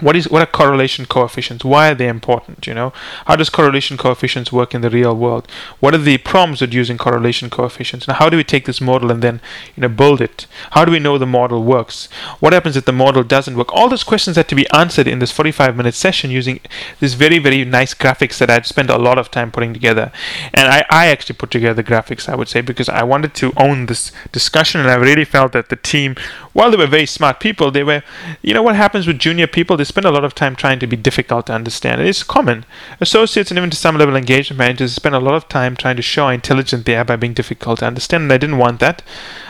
What 0.00 0.16
is 0.16 0.28
what 0.30 0.42
are 0.42 0.46
correlation 0.46 1.06
coefficients? 1.06 1.64
Why 1.64 1.90
are 1.90 1.94
they 1.94 2.08
important 2.08 2.66
you 2.66 2.74
know? 2.74 2.92
How 3.26 3.36
does 3.36 3.50
correlation 3.50 3.96
coefficients 3.96 4.52
work 4.52 4.74
in 4.74 4.80
the 4.80 4.90
real 4.90 5.14
world? 5.14 5.48
What 5.80 5.94
are 5.94 5.98
the 5.98 6.18
problems 6.18 6.60
with 6.60 6.74
using 6.74 6.98
correlation 6.98 7.50
coefficients? 7.50 8.06
And 8.06 8.16
how 8.16 8.28
do 8.28 8.36
we 8.36 8.44
take 8.44 8.66
this 8.66 8.80
model 8.80 9.10
and 9.10 9.22
then 9.22 9.40
you 9.76 9.82
know 9.82 9.88
build 9.88 10.20
it? 10.20 10.46
How 10.72 10.84
do 10.84 10.92
we 10.92 10.98
know 10.98 11.18
the 11.18 11.26
model 11.26 11.62
works? 11.62 12.08
What 12.40 12.52
happens 12.52 12.76
if 12.76 12.84
the 12.84 12.92
model 12.92 13.22
doesn't 13.22 13.56
work? 13.56 13.72
All 13.72 13.88
those 13.88 14.04
questions 14.04 14.36
had 14.36 14.48
to 14.48 14.54
be 14.54 14.68
answered 14.70 15.06
in 15.06 15.18
this 15.18 15.32
45 15.32 15.76
minute 15.76 15.94
session 15.94 16.30
using 16.30 16.60
these 17.00 17.14
very 17.14 17.38
very 17.38 17.64
nice 17.64 17.94
graphics 17.94 18.38
that 18.38 18.50
i'd 18.50 18.66
spent 18.66 18.90
a 18.90 18.98
lot 18.98 19.18
of 19.18 19.30
time 19.30 19.50
putting 19.50 19.72
together. 19.72 20.12
And 20.54 20.68
i, 20.68 20.84
I 20.90 21.06
actually 21.08 21.36
put 21.36 21.50
together 21.50 21.74
the 21.74 21.90
graphics 21.92 22.28
i 22.28 22.34
would 22.34 22.48
say 22.48 22.60
because 22.60 22.88
i 22.88 23.02
wanted 23.02 23.34
to 23.34 23.52
own 23.56 23.86
this 23.86 24.12
discussion 24.32 24.80
and 24.80 24.90
i 24.90 24.94
really 24.94 25.24
felt 25.24 25.52
that 25.52 25.68
the 25.68 25.76
team 25.76 26.16
while 26.52 26.70
they 26.70 26.76
were 26.76 26.86
very 26.86 27.06
smart 27.06 27.40
people 27.40 27.70
they 27.70 27.84
were 27.84 28.02
you 28.42 28.54
know 28.54 28.62
what 28.62 28.76
happens 28.76 29.06
with 29.06 29.18
junior 29.18 29.46
people 29.46 29.76
they 29.76 29.84
spend 29.90 30.06
a 30.06 30.10
lot 30.10 30.24
of 30.24 30.34
time 30.34 30.56
trying 30.56 30.78
to 30.78 30.86
be 30.86 30.96
difficult 30.96 31.46
to 31.46 31.52
understand. 31.52 32.00
It 32.00 32.06
is 32.06 32.22
common. 32.22 32.64
Associates 33.00 33.50
and 33.50 33.58
even 33.58 33.70
to 33.70 33.76
some 33.76 33.98
level 33.98 34.16
engagement 34.16 34.58
managers 34.58 34.94
spend 34.94 35.14
a 35.14 35.20
lot 35.20 35.34
of 35.34 35.48
time 35.48 35.76
trying 35.76 35.96
to 35.96 36.02
show 36.02 36.24
how 36.24 36.30
intelligent 36.30 36.86
they 36.86 36.96
are 36.96 37.04
by 37.04 37.16
being 37.16 37.34
difficult 37.34 37.80
to 37.80 37.86
understand. 37.86 38.22
And 38.22 38.32
I 38.32 38.38
didn't 38.38 38.58
want 38.58 38.80
that. 38.80 39.02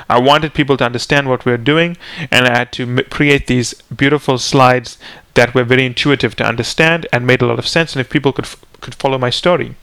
I 0.08 0.18
wanted 0.18 0.54
people 0.54 0.76
to 0.78 0.84
understand 0.84 1.28
what 1.28 1.44
we 1.44 1.52
are 1.52 1.56
doing, 1.72 1.96
and 2.32 2.46
I 2.46 2.58
had 2.58 2.72
to 2.72 3.04
create 3.04 3.46
these 3.46 3.74
beautiful 3.94 4.38
slides 4.38 4.98
that 5.34 5.54
were 5.54 5.62
very 5.62 5.86
intuitive 5.86 6.34
to 6.36 6.44
understand 6.44 7.06
and 7.12 7.26
made 7.26 7.42
a 7.42 7.46
lot 7.46 7.60
of 7.60 7.68
sense. 7.68 7.94
And 7.94 8.00
if 8.00 8.10
people 8.10 8.32
could 8.32 8.46
f- 8.46 8.56
could 8.80 8.94
follow 8.94 9.18
my 9.18 9.30
story. 9.30 9.76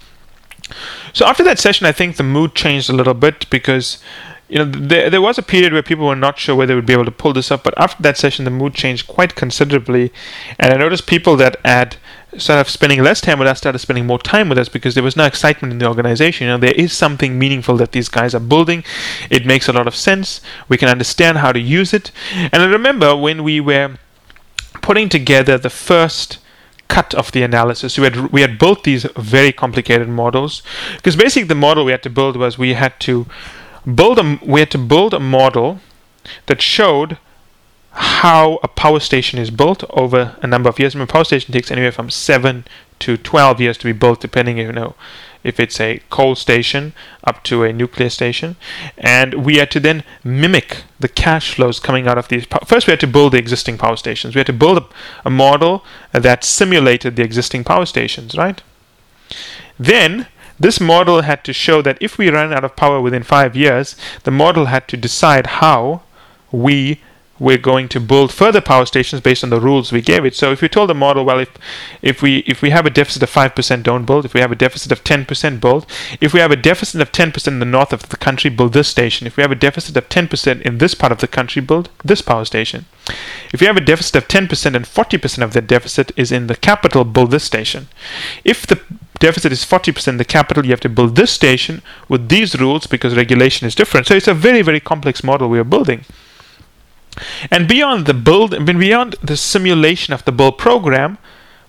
So 1.13 1.25
after 1.25 1.43
that 1.43 1.59
session, 1.59 1.87
I 1.87 1.93
think 1.93 2.17
the 2.17 2.23
mood 2.23 2.55
changed 2.55 2.89
a 2.89 2.93
little 2.93 3.13
bit 3.13 3.49
because 3.49 3.99
you 4.49 4.57
know, 4.57 4.65
there, 4.65 5.09
there 5.09 5.21
was 5.21 5.37
a 5.37 5.43
period 5.43 5.73
where 5.73 5.83
people 5.83 6.07
were 6.07 6.15
not 6.15 6.39
sure 6.39 6.55
whether 6.55 6.71
they 6.71 6.75
would 6.75 6.85
be 6.85 6.93
able 6.93 7.05
to 7.05 7.11
pull 7.11 7.33
this 7.33 7.51
up, 7.51 7.63
but 7.63 7.73
after 7.77 8.01
that 8.03 8.17
session, 8.17 8.45
the 8.45 8.51
mood 8.51 8.73
changed 8.73 9.07
quite 9.07 9.35
considerably. 9.35 10.11
And 10.57 10.73
I 10.73 10.77
noticed 10.77 11.05
people 11.05 11.35
that 11.37 11.57
had 11.65 11.97
started 12.37 12.69
spending 12.69 13.03
less 13.03 13.19
time 13.19 13.39
with 13.39 13.47
us 13.47 13.57
started 13.57 13.79
spending 13.79 14.05
more 14.05 14.19
time 14.19 14.47
with 14.49 14.57
us 14.57 14.69
because 14.69 14.95
there 14.95 15.03
was 15.03 15.17
no 15.17 15.25
excitement 15.25 15.73
in 15.73 15.79
the 15.79 15.87
organization. 15.87 16.45
You 16.45 16.53
know, 16.53 16.57
there 16.57 16.73
is 16.73 16.93
something 16.93 17.37
meaningful 17.37 17.75
that 17.77 17.91
these 17.91 18.09
guys 18.09 18.33
are 18.33 18.39
building. 18.39 18.83
It 19.29 19.45
makes 19.45 19.67
a 19.67 19.73
lot 19.73 19.87
of 19.87 19.95
sense. 19.95 20.39
We 20.69 20.77
can 20.77 20.87
understand 20.87 21.39
how 21.39 21.51
to 21.51 21.59
use 21.59 21.93
it. 21.93 22.11
And 22.33 22.61
I 22.61 22.65
remember 22.65 23.15
when 23.15 23.43
we 23.43 23.59
were 23.59 23.97
putting 24.81 25.09
together 25.09 25.57
the 25.57 25.69
first 25.69 26.39
cut 26.87 27.13
of 27.13 27.31
the 27.33 27.43
analysis. 27.43 27.97
We 27.97 28.05
had 28.05 28.31
we 28.31 28.41
had 28.41 28.57
built 28.57 28.83
these 28.83 29.03
very 29.17 29.51
complicated 29.51 30.07
models 30.07 30.63
because 30.95 31.15
basically 31.15 31.47
the 31.47 31.55
model 31.55 31.83
we 31.83 31.91
had 31.91 32.03
to 32.03 32.09
build 32.09 32.37
was 32.37 32.57
we 32.57 32.73
had 32.73 32.97
to 33.01 33.25
build 33.95 34.19
a, 34.19 34.39
we 34.43 34.59
had 34.59 34.71
to 34.71 34.77
build 34.77 35.13
a 35.13 35.19
model 35.19 35.79
that 36.47 36.61
showed 36.61 37.17
how 37.91 38.59
a 38.61 38.67
power 38.67 38.99
station 38.99 39.39
is 39.39 39.49
built 39.49 39.83
over 39.89 40.35
a 40.41 40.47
number 40.47 40.69
of 40.69 40.77
years. 40.77 40.95
I 40.95 40.99
mean, 40.99 41.03
a 41.03 41.07
power 41.07 41.23
station 41.23 41.53
takes 41.53 41.71
anywhere 41.71 41.91
from 41.91 42.09
seven 42.09 42.65
to 42.99 43.17
twelve 43.17 43.59
years 43.59 43.77
to 43.77 43.85
be 43.85 43.91
built, 43.91 44.21
depending, 44.21 44.57
you 44.57 44.71
know, 44.71 44.95
if 45.43 45.59
it's 45.59 45.79
a 45.79 46.01
coal 46.09 46.35
station 46.35 46.93
up 47.23 47.43
to 47.43 47.63
a 47.63 47.73
nuclear 47.73 48.09
station. 48.09 48.55
And 48.97 49.45
we 49.45 49.57
had 49.57 49.71
to 49.71 49.79
then 49.79 50.03
mimic 50.23 50.83
the 50.99 51.07
cash 51.07 51.55
flows 51.55 51.79
coming 51.79 52.07
out 52.07 52.17
of 52.17 52.27
these. 52.27 52.45
First, 52.65 52.87
we 52.87 52.91
had 52.91 52.99
to 52.99 53.07
build 53.07 53.33
the 53.33 53.39
existing 53.39 53.77
power 53.77 53.95
stations. 53.95 54.35
We 54.35 54.39
had 54.39 54.47
to 54.47 54.53
build 54.53 54.77
a, 54.77 54.85
a 55.25 55.29
model 55.29 55.83
that 56.11 56.43
simulated 56.43 57.15
the 57.15 57.23
existing 57.23 57.63
power 57.63 57.85
stations, 57.85 58.35
right? 58.35 58.61
Then 59.79 60.27
this 60.59 60.79
model 60.79 61.21
had 61.21 61.43
to 61.43 61.53
show 61.53 61.81
that 61.81 61.97
if 62.01 62.17
we 62.17 62.29
run 62.29 62.51
out 62.53 62.63
of 62.63 62.75
power 62.75 62.99
within 63.01 63.23
five 63.23 63.55
years, 63.55 63.95
the 64.23 64.31
model 64.31 64.65
had 64.65 64.87
to 64.87 64.97
decide 64.97 65.47
how 65.47 66.01
we 66.51 67.01
we're 67.39 67.57
going 67.57 67.87
to 67.89 67.99
build 67.99 68.31
further 68.31 68.61
power 68.61 68.85
stations 68.85 69.21
based 69.21 69.43
on 69.43 69.49
the 69.49 69.59
rules 69.59 69.91
we 69.91 70.01
gave 70.01 70.25
it. 70.25 70.35
So 70.35 70.51
if 70.51 70.61
we 70.61 70.69
told 70.69 70.89
the 70.89 70.95
model, 70.95 71.25
well, 71.25 71.39
if 71.39 71.49
if 72.01 72.21
we 72.21 72.37
if 72.39 72.61
we 72.61 72.69
have 72.71 72.85
a 72.85 72.89
deficit 72.89 73.23
of 73.23 73.29
five 73.29 73.55
percent, 73.55 73.83
don't 73.83 74.05
build. 74.05 74.25
If 74.25 74.33
we 74.33 74.41
have 74.41 74.51
a 74.51 74.55
deficit 74.55 74.91
of 74.91 75.03
ten 75.03 75.25
percent, 75.25 75.61
build. 75.61 75.85
If 76.19 76.33
we 76.33 76.39
have 76.39 76.51
a 76.51 76.55
deficit 76.55 77.01
of 77.01 77.11
ten 77.11 77.31
percent 77.31 77.55
in 77.55 77.59
the 77.59 77.65
north 77.65 77.93
of 77.93 78.09
the 78.09 78.17
country, 78.17 78.49
build 78.49 78.73
this 78.73 78.87
station. 78.87 79.27
If 79.27 79.37
we 79.37 79.41
have 79.41 79.51
a 79.51 79.55
deficit 79.55 79.95
of 79.97 80.09
ten 80.09 80.27
percent 80.27 80.61
in 80.63 80.77
this 80.77 80.95
part 80.95 81.11
of 81.11 81.19
the 81.19 81.27
country, 81.27 81.61
build 81.61 81.89
this 82.03 82.21
power 82.21 82.45
station. 82.45 82.85
If 83.53 83.61
you 83.61 83.67
have 83.67 83.77
a 83.77 83.81
deficit 83.81 84.15
of 84.15 84.27
ten 84.27 84.47
percent 84.47 84.75
and 84.75 84.87
forty 84.87 85.17
percent 85.17 85.43
of 85.43 85.53
that 85.53 85.67
deficit 85.67 86.11
is 86.15 86.31
in 86.31 86.47
the 86.47 86.55
capital, 86.55 87.03
build 87.03 87.31
this 87.31 87.43
station. 87.43 87.87
If 88.43 88.65
the 88.65 88.79
deficit 89.19 89.51
is 89.51 89.65
40% 89.65 90.17
the 90.17 90.25
capital, 90.25 90.65
you 90.65 90.71
have 90.71 90.79
to 90.81 90.89
build 90.89 91.15
this 91.15 91.31
station 91.31 91.81
with 92.07 92.29
these 92.29 92.59
rules 92.59 92.87
because 92.87 93.15
regulation 93.15 93.67
is 93.67 93.75
different. 93.75 94.07
So 94.07 94.15
it's 94.15 94.27
a 94.27 94.33
very, 94.33 94.61
very 94.61 94.79
complex 94.79 95.23
model 95.23 95.49
we 95.49 95.59
are 95.59 95.63
building. 95.63 96.05
And 97.51 97.67
beyond 97.67 98.05
the 98.05 98.13
build, 98.13 98.53
I 98.53 98.59
mean, 98.59 98.79
beyond 98.79 99.15
the 99.23 99.37
simulation 99.37 100.13
of 100.13 100.25
the 100.25 100.31
build 100.31 100.57
program, 100.57 101.17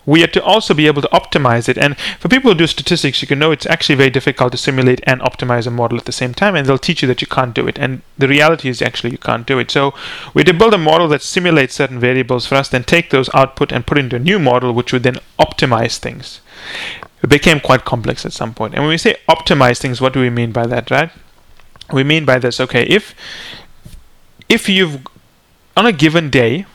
we 0.08 0.22
have 0.22 0.32
to 0.32 0.42
also 0.42 0.72
be 0.72 0.86
able 0.86 1.02
to 1.02 1.08
optimize 1.08 1.68
it. 1.68 1.76
And 1.76 1.98
for 2.18 2.28
people 2.28 2.50
who 2.50 2.56
do 2.56 2.66
statistics, 2.66 3.20
you 3.20 3.28
can 3.28 3.38
know 3.38 3.52
it's 3.52 3.66
actually 3.66 3.96
very 3.96 4.08
difficult 4.08 4.52
to 4.52 4.58
simulate 4.58 5.02
and 5.02 5.20
optimize 5.20 5.66
a 5.66 5.70
model 5.70 5.98
at 5.98 6.06
the 6.06 6.12
same 6.12 6.32
time, 6.32 6.56
and 6.56 6.66
they'll 6.66 6.78
teach 6.78 7.02
you 7.02 7.08
that 7.08 7.20
you 7.20 7.26
can't 7.26 7.54
do 7.54 7.68
it. 7.68 7.78
And 7.78 8.00
the 8.16 8.26
reality 8.26 8.70
is 8.70 8.80
actually 8.80 9.10
you 9.10 9.18
can't 9.18 9.46
do 9.46 9.58
it. 9.58 9.70
So 9.70 9.92
we 10.32 10.40
had 10.40 10.46
to 10.46 10.54
build 10.54 10.72
a 10.72 10.78
model 10.78 11.08
that 11.08 11.20
simulates 11.20 11.74
certain 11.74 12.00
variables 12.00 12.46
for 12.46 12.54
us, 12.54 12.70
then 12.70 12.84
take 12.84 13.10
those 13.10 13.28
output 13.34 13.70
and 13.70 13.86
put 13.86 13.98
into 13.98 14.16
a 14.16 14.18
new 14.18 14.38
model, 14.38 14.72
which 14.72 14.94
would 14.94 15.02
then 15.02 15.18
optimize 15.38 15.98
things. 15.98 16.40
It 17.22 17.28
became 17.28 17.60
quite 17.60 17.84
complex 17.84 18.24
at 18.24 18.32
some 18.32 18.54
point. 18.54 18.72
And 18.72 18.84
when 18.84 18.90
we 18.90 18.96
say 18.98 19.16
optimize 19.28 19.78
things, 19.78 20.00
what 20.00 20.14
do 20.14 20.20
we 20.20 20.30
mean 20.30 20.52
by 20.52 20.66
that, 20.66 20.90
right? 20.90 21.10
We 21.92 22.02
mean 22.02 22.24
by 22.24 22.38
this, 22.38 22.60
okay, 22.60 22.84
if 22.84 23.14
if 24.48 24.70
you've 24.70 25.02
on 25.78 25.86
a 25.86 25.92
given 25.92 26.28
day, 26.28 26.66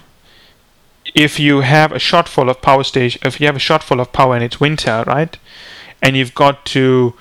if 1.13 1.37
you 1.37 1.59
have 1.59 1.91
a 1.91 1.97
shortfall 1.97 2.49
of 2.49 2.61
power 2.61 2.85
station, 2.85 3.21
if 3.25 3.37
you 3.37 3.45
have 3.45 3.57
a 3.57 3.59
shortfall 3.59 3.99
of 3.99 4.13
power 4.13 4.33
and 4.33 4.41
it's 4.41 4.61
winter, 4.61 5.03
right, 5.05 5.37
and 6.01 6.15
you've 6.15 6.33
got 6.33 6.65
to 6.65 7.13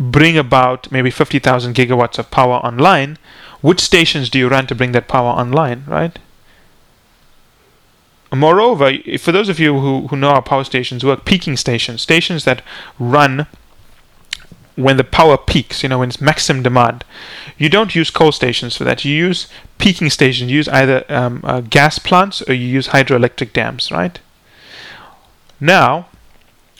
bring 0.00 0.36
about 0.36 0.90
maybe 0.90 1.08
50,000 1.08 1.76
gigawatts 1.76 2.18
of 2.18 2.32
power 2.32 2.56
online, 2.56 3.18
which 3.60 3.78
stations 3.78 4.28
do 4.28 4.40
you 4.40 4.48
run 4.48 4.66
to 4.66 4.74
bring 4.74 4.90
that 4.90 5.06
power 5.06 5.28
online, 5.28 5.84
right? 5.86 6.18
Moreover, 8.34 8.92
for 9.16 9.30
those 9.30 9.48
of 9.48 9.60
you 9.60 9.78
who, 9.78 10.08
who 10.08 10.16
know 10.16 10.30
how 10.30 10.40
power 10.40 10.64
stations 10.64 11.04
work, 11.04 11.24
peaking 11.24 11.56
stations, 11.56 12.02
stations 12.02 12.44
that 12.46 12.62
run 12.98 13.46
when 14.76 14.96
the 14.96 15.04
power 15.04 15.36
peaks, 15.36 15.82
you 15.82 15.88
know, 15.88 15.98
when 15.98 16.08
it's 16.08 16.20
maximum 16.20 16.62
demand, 16.62 17.04
you 17.58 17.68
don't 17.68 17.94
use 17.94 18.10
coal 18.10 18.32
stations 18.32 18.76
for 18.76 18.84
that. 18.84 19.04
You 19.04 19.14
use 19.14 19.48
peaking 19.78 20.10
stations. 20.10 20.50
You 20.50 20.56
use 20.56 20.68
either 20.68 21.04
um, 21.08 21.40
uh, 21.44 21.60
gas 21.60 21.98
plants 21.98 22.42
or 22.48 22.54
you 22.54 22.66
use 22.66 22.88
hydroelectric 22.88 23.52
dams, 23.52 23.90
right? 23.90 24.18
Now, 25.60 26.06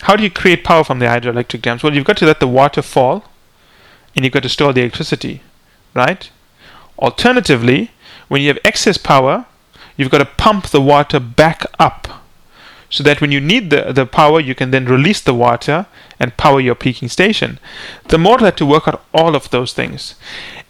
how 0.03 0.16
do 0.16 0.22
you 0.22 0.31
create 0.31 0.64
power 0.64 0.85
from 0.85 0.98
the 0.98 1.07
hydroelectric 1.07 1.62
dams? 1.62 1.83
Well, 1.83 1.94
you've 1.94 2.07
got 2.07 2.16
to 2.18 2.26
let 2.26 2.40
the 2.40 2.48
water 2.48 2.83
fall 2.83 3.24
and 4.14 4.24
you've 4.24 4.35
got 4.35 4.42
to 4.42 4.48
store 4.48 4.72
the 4.72 4.81
electricity, 4.81 5.42
right? 5.94 6.31
Alternatively, 6.98 7.90
when 8.29 8.42
you 8.42 8.48
have 8.48 8.59
excess 8.64 8.98
power, 8.98 9.46
you've 9.96 10.11
got 10.11 10.18
to 10.18 10.24
pump 10.24 10.68
the 10.68 10.81
water 10.81 11.20
back 11.20 11.64
up 11.79 12.19
so 12.90 13.05
that 13.05 13.20
when 13.20 13.31
you 13.31 13.40
need 13.40 13.70
the, 13.70 13.92
the 13.92 14.05
power, 14.05 14.40
you 14.40 14.55
can 14.55 14.72
then 14.72 14.85
release 14.85 15.20
the 15.20 15.33
water 15.33 15.87
and 16.18 16.37
power 16.37 16.61
your 16.61 16.74
peaking 16.74 17.09
station. 17.09 17.59
The 18.09 18.18
model 18.18 18.44
had 18.44 18.57
to 18.59 18.66
work 18.66 18.88
out 18.88 19.05
all 19.14 19.37
of 19.37 19.48
those 19.50 19.72
things. 19.72 20.16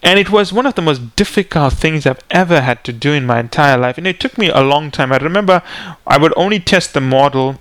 And 0.02 0.18
it 0.18 0.30
was 0.30 0.52
one 0.52 0.66
of 0.66 0.74
the 0.74 0.82
most 0.82 1.16
difficult 1.16 1.72
things 1.72 2.06
I've 2.06 2.22
ever 2.30 2.60
had 2.60 2.84
to 2.84 2.92
do 2.92 3.12
in 3.12 3.26
my 3.26 3.40
entire 3.40 3.78
life. 3.78 3.98
And 3.98 4.06
it 4.06 4.20
took 4.20 4.38
me 4.38 4.48
a 4.48 4.60
long 4.60 4.90
time. 4.90 5.12
I 5.12 5.16
remember 5.16 5.62
I 6.06 6.18
would 6.18 6.32
only 6.36 6.60
test 6.60 6.92
the 6.92 7.00
model 7.00 7.58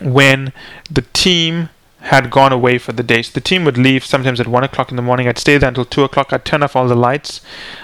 when 0.00 0.52
the 0.90 1.02
team 1.12 1.68
had 2.02 2.30
gone 2.30 2.52
away 2.52 2.78
for 2.78 2.92
the 2.92 3.02
day. 3.02 3.22
So 3.22 3.32
the 3.32 3.40
team 3.40 3.64
would 3.64 3.78
leave 3.78 4.04
sometimes 4.04 4.40
at 4.40 4.48
one 4.48 4.64
o'clock 4.64 4.90
in 4.90 4.96
the 4.96 5.02
morning. 5.02 5.28
I'd 5.28 5.38
stay 5.38 5.56
there 5.56 5.68
until 5.68 5.84
two 5.84 6.02
o'clock. 6.02 6.32
I'd 6.32 6.44
turn 6.44 6.62
off 6.62 6.74
all 6.74 6.88
the 6.88 6.96
lights. 6.96 7.40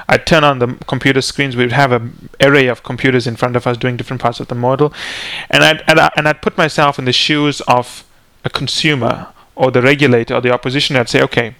I'd 0.08 0.26
turn 0.26 0.42
on 0.42 0.58
the 0.58 0.74
computer 0.86 1.20
screens. 1.20 1.56
We'd 1.56 1.72
have 1.72 1.92
an 1.92 2.28
array 2.40 2.66
of 2.66 2.82
computers 2.82 3.26
in 3.28 3.36
front 3.36 3.54
of 3.54 3.66
us 3.66 3.76
doing 3.76 3.96
different 3.96 4.20
parts 4.20 4.40
of 4.40 4.48
the 4.48 4.56
model, 4.56 4.92
and 5.50 5.62
I'd 5.62 5.84
and, 5.86 6.00
I, 6.00 6.10
and 6.16 6.28
I'd 6.28 6.42
put 6.42 6.58
myself 6.58 6.98
in 6.98 7.04
the 7.04 7.12
shoes 7.12 7.60
of 7.62 8.04
a 8.44 8.50
consumer 8.50 9.28
or 9.54 9.70
the 9.70 9.82
regulator 9.82 10.34
or 10.34 10.40
the 10.40 10.52
opposition. 10.52 10.96
I'd 10.96 11.08
say, 11.08 11.22
okay, 11.22 11.54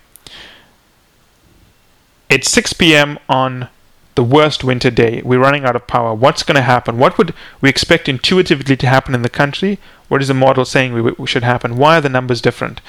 it's 2.29 2.51
6 2.51 2.73
p.m. 2.75 3.19
on 3.29 3.69
the 4.17 4.25
worst 4.25 4.65
winter 4.65 4.91
day. 4.91 5.23
We're 5.25 5.39
running 5.39 5.65
out 5.65 5.77
of 5.77 5.87
power. 5.87 6.13
What's 6.13 6.43
going 6.43 6.57
to 6.57 6.63
happen? 6.63 6.99
What 6.99 7.19
would 7.19 7.35
we 7.61 7.69
expect 7.69 8.09
intuitively 8.09 8.77
to 8.77 8.87
happen 8.89 9.15
in 9.15 9.23
the 9.23 9.29
country? 9.29 9.79
What 10.09 10.23
is 10.23 10.29
the 10.29 10.35
model 10.35 10.65
saying 10.65 10.95
we, 10.95 11.03
we 11.03 11.27
should 11.27 11.45
happen? 11.45 11.77
Why 11.77 11.99
are 11.99 12.01
the 12.01 12.09
numbers 12.09 12.41
different? 12.41 12.81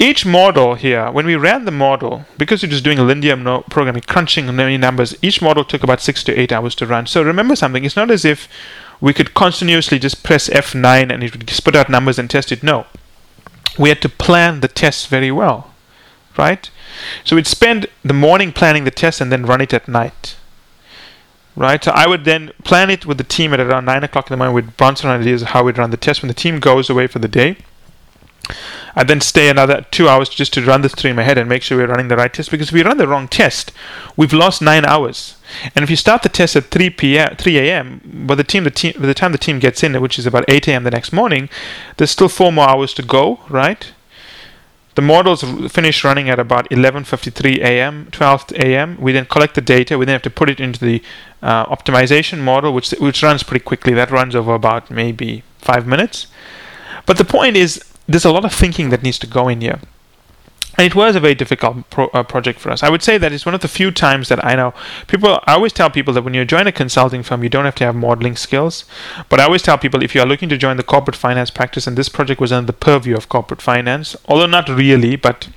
Each 0.00 0.24
model 0.24 0.76
here, 0.76 1.10
when 1.10 1.26
we 1.26 1.34
ran 1.34 1.64
the 1.64 1.72
model, 1.72 2.24
because 2.38 2.62
we're 2.62 2.70
just 2.70 2.84
doing 2.84 3.00
a 3.00 3.04
linear 3.04 3.36
programming, 3.68 4.02
crunching 4.02 4.54
many 4.54 4.76
numbers, 4.76 5.16
each 5.22 5.42
model 5.42 5.64
took 5.64 5.82
about 5.82 6.00
six 6.00 6.22
to 6.24 6.38
eight 6.38 6.52
hours 6.52 6.76
to 6.76 6.86
run. 6.86 7.06
So 7.06 7.22
remember 7.22 7.56
something, 7.56 7.84
it's 7.84 7.96
not 7.96 8.10
as 8.10 8.24
if 8.24 8.48
we 9.00 9.12
could 9.12 9.34
continuously 9.34 9.98
just 9.98 10.22
press 10.22 10.48
F9 10.48 11.12
and 11.12 11.24
it 11.24 11.32
would 11.32 11.50
spit 11.50 11.74
out 11.74 11.90
numbers 11.90 12.18
and 12.18 12.30
test 12.30 12.52
it. 12.52 12.62
No. 12.62 12.86
We 13.76 13.88
had 13.88 14.00
to 14.02 14.08
plan 14.08 14.60
the 14.60 14.68
tests 14.68 15.06
very 15.06 15.32
well, 15.32 15.72
right? 16.36 16.70
So 17.24 17.34
we'd 17.34 17.46
spend 17.48 17.86
the 18.04 18.14
morning 18.14 18.52
planning 18.52 18.84
the 18.84 18.92
test 18.92 19.20
and 19.20 19.32
then 19.32 19.46
run 19.46 19.60
it 19.60 19.74
at 19.74 19.88
night. 19.88 20.36
Right? 21.58 21.82
So 21.82 21.90
I 21.90 22.06
would 22.06 22.24
then 22.24 22.52
plan 22.62 22.88
it 22.88 23.04
with 23.04 23.18
the 23.18 23.24
team 23.24 23.52
at 23.52 23.58
around 23.58 23.84
9 23.84 24.04
o'clock 24.04 24.30
in 24.30 24.32
the 24.32 24.36
morning. 24.36 24.54
We'd 24.54 24.76
bounce 24.76 25.04
around 25.04 25.22
ideas 25.22 25.42
of 25.42 25.48
how 25.48 25.64
we'd 25.64 25.76
run 25.76 25.90
the 25.90 25.96
test. 25.96 26.22
When 26.22 26.28
the 26.28 26.34
team 26.34 26.60
goes 26.60 26.88
away 26.88 27.08
for 27.08 27.18
the 27.18 27.26
day, 27.26 27.56
I'd 28.94 29.08
then 29.08 29.20
stay 29.20 29.48
another 29.48 29.84
two 29.90 30.08
hours 30.08 30.28
just 30.28 30.52
to 30.54 30.64
run 30.64 30.82
this 30.82 30.94
through 30.94 31.10
in 31.10 31.16
my 31.16 31.22
head 31.22 31.36
and 31.36 31.48
make 31.48 31.62
sure 31.62 31.76
we're 31.76 31.88
running 31.88 32.08
the 32.08 32.16
right 32.16 32.32
test. 32.32 32.50
Because 32.50 32.68
if 32.68 32.74
we 32.74 32.82
run 32.82 32.96
the 32.96 33.08
wrong 33.08 33.28
test, 33.28 33.72
we've 34.16 34.32
lost 34.32 34.62
nine 34.62 34.84
hours. 34.84 35.36
And 35.74 35.82
if 35.82 35.90
you 35.90 35.96
start 35.96 36.22
the 36.22 36.28
test 36.28 36.54
at 36.54 36.66
3 36.66 36.90
p.m., 36.90 37.34
3 37.36 37.58
a.m., 37.58 38.24
by 38.26 38.36
the 38.36 38.44
team, 38.44 38.64
the 38.64 38.70
team, 38.70 38.94
by 38.98 39.06
the 39.06 39.14
time 39.14 39.32
the 39.32 39.38
team 39.38 39.58
gets 39.58 39.82
in, 39.82 40.00
which 40.00 40.18
is 40.18 40.26
about 40.26 40.44
8 40.48 40.68
a.m. 40.68 40.84
the 40.84 40.90
next 40.90 41.12
morning, 41.12 41.48
there's 41.96 42.10
still 42.10 42.28
four 42.28 42.52
more 42.52 42.68
hours 42.68 42.94
to 42.94 43.02
go, 43.02 43.40
right? 43.48 43.92
The 44.98 45.02
models 45.02 45.44
finish 45.70 46.02
running 46.02 46.28
at 46.28 46.40
about 46.40 46.68
11:53 46.70 47.58
a.m., 47.58 48.08
12 48.10 48.52
a.m. 48.56 48.96
We 49.00 49.12
then 49.12 49.26
collect 49.26 49.54
the 49.54 49.60
data. 49.60 49.96
We 49.96 50.06
then 50.06 50.14
have 50.14 50.22
to 50.22 50.38
put 50.40 50.50
it 50.50 50.58
into 50.58 50.84
the 50.84 51.00
uh, 51.40 51.66
optimization 51.66 52.40
model, 52.40 52.74
which 52.74 52.90
which 52.98 53.22
runs 53.22 53.44
pretty 53.44 53.64
quickly. 53.64 53.94
That 53.94 54.10
runs 54.10 54.34
over 54.34 54.54
about 54.54 54.90
maybe 54.90 55.44
five 55.58 55.86
minutes. 55.86 56.26
But 57.06 57.16
the 57.16 57.24
point 57.24 57.56
is, 57.56 57.80
there's 58.08 58.24
a 58.24 58.32
lot 58.32 58.44
of 58.44 58.52
thinking 58.52 58.90
that 58.90 59.04
needs 59.04 59.20
to 59.20 59.28
go 59.28 59.46
in 59.46 59.60
here. 59.60 59.78
And 60.78 60.86
it 60.86 60.94
was 60.94 61.16
a 61.16 61.20
very 61.20 61.34
difficult 61.34 61.90
pro, 61.90 62.06
uh, 62.14 62.22
project 62.22 62.60
for 62.60 62.70
us. 62.70 62.84
I 62.84 62.88
would 62.88 63.02
say 63.02 63.18
that 63.18 63.32
it's 63.32 63.44
one 63.44 63.54
of 63.54 63.62
the 63.62 63.68
few 63.68 63.90
times 63.90 64.28
that 64.28 64.44
I 64.44 64.54
know 64.54 64.72
people. 65.08 65.40
I 65.44 65.54
always 65.54 65.72
tell 65.72 65.90
people 65.90 66.14
that 66.14 66.22
when 66.22 66.34
you 66.34 66.44
join 66.44 66.68
a 66.68 66.72
consulting 66.72 67.24
firm, 67.24 67.42
you 67.42 67.48
don't 67.48 67.64
have 67.64 67.74
to 67.76 67.84
have 67.84 67.96
modeling 67.96 68.36
skills. 68.36 68.84
But 69.28 69.40
I 69.40 69.44
always 69.44 69.62
tell 69.62 69.76
people 69.76 70.04
if 70.04 70.14
you 70.14 70.20
are 70.20 70.26
looking 70.26 70.48
to 70.50 70.56
join 70.56 70.76
the 70.76 70.84
corporate 70.84 71.16
finance 71.16 71.50
practice, 71.50 71.88
and 71.88 71.98
this 71.98 72.08
project 72.08 72.40
was 72.40 72.52
under 72.52 72.68
the 72.68 72.78
purview 72.78 73.16
of 73.16 73.28
corporate 73.28 73.60
finance, 73.60 74.14
although 74.26 74.46
not 74.46 74.68
really, 74.68 75.16
but 75.16 75.48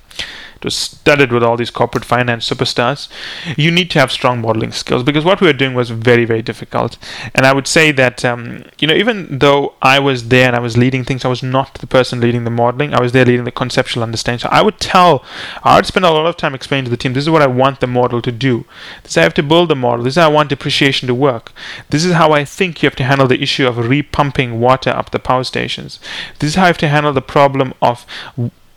it 0.62 0.66
was 0.66 0.76
studded 0.76 1.32
with 1.32 1.42
all 1.42 1.58
these 1.58 1.72
corporate 1.72 2.06
finance 2.06 2.48
superstars. 2.48 3.10
You 3.58 3.72
need 3.72 3.90
to 3.92 4.00
have 4.00 4.12
strong 4.12 4.42
modeling 4.42 4.72
skills 4.72 5.02
because 5.02 5.26
what 5.26 5.42
we 5.42 5.48
were 5.48 5.54
doing 5.54 5.74
was 5.74 5.90
very, 5.90 6.24
very 6.24 6.44
difficult. 6.44 7.00
And 7.34 7.48
I 7.48 7.54
would 7.54 7.68
say 7.68 7.92
that, 7.94 8.24
um, 8.24 8.66
you 8.78 8.88
know, 8.88 8.94
even 8.94 9.40
though 9.40 9.74
I 9.82 9.98
was 9.98 10.28
there 10.28 10.46
and 10.46 10.56
I 10.56 10.60
was 10.60 10.78
leading 10.78 11.04
things, 11.04 11.26
I 11.26 11.30
was 11.30 11.42
not 11.42 11.74
the 11.80 11.88
person 11.88 12.22
leading 12.22 12.44
the 12.44 12.52
modeling. 12.52 12.94
I 12.94 13.02
was 13.02 13.12
there 13.12 13.26
leading 13.26 13.46
the 13.46 13.52
conceptual 13.52 14.04
understanding. 14.04 14.38
So 14.38 14.50
I 14.52 14.62
would 14.62 14.80
tell, 14.80 15.26
I 15.64 15.78
would 15.78 15.88
spend 15.88 16.06
a 16.06 16.12
lot 16.12 16.28
of 16.28 16.38
time 16.38 16.54
explaining 16.54 16.86
to 16.86 16.92
the 16.92 16.98
team, 16.98 17.14
this 17.14 17.24
is 17.24 17.30
what 17.32 17.42
I 17.42 17.48
want 17.48 17.80
the 17.80 17.88
model 17.88 18.22
to 18.22 18.32
do. 18.32 18.66
This 19.02 19.18
I 19.18 19.24
have 19.24 19.34
to 19.34 19.44
build 19.44 19.70
the 19.70 19.76
model. 19.76 20.04
This 20.04 20.14
is 20.14 20.22
how 20.22 20.30
I 20.30 20.34
want 20.34 20.50
depreciation 20.50 21.08
to 21.08 21.16
work. 21.16 21.52
This 21.90 22.06
is 22.06 22.14
how 22.14 22.34
I 22.34 22.46
think 22.46 22.84
you 22.84 22.88
have 22.88 22.96
to 22.98 23.04
handle 23.04 23.28
the 23.28 23.42
issue 23.42 23.66
of 23.66 23.78
repumping 23.78 24.60
water 24.60 24.92
up 24.92 25.10
the 25.10 25.18
power 25.18 25.44
stations. 25.44 26.00
This 26.38 26.52
is 26.52 26.56
how 26.56 26.66
I 26.66 26.68
have 26.68 26.78
to 26.78 26.88
handle 26.88 27.14
the 27.14 27.22
problem 27.24 27.74
of 27.82 28.06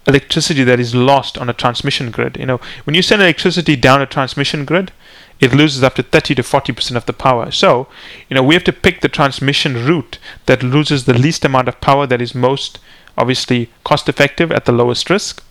electricity 0.07 0.65
that 0.65 0.81
is 0.81 0.95
lost 0.95 1.39
on 1.39 1.49
a 1.49 1.55
transmission 1.55 2.11
grid. 2.11 2.37
You 2.37 2.47
know, 2.47 2.61
when 2.85 2.95
you 2.95 3.03
send 3.03 3.23
electricity 3.23 3.77
down 3.77 4.03
a 4.03 4.07
transmission 4.07 4.65
grid, 4.65 4.93
it 5.41 5.53
loses 5.53 5.83
up 5.83 5.95
to 5.97 6.03
30 6.03 6.37
to 6.37 6.43
40% 6.43 6.97
of 6.97 7.07
the 7.07 7.13
power. 7.13 7.51
So, 7.51 7.89
you 8.29 8.35
know, 8.35 8.43
we 8.43 8.55
have 8.55 8.65
to 8.65 8.73
pick 8.73 9.01
the 9.01 9.09
transmission 9.09 9.85
route 9.87 10.19
that 10.47 10.63
loses 10.63 11.05
the 11.05 11.15
least 11.15 11.45
amount 11.45 11.69
of 11.69 11.81
power 11.81 12.07
that 12.07 12.23
is 12.23 12.35
most 12.35 12.79
obviously 13.17 13.71
cost 13.85 14.09
effective 14.09 14.51
at 14.53 14.65
the 14.65 14.73
lowest 14.73 15.11
risk. 15.11 15.43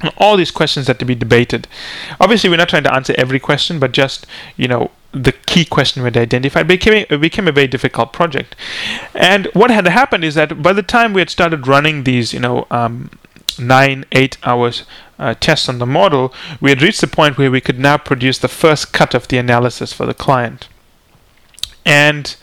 And 0.00 0.12
all 0.16 0.36
these 0.36 0.50
questions 0.50 0.86
have 0.86 0.98
to 0.98 1.04
be 1.04 1.14
debated. 1.14 1.68
Obviously, 2.20 2.48
we're 2.50 2.56
not 2.56 2.68
trying 2.68 2.84
to 2.84 2.94
answer 2.94 3.14
every 3.18 3.38
question, 3.38 3.78
but 3.78 3.92
just, 3.92 4.26
you 4.56 4.68
know, 4.68 4.90
the 5.12 5.32
key 5.32 5.64
question 5.64 6.02
we 6.02 6.06
had 6.06 6.16
identified. 6.16 6.66
Became, 6.66 7.04
it 7.08 7.20
became 7.20 7.46
a 7.46 7.52
very 7.52 7.66
difficult 7.66 8.12
project. 8.12 8.56
And 9.14 9.46
what 9.52 9.70
had 9.70 9.86
happened 9.86 10.24
is 10.24 10.34
that 10.34 10.62
by 10.62 10.72
the 10.72 10.82
time 10.82 11.12
we 11.12 11.20
had 11.20 11.30
started 11.30 11.66
running 11.66 12.04
these, 12.04 12.32
you 12.32 12.40
know, 12.40 12.66
um, 12.70 13.10
nine, 13.58 14.04
eight 14.12 14.36
hours 14.44 14.84
uh, 15.18 15.34
tests 15.34 15.68
on 15.68 15.78
the 15.78 15.86
model, 15.86 16.32
we 16.60 16.70
had 16.70 16.82
reached 16.82 17.00
the 17.00 17.06
point 17.06 17.38
where 17.38 17.50
we 17.50 17.60
could 17.60 17.78
now 17.78 17.96
produce 17.96 18.38
the 18.38 18.48
first 18.48 18.92
cut 18.92 19.14
of 19.14 19.28
the 19.28 19.38
analysis 19.38 19.92
for 19.92 20.06
the 20.06 20.14
client. 20.14 20.68
And 21.84 22.34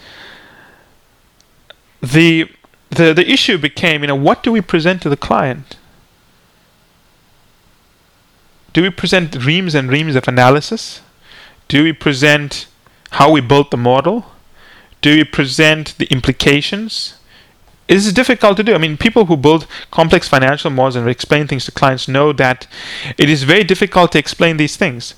the 2.02 2.50
the 2.90 3.14
the 3.14 3.30
issue 3.30 3.58
became, 3.58 4.02
you 4.02 4.08
know, 4.08 4.16
what 4.16 4.44
do 4.44 4.52
we 4.52 4.62
present 4.62 5.02
to 5.02 5.10
the 5.10 5.18
client? 5.18 5.78
Do 8.74 8.84
we 8.84 8.90
present 8.90 9.46
reams 9.46 9.76
and 9.76 9.90
reams 9.90 10.16
of 10.16 10.28
analysis? 10.28 11.02
Do 11.68 11.84
we 11.84 11.94
present 11.94 12.68
how 13.12 13.32
we 13.32 13.42
built 13.42 13.72
the 13.72 13.78
model? 13.78 14.26
Do 15.02 15.16
we 15.16 15.24
present 15.24 15.98
the 15.98 16.06
implications? 16.06 17.19
Is 17.90 18.14
difficult 18.14 18.56
to 18.58 18.64
do. 18.64 18.76
I 18.76 18.78
mean, 18.78 18.98
people 18.98 19.26
who 19.26 19.36
build 19.36 19.66
complex 19.90 20.28
financial 20.28 20.70
models 20.70 20.96
and 20.96 21.10
explain 21.10 21.48
things 21.48 21.66
to 21.66 21.72
clients 21.72 22.08
know 22.08 22.32
that 22.34 22.68
it 23.18 23.32
is 23.32 23.42
very 23.42 23.64
difficult 23.64 24.12
to 24.12 24.20
explain 24.20 24.58
these 24.58 24.78
things. 24.78 25.16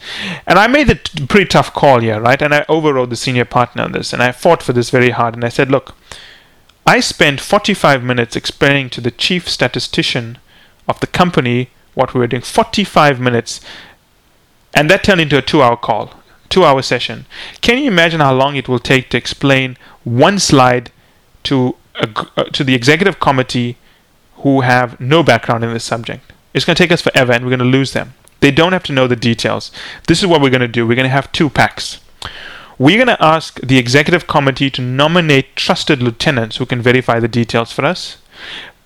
And 0.48 0.58
I 0.58 0.68
made 0.68 0.90
a 0.90 0.96
t- 0.96 1.26
pretty 1.26 1.48
tough 1.48 1.74
call 1.74 2.00
here, 2.00 2.22
right? 2.22 2.42
And 2.42 2.54
I 2.56 2.64
overrode 2.70 3.10
the 3.10 3.18
senior 3.18 3.44
partner 3.44 3.84
on 3.84 3.92
this, 3.92 4.14
and 4.14 4.24
I 4.24 4.32
fought 4.32 4.64
for 4.64 4.72
this 4.72 4.90
very 4.90 5.10
hard. 5.10 5.36
And 5.36 5.44
I 5.44 5.50
said, 5.50 5.70
look, 5.70 5.96
I 6.88 7.02
spent 7.02 7.42
45 7.42 8.04
minutes 8.04 8.38
explaining 8.38 8.90
to 8.92 9.02
the 9.02 9.12
chief 9.12 9.50
statistician 9.50 10.38
of 10.88 10.98
the 11.02 11.08
company 11.08 11.72
what 11.94 12.14
we 12.14 12.22
were 12.22 12.28
doing. 12.28 12.42
45 12.42 13.20
minutes. 13.20 13.60
And 14.74 14.90
that 14.90 15.04
turned 15.04 15.20
into 15.20 15.38
a 15.38 15.42
two 15.42 15.62
hour 15.62 15.76
call, 15.76 16.14
two 16.48 16.64
hour 16.64 16.82
session. 16.82 17.26
Can 17.60 17.80
you 17.80 17.92
imagine 17.92 18.22
how 18.22 18.34
long 18.34 18.56
it 18.56 18.70
will 18.70 18.80
take 18.80 19.10
to 19.10 19.18
explain 19.18 19.78
one 20.06 20.40
slide 20.40 20.90
to 21.44 21.76
Uh, 21.96 22.44
to 22.46 22.64
the 22.64 22.74
executive 22.74 23.20
committee 23.20 23.78
who 24.38 24.62
have 24.62 25.00
no 25.00 25.22
background 25.22 25.64
in 25.64 25.74
this 25.74 25.84
subject. 25.84 26.32
It's 26.54 26.66
going 26.66 26.76
to 26.76 26.82
take 26.82 26.92
us 26.92 27.02
forever 27.02 27.32
and 27.34 27.44
we're 27.44 27.52
going 27.52 27.60
to 27.60 27.66
lose 27.66 27.94
them. 27.94 28.14
They 28.40 28.50
don't 28.50 28.74
have 28.74 28.84
to 28.84 28.94
know 28.94 29.08
the 29.08 29.16
details. 29.16 29.72
This 30.08 30.20
is 30.22 30.28
what 30.28 30.42
we're 30.42 30.50
going 30.50 30.62
to 30.62 30.68
do. 30.68 30.88
We're 30.88 30.96
going 30.96 31.04
to 31.04 31.10
have 31.10 31.32
two 31.32 31.50
packs. 31.50 32.00
we're 32.80 32.98
going 32.98 33.16
to 33.16 33.24
ask 33.24 33.60
the 33.62 33.78
executive 33.78 34.26
committee 34.26 34.70
to 34.72 34.82
nominate 34.82 35.56
trusted 35.56 36.02
lieutenants 36.02 36.58
who 36.58 36.66
can 36.66 36.82
verify 36.82 37.20
the 37.20 37.28
details 37.28 37.72
for 37.72 37.86
us. 37.86 38.18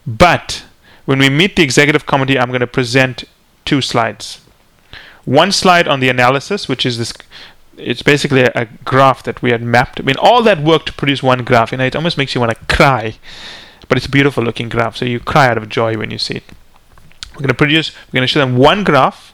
But 0.05 0.65
when 1.05 1.19
we 1.19 1.29
meet 1.29 1.55
the 1.55 1.63
executive 1.63 2.05
committee, 2.05 2.37
I'm 2.37 2.49
going 2.49 2.59
to 2.59 2.67
present 2.67 3.23
two 3.63 3.81
slides. 3.81 4.41
One 5.23 5.51
slide 5.51 5.87
on 5.87 5.99
the 6.01 6.09
analysis, 6.09 6.67
which 6.67 6.85
is 6.85 6.97
this 6.97 7.13
it's 7.77 8.01
basically 8.01 8.41
a, 8.41 8.67
graph 8.83 9.23
that 9.23 9.41
we 9.41 9.51
had 9.51 9.61
mapped. 9.61 9.99
I 9.99 10.03
mean, 10.03 10.15
all 10.19 10.41
that 10.43 10.61
work 10.61 10.85
to 10.85 10.93
produce 10.93 11.21
one 11.21 11.43
graph, 11.43 11.71
you 11.71 11.77
know, 11.77 11.85
it 11.85 11.95
almost 11.95 12.17
makes 12.17 12.35
you 12.35 12.41
want 12.41 12.57
to 12.57 12.75
cry. 12.75 13.15
But 13.87 13.97
it's 13.97 14.07
a 14.07 14.11
beautiful 14.11 14.43
looking 14.43 14.69
graph, 14.69 14.97
so 14.97 15.05
you 15.05 15.19
cry 15.19 15.47
out 15.47 15.57
of 15.57 15.69
joy 15.69 15.97
when 15.97 16.09
you 16.09 16.17
see 16.17 16.35
it. 16.35 16.43
We're 17.33 17.41
going 17.41 17.49
to 17.49 17.53
produce, 17.53 17.91
we're 18.07 18.17
going 18.17 18.27
to 18.27 18.27
show 18.27 18.39
them 18.39 18.57
one 18.57 18.83
graph, 18.83 19.33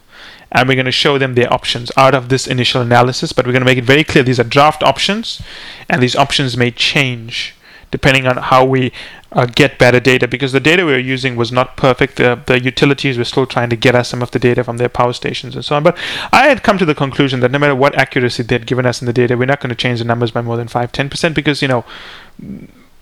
and 0.50 0.68
we're 0.68 0.74
going 0.74 0.86
to 0.86 0.92
show 0.92 1.16
them 1.16 1.34
their 1.34 1.50
options 1.52 1.90
out 1.96 2.14
of 2.14 2.28
this 2.28 2.46
initial 2.46 2.82
analysis. 2.82 3.32
But 3.32 3.46
we're 3.46 3.52
going 3.52 3.62
to 3.62 3.66
make 3.66 3.78
it 3.78 3.84
very 3.84 4.04
clear 4.04 4.22
these 4.22 4.40
are 4.40 4.44
draft 4.44 4.82
options, 4.82 5.40
and 5.88 6.02
these 6.02 6.16
options 6.16 6.56
may 6.56 6.70
change 6.70 7.54
depending 7.92 8.26
on 8.26 8.38
how 8.38 8.64
we 8.64 8.90
uh, 9.30 9.46
get 9.46 9.78
better 9.78 10.00
data 10.00 10.26
because 10.26 10.50
the 10.52 10.60
data 10.60 10.84
we 10.84 10.92
were 10.92 10.98
using 10.98 11.36
was 11.36 11.52
not 11.52 11.76
perfect. 11.76 12.16
The, 12.16 12.42
the 12.46 12.60
utilities 12.60 13.16
were 13.16 13.24
still 13.24 13.46
trying 13.46 13.70
to 13.70 13.76
get 13.76 13.94
us 13.94 14.08
some 14.08 14.22
of 14.22 14.32
the 14.32 14.38
data 14.38 14.64
from 14.64 14.78
their 14.78 14.88
power 14.88 15.12
stations 15.12 15.54
and 15.54 15.64
so 15.64 15.76
on. 15.76 15.82
But 15.82 15.96
I 16.32 16.48
had 16.48 16.62
come 16.62 16.78
to 16.78 16.84
the 16.84 16.94
conclusion 16.94 17.40
that 17.40 17.50
no 17.50 17.58
matter 17.58 17.76
what 17.76 17.94
accuracy 17.94 18.42
they 18.42 18.56
had 18.56 18.66
given 18.66 18.86
us 18.86 19.00
in 19.00 19.06
the 19.06 19.12
data, 19.12 19.36
we're 19.36 19.46
not 19.46 19.60
going 19.60 19.70
to 19.70 19.76
change 19.76 20.00
the 20.00 20.04
numbers 20.04 20.32
by 20.32 20.42
more 20.42 20.56
than 20.56 20.68
5 20.68 20.90
10% 20.90 21.34
because, 21.34 21.62
you 21.62 21.68
know, 21.68 21.84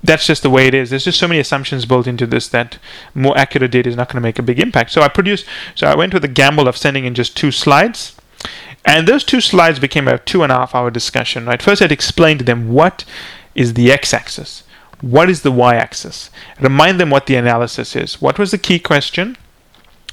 that's 0.03 0.27
just 0.27 0.43
the 0.43 0.51
way 0.51 0.67
it 0.67 0.75
is. 0.75 0.91
There's 0.91 1.05
just 1.05 1.19
so 1.19 1.29
many 1.29 1.41
assumptions 1.41 1.87
built 1.87 2.07
into 2.07 2.27
this 2.27 2.49
that 2.49 2.79
more 3.15 3.37
accurate 3.39 3.71
data 3.71 3.89
is 3.89 3.97
not 3.97 4.09
going 4.09 4.21
to 4.21 4.27
make 4.27 4.39
a 4.39 4.43
big 4.43 4.59
impact. 4.59 4.91
So 4.93 5.03
I 5.03 5.09
produced, 5.09 5.47
so 5.75 5.87
I 5.87 5.95
went 5.95 6.15
with 6.15 6.23
the 6.23 6.29
gamble 6.29 6.69
of 6.69 6.77
sending 6.77 7.05
in 7.05 7.15
just 7.15 7.37
two 7.37 7.51
slides. 7.51 8.17
And 8.85 9.07
those 9.07 9.25
two 9.25 9.41
slides 9.41 9.79
became 9.79 10.09
a 10.09 10.19
two 10.19 10.43
and 10.43 10.51
a 10.51 10.55
half 10.55 10.75
hour 10.75 10.91
discussion, 10.91 11.45
right? 11.45 11.61
First, 11.61 11.83
I'd 11.83 11.93
explain 11.93 12.39
to 12.39 12.45
them 12.45 12.73
what 12.73 13.05
is 13.55 13.75
the 13.75 13.93
x 13.93 14.15
axis 14.15 14.63
what 15.01 15.31
is 15.31 15.43
the 15.43 15.53
y-axis? 15.53 16.31
Remind 16.61 17.01
them 17.01 17.11
what 17.11 17.27
the 17.27 17.37
analysis 17.37 17.97
is. 17.97 18.21
What 18.21 18.39
was 18.39 18.51
the 18.51 18.59
key 18.59 18.79
question? 18.79 19.37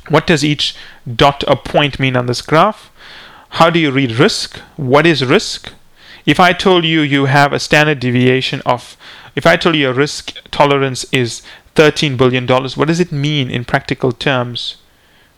What 0.09 0.27
does 0.27 0.45
each 0.45 0.75
dot 1.13 1.43
or 1.47 1.57
point 1.57 1.99
mean 1.99 2.15
on 2.15 2.27
this 2.27 2.41
graph? 2.41 2.89
How 3.51 3.69
do 3.69 3.79
you 3.79 3.91
read 3.91 4.11
risk? 4.13 4.59
What 4.75 5.05
is 5.05 5.25
risk? 5.25 5.73
If 6.25 6.39
I 6.39 6.53
told 6.53 6.85
you 6.85 7.01
you 7.01 7.25
have 7.25 7.53
a 7.53 7.59
standard 7.59 7.99
deviation 7.99 8.61
of, 8.65 8.97
if 9.35 9.45
I 9.45 9.55
told 9.55 9.75
you 9.75 9.81
your 9.81 9.93
risk 9.93 10.38
tolerance 10.51 11.05
is 11.11 11.41
$13 11.75 12.17
billion, 12.17 12.47
what 12.47 12.88
does 12.88 12.99
it 12.99 13.11
mean 13.11 13.49
in 13.49 13.65
practical 13.65 14.11
terms? 14.11 14.77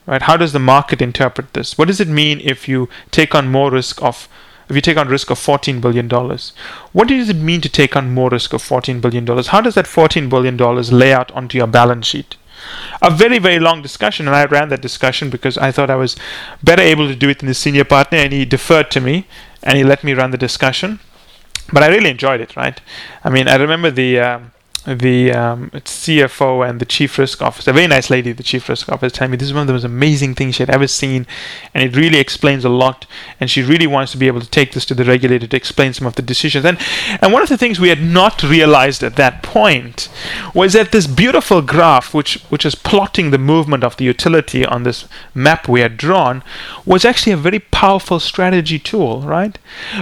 Right? 0.05 0.23
How 0.23 0.37
does 0.37 0.53
the 0.53 0.59
market 0.59 1.01
interpret 1.01 1.53
this? 1.53 1.77
What 1.77 1.87
does 1.87 1.99
it 1.99 2.07
mean 2.07 2.41
if 2.43 2.67
you 2.67 2.89
take 3.11 3.35
on 3.35 3.51
more 3.51 3.69
risk 3.69 4.01
of 4.01 4.27
if 4.69 4.75
you 4.75 4.81
take 4.81 4.97
on 4.97 5.07
risk 5.07 5.29
of 5.29 5.39
$14 5.39 5.81
billion. 5.81 6.07
What 6.09 7.07
does 7.07 7.29
it 7.29 7.35
mean 7.35 7.61
to 7.61 7.69
take 7.69 7.95
on 7.95 8.13
more 8.13 8.29
risk 8.29 8.53
of 8.53 8.61
$14 8.61 9.01
billion? 9.01 9.25
How 9.25 9.61
does 9.61 9.75
that 9.75 9.85
$14 9.85 10.29
billion 10.29 10.57
lay 10.57 11.11
out 11.11 11.31
onto 11.31 11.57
your 11.57 11.67
balance 11.67 12.07
sheet? 12.07 12.37
A 13.01 13.09
very, 13.09 13.39
very 13.39 13.59
long 13.59 13.81
discussion, 13.81 14.27
and 14.27 14.35
I 14.35 14.45
ran 14.45 14.69
that 14.69 14.81
discussion 14.81 15.29
because 15.29 15.57
I 15.57 15.71
thought 15.71 15.89
I 15.89 15.95
was 15.95 16.15
better 16.61 16.81
able 16.81 17.07
to 17.07 17.15
do 17.15 17.29
it 17.29 17.39
than 17.39 17.47
the 17.47 17.53
senior 17.53 17.85
partner, 17.85 18.17
and 18.17 18.33
he 18.33 18.45
deferred 18.45 18.91
to 18.91 19.01
me 19.01 19.25
and 19.63 19.77
he 19.77 19.83
let 19.83 20.03
me 20.03 20.13
run 20.13 20.31
the 20.31 20.37
discussion. 20.37 20.99
But 21.71 21.83
I 21.83 21.87
really 21.87 22.09
enjoyed 22.09 22.41
it, 22.41 22.55
right? 22.55 22.79
I 23.23 23.29
mean, 23.29 23.47
I 23.47 23.55
remember 23.55 23.91
the. 23.91 24.19
Um, 24.19 24.51
the 24.85 25.31
um, 25.31 25.69
CFO 25.71 26.67
and 26.67 26.79
the 26.79 26.85
chief 26.85 27.17
risk 27.17 27.41
officer, 27.41 27.71
a 27.71 27.73
very 27.73 27.87
nice 27.87 28.09
lady, 28.09 28.31
the 28.31 28.43
chief 28.43 28.69
risk 28.69 28.89
officer, 28.89 29.09
telling 29.09 29.31
me 29.31 29.37
this 29.37 29.47
is 29.47 29.53
one 29.53 29.61
of 29.61 29.67
the 29.67 29.73
most 29.73 29.83
amazing 29.83 30.35
things 30.35 30.55
she 30.55 30.63
had 30.63 30.69
ever 30.69 30.87
seen, 30.87 31.27
and 31.73 31.83
it 31.83 31.95
really 31.95 32.19
explains 32.19 32.65
a 32.65 32.69
lot. 32.69 33.05
And 33.39 33.49
she 33.49 33.61
really 33.61 33.87
wants 33.87 34.11
to 34.13 34.17
be 34.17 34.27
able 34.27 34.41
to 34.41 34.49
take 34.49 34.73
this 34.73 34.85
to 34.85 34.95
the 34.95 35.05
regulator 35.05 35.47
to 35.47 35.57
explain 35.57 35.93
some 35.93 36.07
of 36.07 36.15
the 36.15 36.21
decisions. 36.21 36.65
And 36.65 36.77
and 37.21 37.33
one 37.33 37.41
of 37.41 37.49
the 37.49 37.57
things 37.57 37.79
we 37.79 37.89
had 37.89 38.01
not 38.01 38.43
realized 38.43 39.03
at 39.03 39.15
that 39.17 39.43
point 39.43 40.09
was 40.53 40.73
that 40.73 40.91
this 40.91 41.07
beautiful 41.07 41.61
graph, 41.61 42.13
which 42.13 42.41
which 42.49 42.65
is 42.65 42.75
plotting 42.75 43.31
the 43.31 43.37
movement 43.37 43.83
of 43.83 43.97
the 43.97 44.05
utility 44.05 44.65
on 44.65 44.83
this 44.83 45.07
map 45.33 45.67
we 45.67 45.81
had 45.81 45.97
drawn, 45.97 46.43
was 46.85 47.05
actually 47.05 47.33
a 47.33 47.37
very 47.37 47.59
powerful 47.59 48.19
strategy 48.19 48.79
tool, 48.79 49.21
right? 49.21 49.57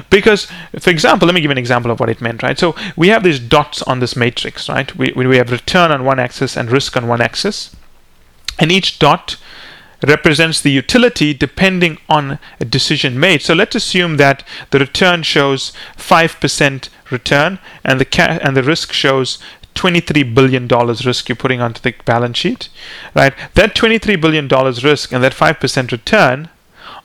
Because, 0.09 0.47
for 0.80 0.89
example, 0.89 1.25
let 1.25 1.36
me 1.36 1.41
give 1.41 1.51
an 1.51 1.57
example 1.57 1.91
of 1.91 1.99
what 1.99 2.09
it 2.09 2.21
meant, 2.21 2.43
right? 2.43 2.57
So 2.57 2.75
we 2.95 3.09
have 3.09 3.23
these 3.23 3.39
dots 3.39 3.82
on 3.84 3.99
this 3.99 4.15
matrix, 4.15 4.66
right? 4.70 4.95
We, 4.95 5.11
we 5.11 5.38
have 5.38 5.51
return 5.51 5.91
on 5.91 6.05
one 6.05 6.20
axis 6.20 6.55
and 6.57 6.72
risk 6.72 6.95
on 6.97 7.07
one 7.07 7.22
axis. 7.22 7.76
And 8.59 8.72
each 8.72 8.99
dot 8.99 9.38
represents 10.05 10.61
the 10.61 10.72
utility 10.72 11.34
depending 11.34 11.97
on 12.07 12.39
a 12.59 12.65
decision 12.65 13.20
made. 13.20 13.41
So 13.41 13.53
let's 13.53 13.76
assume 13.76 14.18
that 14.18 14.43
the 14.72 14.80
return 14.80 15.24
shows 15.24 15.74
5% 15.97 16.89
return 17.09 17.59
and 17.84 17.99
the 17.99 18.05
ca- 18.05 18.39
and 18.41 18.55
the 18.55 18.63
risk 18.63 18.91
shows 18.91 19.39
23 19.74 20.24
billion 20.24 20.68
dollars 20.68 21.05
risk 21.05 21.30
you're 21.30 21.36
putting 21.36 21.61
onto 21.61 21.82
the 21.82 21.95
balance 22.05 22.38
sheet. 22.38 22.70
Right? 23.15 23.34
That 23.53 23.76
23 23.76 24.15
billion 24.18 24.47
dollars 24.47 24.84
risk 24.84 25.11
and 25.11 25.24
that 25.24 25.34
5% 25.34 25.91
return 25.91 26.49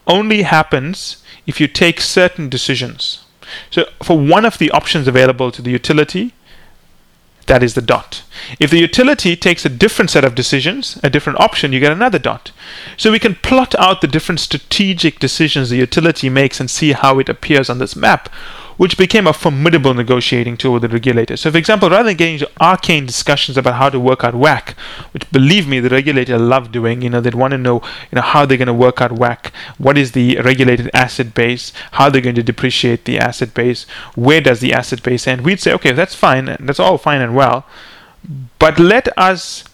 only 0.07 0.43
happens 0.43 1.19
if 1.47 1.61
you 1.61 1.69
take 1.69 2.01
certain 2.01 2.49
decisions. 2.49 3.25
So 3.71 3.87
for 4.03 4.19
one 4.19 4.45
of 4.45 4.59
the 4.59 4.71
options 4.71 5.07
available 5.07 5.51
to 5.53 5.63
the 5.63 5.71
utility, 5.71 6.35
that 7.47 7.63
is 7.63 7.75
the 7.75 7.83
dot. 7.83 8.23
If 8.59 8.71
the 8.71 8.79
utility 8.79 9.37
takes 9.37 9.65
a 9.65 9.69
different 9.69 10.11
set 10.11 10.25
of 10.25 10.35
decisions, 10.35 10.99
a 11.03 11.11
different 11.11 11.41
option, 11.41 11.73
you 11.73 11.81
get 11.81 11.93
another 11.93 12.19
dot. 12.19 12.53
So 12.97 13.11
we 13.11 13.19
can 13.19 13.35
plot 13.37 13.75
out 13.79 14.01
the 14.01 14.07
different 14.07 14.41
strategic 14.41 15.19
decisions 15.19 15.71
the 15.71 15.77
utility 15.77 16.29
makes 16.29 16.61
and 16.61 16.71
see 16.71 16.93
how 16.93 17.19
it 17.19 17.29
appears 17.29 17.69
on 17.69 17.79
this 17.79 17.97
map 17.97 18.29
which 18.77 18.97
became 18.97 19.27
a 19.27 19.33
formidable 19.33 19.95
negotiating 19.95 20.57
tool 20.57 20.75
with 20.75 20.83
the 20.83 20.89
regulator. 20.89 21.37
So, 21.37 21.51
for 21.51 21.59
example, 21.59 21.91
rather 21.91 22.09
than 22.09 22.17
getting 22.17 22.35
into 22.35 22.51
arcane 22.61 23.07
discussions 23.07 23.57
about 23.57 23.75
how 23.75 23.91
to 23.91 24.01
work 24.01 24.25
out 24.25 24.35
WACC, 24.35 24.73
which 25.13 25.31
believe 25.31 25.67
me, 25.69 25.81
the 25.81 25.89
regulator 25.89 26.39
loved 26.39 26.73
doing, 26.73 27.03
you 27.03 27.11
know, 27.11 27.21
they'd 27.21 27.35
want 27.35 27.53
to 27.53 27.59
know, 27.59 27.83
you 28.11 28.17
know, 28.17 28.23
how 28.23 28.47
they're 28.47 28.59
going 28.59 28.67
to 28.67 28.75
work 28.75 29.01
out 29.01 29.11
WACC, 29.11 29.53
what 29.79 29.99
is 29.99 30.13
the 30.13 30.39
regulated 30.41 30.91
asset 30.95 31.35
base, 31.35 31.73
how 31.93 32.09
they're 32.09 32.21
going 32.21 32.35
to 32.35 32.43
depreciate 32.43 33.05
the 33.05 33.19
asset 33.19 33.55
base, 33.55 33.85
where 34.15 34.41
does 34.41 34.61
the 34.61 34.73
asset 34.73 35.03
base 35.03 35.27
end. 35.27 35.43
We'd 35.43 35.61
say, 35.61 35.73
okay, 35.75 35.93
that's 35.93 36.15
fine, 36.15 36.57
that's 36.61 36.81
all 36.81 36.99
fine 36.99 37.21
and 37.21 37.35
well, 37.35 37.67
but 38.59 38.79
let 38.79 39.09
us 39.19 39.65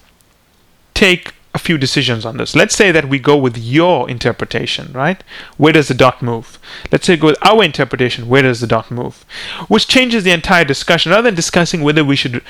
take 0.94 1.34
a 1.58 1.66
few 1.68 1.76
decisions 1.76 2.24
on 2.24 2.36
this. 2.36 2.54
Let's 2.54 2.76
say 2.76 2.92
that 2.92 3.08
we 3.08 3.18
go 3.18 3.36
with 3.36 3.58
your 3.58 4.08
interpretation, 4.08 4.92
right? 4.92 5.22
Where 5.56 5.72
does 5.72 5.88
the 5.88 5.94
dot 5.94 6.22
move? 6.22 6.58
Let's 6.92 7.06
say 7.06 7.16
go 7.16 7.28
with 7.28 7.46
our 7.50 7.64
interpretation. 7.64 8.28
Where 8.28 8.42
does 8.42 8.60
the 8.60 8.66
dot 8.66 8.90
move? 8.90 9.24
Which 9.66 9.88
changes 9.88 10.22
the 10.22 10.30
entire 10.30 10.64
discussion. 10.64 11.10
Rather 11.10 11.28
than 11.28 11.34
discussing 11.34 11.82
whether 11.82 12.04
we 12.04 12.16
should 12.16 12.42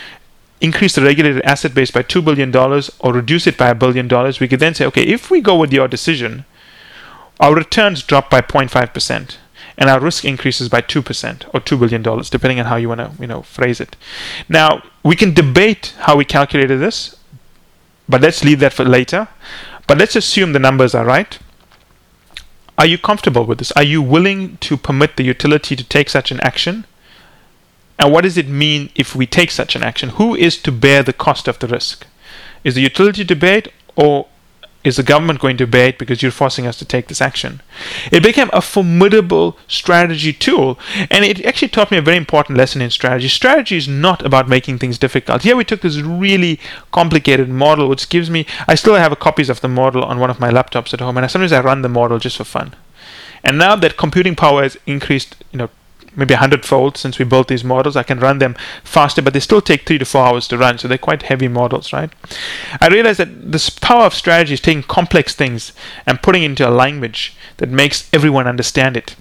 increase 0.60 0.94
the 0.94 1.02
regulated 1.02 1.42
asset 1.42 1.74
base 1.74 1.90
by 1.90 2.02
$2 2.02 2.24
billion 2.24 2.54
or 2.54 3.12
reduce 3.12 3.46
it 3.46 3.56
by 3.56 3.68
a 3.68 3.74
billion 3.74 4.08
dollars, 4.08 4.40
we 4.40 4.48
could 4.48 4.60
then 4.60 4.74
say, 4.74 4.84
okay, 4.84 5.02
if 5.02 5.30
we 5.30 5.40
go 5.40 5.56
with 5.56 5.72
your 5.72 5.88
decision, 5.88 6.44
our 7.40 7.54
returns 7.54 8.02
drop 8.02 8.28
by 8.28 8.40
0.5% 8.40 9.36
and 9.78 9.88
our 9.88 10.00
risk 10.00 10.24
increases 10.24 10.68
by 10.68 10.80
2% 10.80 11.54
or 11.54 11.60
$2 11.60 11.78
billion, 11.78 12.02
depending 12.30 12.60
on 12.60 12.66
how 12.66 12.76
you 12.76 12.88
want 12.88 13.00
to 13.00 13.12
you 13.20 13.28
know, 13.28 13.42
phrase 13.42 13.80
it. 13.80 13.96
Now, 14.48 14.82
we 15.04 15.14
can 15.16 15.32
debate 15.32 15.94
how 16.00 16.16
we 16.16 16.24
calculated 16.24 16.78
this. 16.78 17.17
But 18.08 18.22
let's 18.22 18.44
leave 18.44 18.60
that 18.60 18.72
for 18.72 18.84
later. 18.84 19.28
But 19.86 19.98
let's 19.98 20.16
assume 20.16 20.52
the 20.52 20.58
numbers 20.58 20.94
are 20.94 21.04
right. 21.04 21.38
Are 22.76 22.86
you 22.86 22.96
comfortable 22.96 23.44
with 23.44 23.58
this? 23.58 23.72
Are 23.72 23.82
you 23.82 24.00
willing 24.00 24.56
to 24.58 24.76
permit 24.76 25.16
the 25.16 25.24
utility 25.24 25.74
to 25.74 25.84
take 25.84 26.08
such 26.08 26.30
an 26.30 26.40
action? 26.40 26.86
And 27.98 28.12
what 28.12 28.22
does 28.22 28.38
it 28.38 28.48
mean 28.48 28.90
if 28.94 29.16
we 29.16 29.26
take 29.26 29.50
such 29.50 29.74
an 29.74 29.82
action? 29.82 30.10
Who 30.10 30.34
is 30.36 30.56
to 30.58 30.70
bear 30.70 31.02
the 31.02 31.12
cost 31.12 31.48
of 31.48 31.58
the 31.58 31.66
risk? 31.66 32.06
Is 32.62 32.76
the 32.76 32.82
utility 32.82 33.24
to 33.24 33.34
bear 33.34 33.58
it 33.58 33.72
or 33.96 34.28
is 34.88 34.96
the 34.96 35.02
government 35.02 35.38
going 35.38 35.56
to 35.58 35.66
bear 35.66 35.88
it 35.88 35.98
because 35.98 36.22
you're 36.22 36.32
forcing 36.32 36.66
us 36.66 36.76
to 36.78 36.84
take 36.84 37.06
this 37.06 37.20
action? 37.20 37.60
It 38.10 38.22
became 38.22 38.50
a 38.52 38.60
formidable 38.60 39.56
strategy 39.68 40.32
tool, 40.32 40.78
and 41.10 41.24
it 41.24 41.44
actually 41.44 41.68
taught 41.68 41.90
me 41.90 41.98
a 41.98 42.02
very 42.02 42.16
important 42.16 42.58
lesson 42.58 42.82
in 42.82 42.90
strategy. 42.90 43.28
Strategy 43.28 43.76
is 43.76 43.86
not 43.86 44.24
about 44.24 44.48
making 44.48 44.78
things 44.78 44.98
difficult. 44.98 45.42
Here 45.42 45.56
we 45.56 45.64
took 45.64 45.82
this 45.82 46.00
really 46.00 46.58
complicated 46.90 47.48
model, 47.48 47.88
which 47.88 48.08
gives 48.08 48.30
me, 48.30 48.46
I 48.66 48.74
still 48.74 48.96
have 48.96 49.16
copies 49.18 49.50
of 49.50 49.60
the 49.60 49.68
model 49.68 50.02
on 50.02 50.18
one 50.18 50.30
of 50.30 50.40
my 50.40 50.50
laptops 50.50 50.92
at 50.92 51.00
home, 51.00 51.16
and 51.16 51.30
sometimes 51.30 51.52
I 51.52 51.60
run 51.60 51.82
the 51.82 51.88
model 51.88 52.18
just 52.18 52.38
for 52.38 52.44
fun. 52.44 52.74
And 53.44 53.58
now 53.58 53.76
that 53.76 53.96
computing 53.96 54.34
power 54.34 54.62
has 54.62 54.76
increased, 54.86 55.36
you 55.52 55.58
know, 55.58 55.70
maybe 56.18 56.34
a 56.34 56.38
hundredfold 56.38 56.98
since 56.98 57.18
we 57.18 57.24
built 57.24 57.48
these 57.48 57.64
models. 57.64 57.96
I 57.96 58.02
can 58.02 58.18
run 58.18 58.38
them 58.38 58.56
faster, 58.82 59.22
but 59.22 59.32
they 59.32 59.40
still 59.40 59.60
take 59.60 59.86
three 59.86 59.98
to 59.98 60.04
four 60.04 60.26
hours 60.26 60.48
to 60.48 60.58
run, 60.58 60.78
so 60.78 60.88
they're 60.88 60.98
quite 60.98 61.22
heavy 61.22 61.48
models, 61.48 61.92
right? 61.92 62.10
I 62.80 62.88
realized 62.88 63.20
that 63.20 63.52
this 63.52 63.70
power 63.70 64.04
of 64.04 64.14
strategy 64.14 64.54
is 64.54 64.60
taking 64.60 64.82
complex 64.82 65.34
things 65.34 65.72
and 66.04 66.20
putting 66.20 66.42
into 66.42 66.68
a 66.68 66.70
language 66.70 67.36
that 67.58 67.70
makes 67.70 68.10
everyone 68.12 68.46
understand 68.46 68.96
it. 68.96 69.14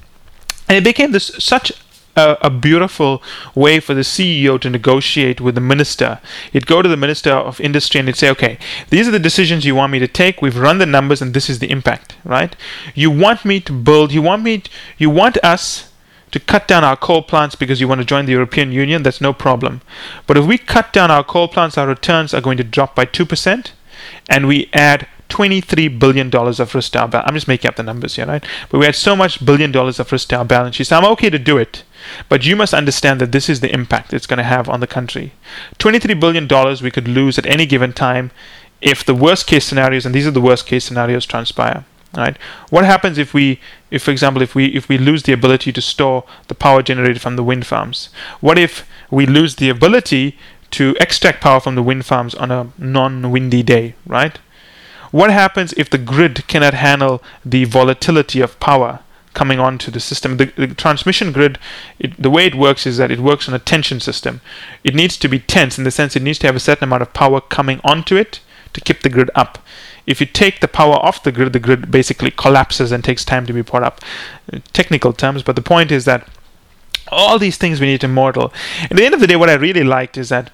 And 0.67 0.77
it 0.77 0.83
became 0.83 1.11
this 1.11 1.31
such 1.37 1.71
a, 2.17 2.37
a, 2.41 2.49
beautiful 2.49 3.21
way 3.55 3.79
for 3.79 3.93
the 3.93 4.01
CEO 4.01 4.59
to 4.59 4.69
negotiate 4.69 5.39
with 5.39 5.55
the 5.55 5.61
minister. 5.61 6.19
He'd 6.51 6.65
go 6.65 6.81
to 6.81 6.89
the 6.89 6.97
minister 6.97 7.31
of 7.31 7.61
industry 7.61 7.99
and 7.99 8.09
he'd 8.09 8.17
say, 8.17 8.29
okay, 8.31 8.57
these 8.89 9.07
are 9.07 9.11
the 9.11 9.19
decisions 9.19 9.65
you 9.65 9.75
want 9.75 9.91
me 9.91 9.99
to 9.99 10.07
take. 10.07 10.41
We've 10.41 10.57
run 10.57 10.79
the 10.79 10.85
numbers 10.85 11.21
and 11.21 11.33
this 11.33 11.49
is 11.49 11.59
the 11.59 11.69
impact, 11.69 12.15
right? 12.25 12.55
You 12.95 13.11
want 13.11 13.45
me 13.45 13.59
to 13.61 13.71
build, 13.71 14.11
you 14.11 14.21
want 14.21 14.43
me, 14.43 14.59
to, 14.59 14.69
you 14.97 15.09
want 15.09 15.37
us 15.43 15.91
to 16.32 16.39
cut 16.39 16.67
down 16.67 16.84
our 16.84 16.97
coal 16.97 17.21
plants 17.21 17.55
because 17.55 17.80
you 17.80 17.88
want 17.88 18.01
to 18.01 18.05
join 18.05 18.25
the 18.25 18.34
European 18.34 18.71
Union, 18.71 19.03
that's 19.03 19.21
no 19.21 19.34
problem. 19.34 19.82
But 20.25 20.38
if 20.38 20.45
we 20.45 20.57
cut 20.57 20.91
down 20.93 21.11
our 21.11 21.23
coal 21.23 21.47
plants, 21.47 21.78
our 21.78 21.88
returns 21.88 22.34
are 22.34 22.41
going 22.41 22.57
to 22.57 22.63
drop 22.63 22.95
by 22.95 23.05
2%, 23.05 23.71
and 24.30 24.47
we 24.47 24.69
add 24.73 25.07
$23 25.30 25.99
billion 25.99 26.34
of 26.34 26.75
risk 26.75 26.93
to 26.93 26.99
our 26.99 27.07
balance. 27.07 27.28
I'm 27.28 27.36
just 27.36 27.47
making 27.47 27.69
up 27.69 27.75
the 27.75 27.84
numbers 27.84 28.15
here, 28.15 28.25
right? 28.25 28.43
But 28.69 28.80
we 28.80 28.86
had 28.86 28.95
so 28.95 29.15
much 29.15 29.45
billion 29.45 29.71
dollars 29.71 29.99
of 29.99 30.11
risk 30.11 30.30
to 30.30 30.38
our 30.38 30.45
balance 30.45 30.75
sheet. 30.75 30.88
So 30.88 30.97
I'm 30.97 31.11
okay 31.13 31.30
to 31.30 31.39
do 31.39 31.57
it. 31.57 31.84
But 32.30 32.45
you 32.45 32.55
must 32.55 32.73
understand 32.73 33.19
that 33.21 33.32
this 33.32 33.49
is 33.49 33.59
the 33.59 33.73
impact 33.73 34.13
it's 34.13 34.28
going 34.28 34.38
to 34.38 34.43
have 34.43 34.69
on 34.69 34.80
the 34.80 34.88
country. 34.88 35.34
$23 35.80 36.19
billion 36.19 36.47
we 36.82 36.91
could 36.91 37.07
lose 37.07 37.38
at 37.38 37.45
any 37.45 37.65
given 37.65 37.91
time 37.91 38.32
if 38.82 39.03
the 39.03 39.15
worst 39.15 39.47
case 39.47 39.65
scenarios, 39.65 40.05
and 40.05 40.13
these 40.13 40.28
are 40.28 40.32
the 40.32 40.41
worst 40.41 40.65
case 40.65 40.86
scenarios, 40.86 41.25
transpire. 41.25 41.84
Right? 42.16 42.38
What 42.70 42.86
happens 42.86 43.18
if 43.18 43.34
we, 43.34 43.60
if 43.91 44.03
for 44.03 44.12
example, 44.12 44.41
if 44.41 44.55
we 44.55 44.68
if 44.68 44.88
we 44.88 44.97
lose 44.97 45.24
the 45.24 45.34
ability 45.34 45.72
to 45.74 45.82
store 45.82 46.24
the 46.47 46.55
power 46.55 46.82
generated 46.82 47.22
from 47.22 47.36
the 47.36 47.43
wind 47.43 47.68
farms? 47.68 48.10
What 48.39 48.58
if 48.58 48.88
we 49.12 49.26
lose 49.26 49.55
the 49.55 49.70
ability 49.70 50.38
to 50.72 50.95
extract 50.99 51.41
power 51.41 51.60
from 51.60 51.76
the 51.76 51.84
wind 51.84 52.05
farms 52.05 52.34
on 52.34 52.49
a 52.49 52.72
non-windy 52.78 53.62
day? 53.62 53.95
Right? 54.05 54.39
What 55.12 55.32
happens 55.32 55.74
if 55.74 55.89
the 55.89 55.97
grid 55.97 56.47
cannot 56.47 56.74
handle 56.74 57.22
the 57.45 57.66
volatility 57.66 58.41
of 58.41 58.60
power 58.60 58.99
coming 59.34 59.60
onto 59.60 59.91
the 59.91 59.99
system? 59.99 60.38
The, 60.38 60.45
the 60.45 60.68
transmission 60.68 61.32
grid, 61.32 61.60
it, 61.99 62.22
the 62.22 62.30
way 62.30 62.45
it 62.45 62.55
works 62.55 62.86
is 62.86 62.97
that 62.97 63.12
it 63.12 63.20
works 63.20 63.47
on 63.47 63.53
a 63.53 63.60
tension 63.60 63.99
system. 63.99 64.41
It 64.84 64.95
needs 64.95 65.18
to 65.18 65.28
be 65.28 65.39
tense 65.39 65.78
in 65.78 65.84
the 65.84 65.91
sense 65.91 66.16
it 66.16 66.24
needs 66.24 66.39
to 66.39 66.47
have 66.47 66.55
a 66.55 66.60
certain 66.62 66.86
amount 66.86 67.03
of 67.03 67.14
power 67.14 67.41
coming 67.41 67.80
onto 67.84 68.16
it 68.16 68.39
to 68.78 68.82
keep 68.82 69.01
the 69.01 69.09
grid 69.09 69.32
up. 69.36 69.57
If 70.05 70.21
you 70.21 70.28
take 70.28 70.61
the 70.61 70.67
power 70.67 70.95
off 70.95 71.23
the 71.23 71.32
grid, 71.32 71.51
the 71.51 71.59
grid 71.59 71.91
basically 71.91 72.32
collapses 72.32 72.91
and 72.91 73.03
takes 73.03 73.25
time 73.25 73.45
to 73.47 73.53
be 73.53 73.63
put 73.63 73.84
up. 73.84 73.99
Technical 74.71 75.11
terms, 75.11 75.43
but 75.43 75.55
the 75.55 75.61
point 75.61 75.91
is 75.91 76.05
that 76.05 76.30
all 77.09 77.39
these 77.39 77.57
things 77.57 77.82
we 77.82 77.88
need 77.88 78.01
to 78.01 78.07
model. 78.07 78.53
At 78.84 78.95
the 78.97 79.05
end 79.05 79.13
of 79.13 79.19
the 79.19 79.28
day, 79.28 79.36
what 79.36 79.49
I 79.49 79.55
really 79.55 79.84
liked 79.84 80.17
is 80.17 80.30
that 80.30 80.51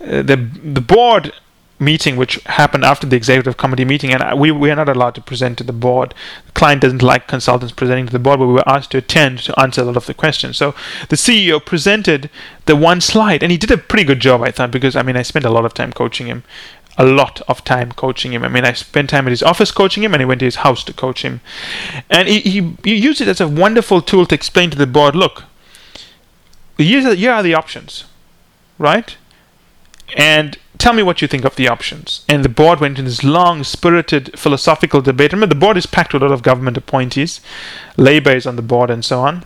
uh, 0.00 0.22
the 0.22 0.36
the 0.36 0.80
board 0.80 1.32
meeting 1.78 2.16
which 2.16 2.36
happened 2.46 2.84
after 2.84 3.06
the 3.06 3.16
executive 3.16 3.56
committee 3.56 3.84
meeting 3.84 4.12
and 4.12 4.40
we, 4.40 4.50
we 4.50 4.70
are 4.70 4.76
not 4.76 4.88
allowed 4.88 5.14
to 5.14 5.20
present 5.20 5.58
to 5.58 5.64
the 5.64 5.72
board 5.72 6.14
the 6.46 6.52
client 6.52 6.80
doesn't 6.80 7.02
like 7.02 7.28
consultants 7.28 7.74
presenting 7.74 8.06
to 8.06 8.12
the 8.12 8.18
board 8.18 8.38
but 8.38 8.46
we 8.46 8.54
were 8.54 8.68
asked 8.68 8.90
to 8.90 8.98
attend 8.98 9.38
to 9.38 9.58
answer 9.60 9.82
a 9.82 9.84
lot 9.84 9.96
of 9.96 10.06
the 10.06 10.14
questions 10.14 10.56
so 10.56 10.74
the 11.10 11.16
ceo 11.16 11.62
presented 11.62 12.30
the 12.64 12.74
one 12.74 13.00
slide 13.00 13.42
and 13.42 13.52
he 13.52 13.58
did 13.58 13.70
a 13.70 13.76
pretty 13.76 14.04
good 14.04 14.20
job 14.20 14.40
i 14.42 14.50
thought 14.50 14.70
because 14.70 14.96
i 14.96 15.02
mean 15.02 15.16
i 15.16 15.22
spent 15.22 15.44
a 15.44 15.50
lot 15.50 15.66
of 15.66 15.74
time 15.74 15.92
coaching 15.92 16.26
him 16.26 16.42
a 16.98 17.04
lot 17.04 17.42
of 17.48 17.62
time 17.64 17.92
coaching 17.92 18.32
him. 18.32 18.42
I 18.42 18.48
mean, 18.48 18.64
I 18.64 18.72
spent 18.72 19.10
time 19.10 19.26
at 19.26 19.30
his 19.30 19.42
office 19.42 19.70
coaching 19.70 20.02
him, 20.02 20.14
and 20.14 20.22
I 20.22 20.26
went 20.26 20.40
to 20.40 20.46
his 20.46 20.56
house 20.56 20.82
to 20.84 20.92
coach 20.92 21.22
him. 21.22 21.40
And 22.08 22.28
he, 22.28 22.40
he, 22.40 22.76
he 22.84 22.94
used 22.94 23.20
it 23.20 23.28
as 23.28 23.40
a 23.40 23.48
wonderful 23.48 24.00
tool 24.00 24.26
to 24.26 24.34
explain 24.34 24.70
to 24.70 24.78
the 24.78 24.86
board 24.86 25.14
look, 25.14 25.44
here 26.78 27.32
are, 27.32 27.42
the 27.42 27.54
options, 27.54 28.04
right? 28.78 29.16
And 30.16 30.58
tell 30.78 30.92
me 30.92 31.02
what 31.02 31.22
you 31.22 31.28
think 31.28 31.44
of 31.44 31.56
the 31.56 31.68
options. 31.68 32.24
And 32.28 32.44
the 32.44 32.50
board 32.50 32.80
went 32.80 32.98
in 32.98 33.06
this 33.06 33.24
long, 33.24 33.64
spirited, 33.64 34.38
philosophical 34.38 35.00
debate. 35.00 35.32
Remember, 35.32 35.54
the 35.54 35.58
board 35.58 35.76
is 35.76 35.86
packed 35.86 36.12
with 36.12 36.22
a 36.22 36.26
lot 36.26 36.34
of 36.34 36.42
government 36.42 36.76
appointees, 36.76 37.40
Labour 37.96 38.32
is 38.32 38.46
on 38.46 38.56
the 38.56 38.62
board, 38.62 38.90
and 38.90 39.04
so 39.04 39.20
on. 39.20 39.44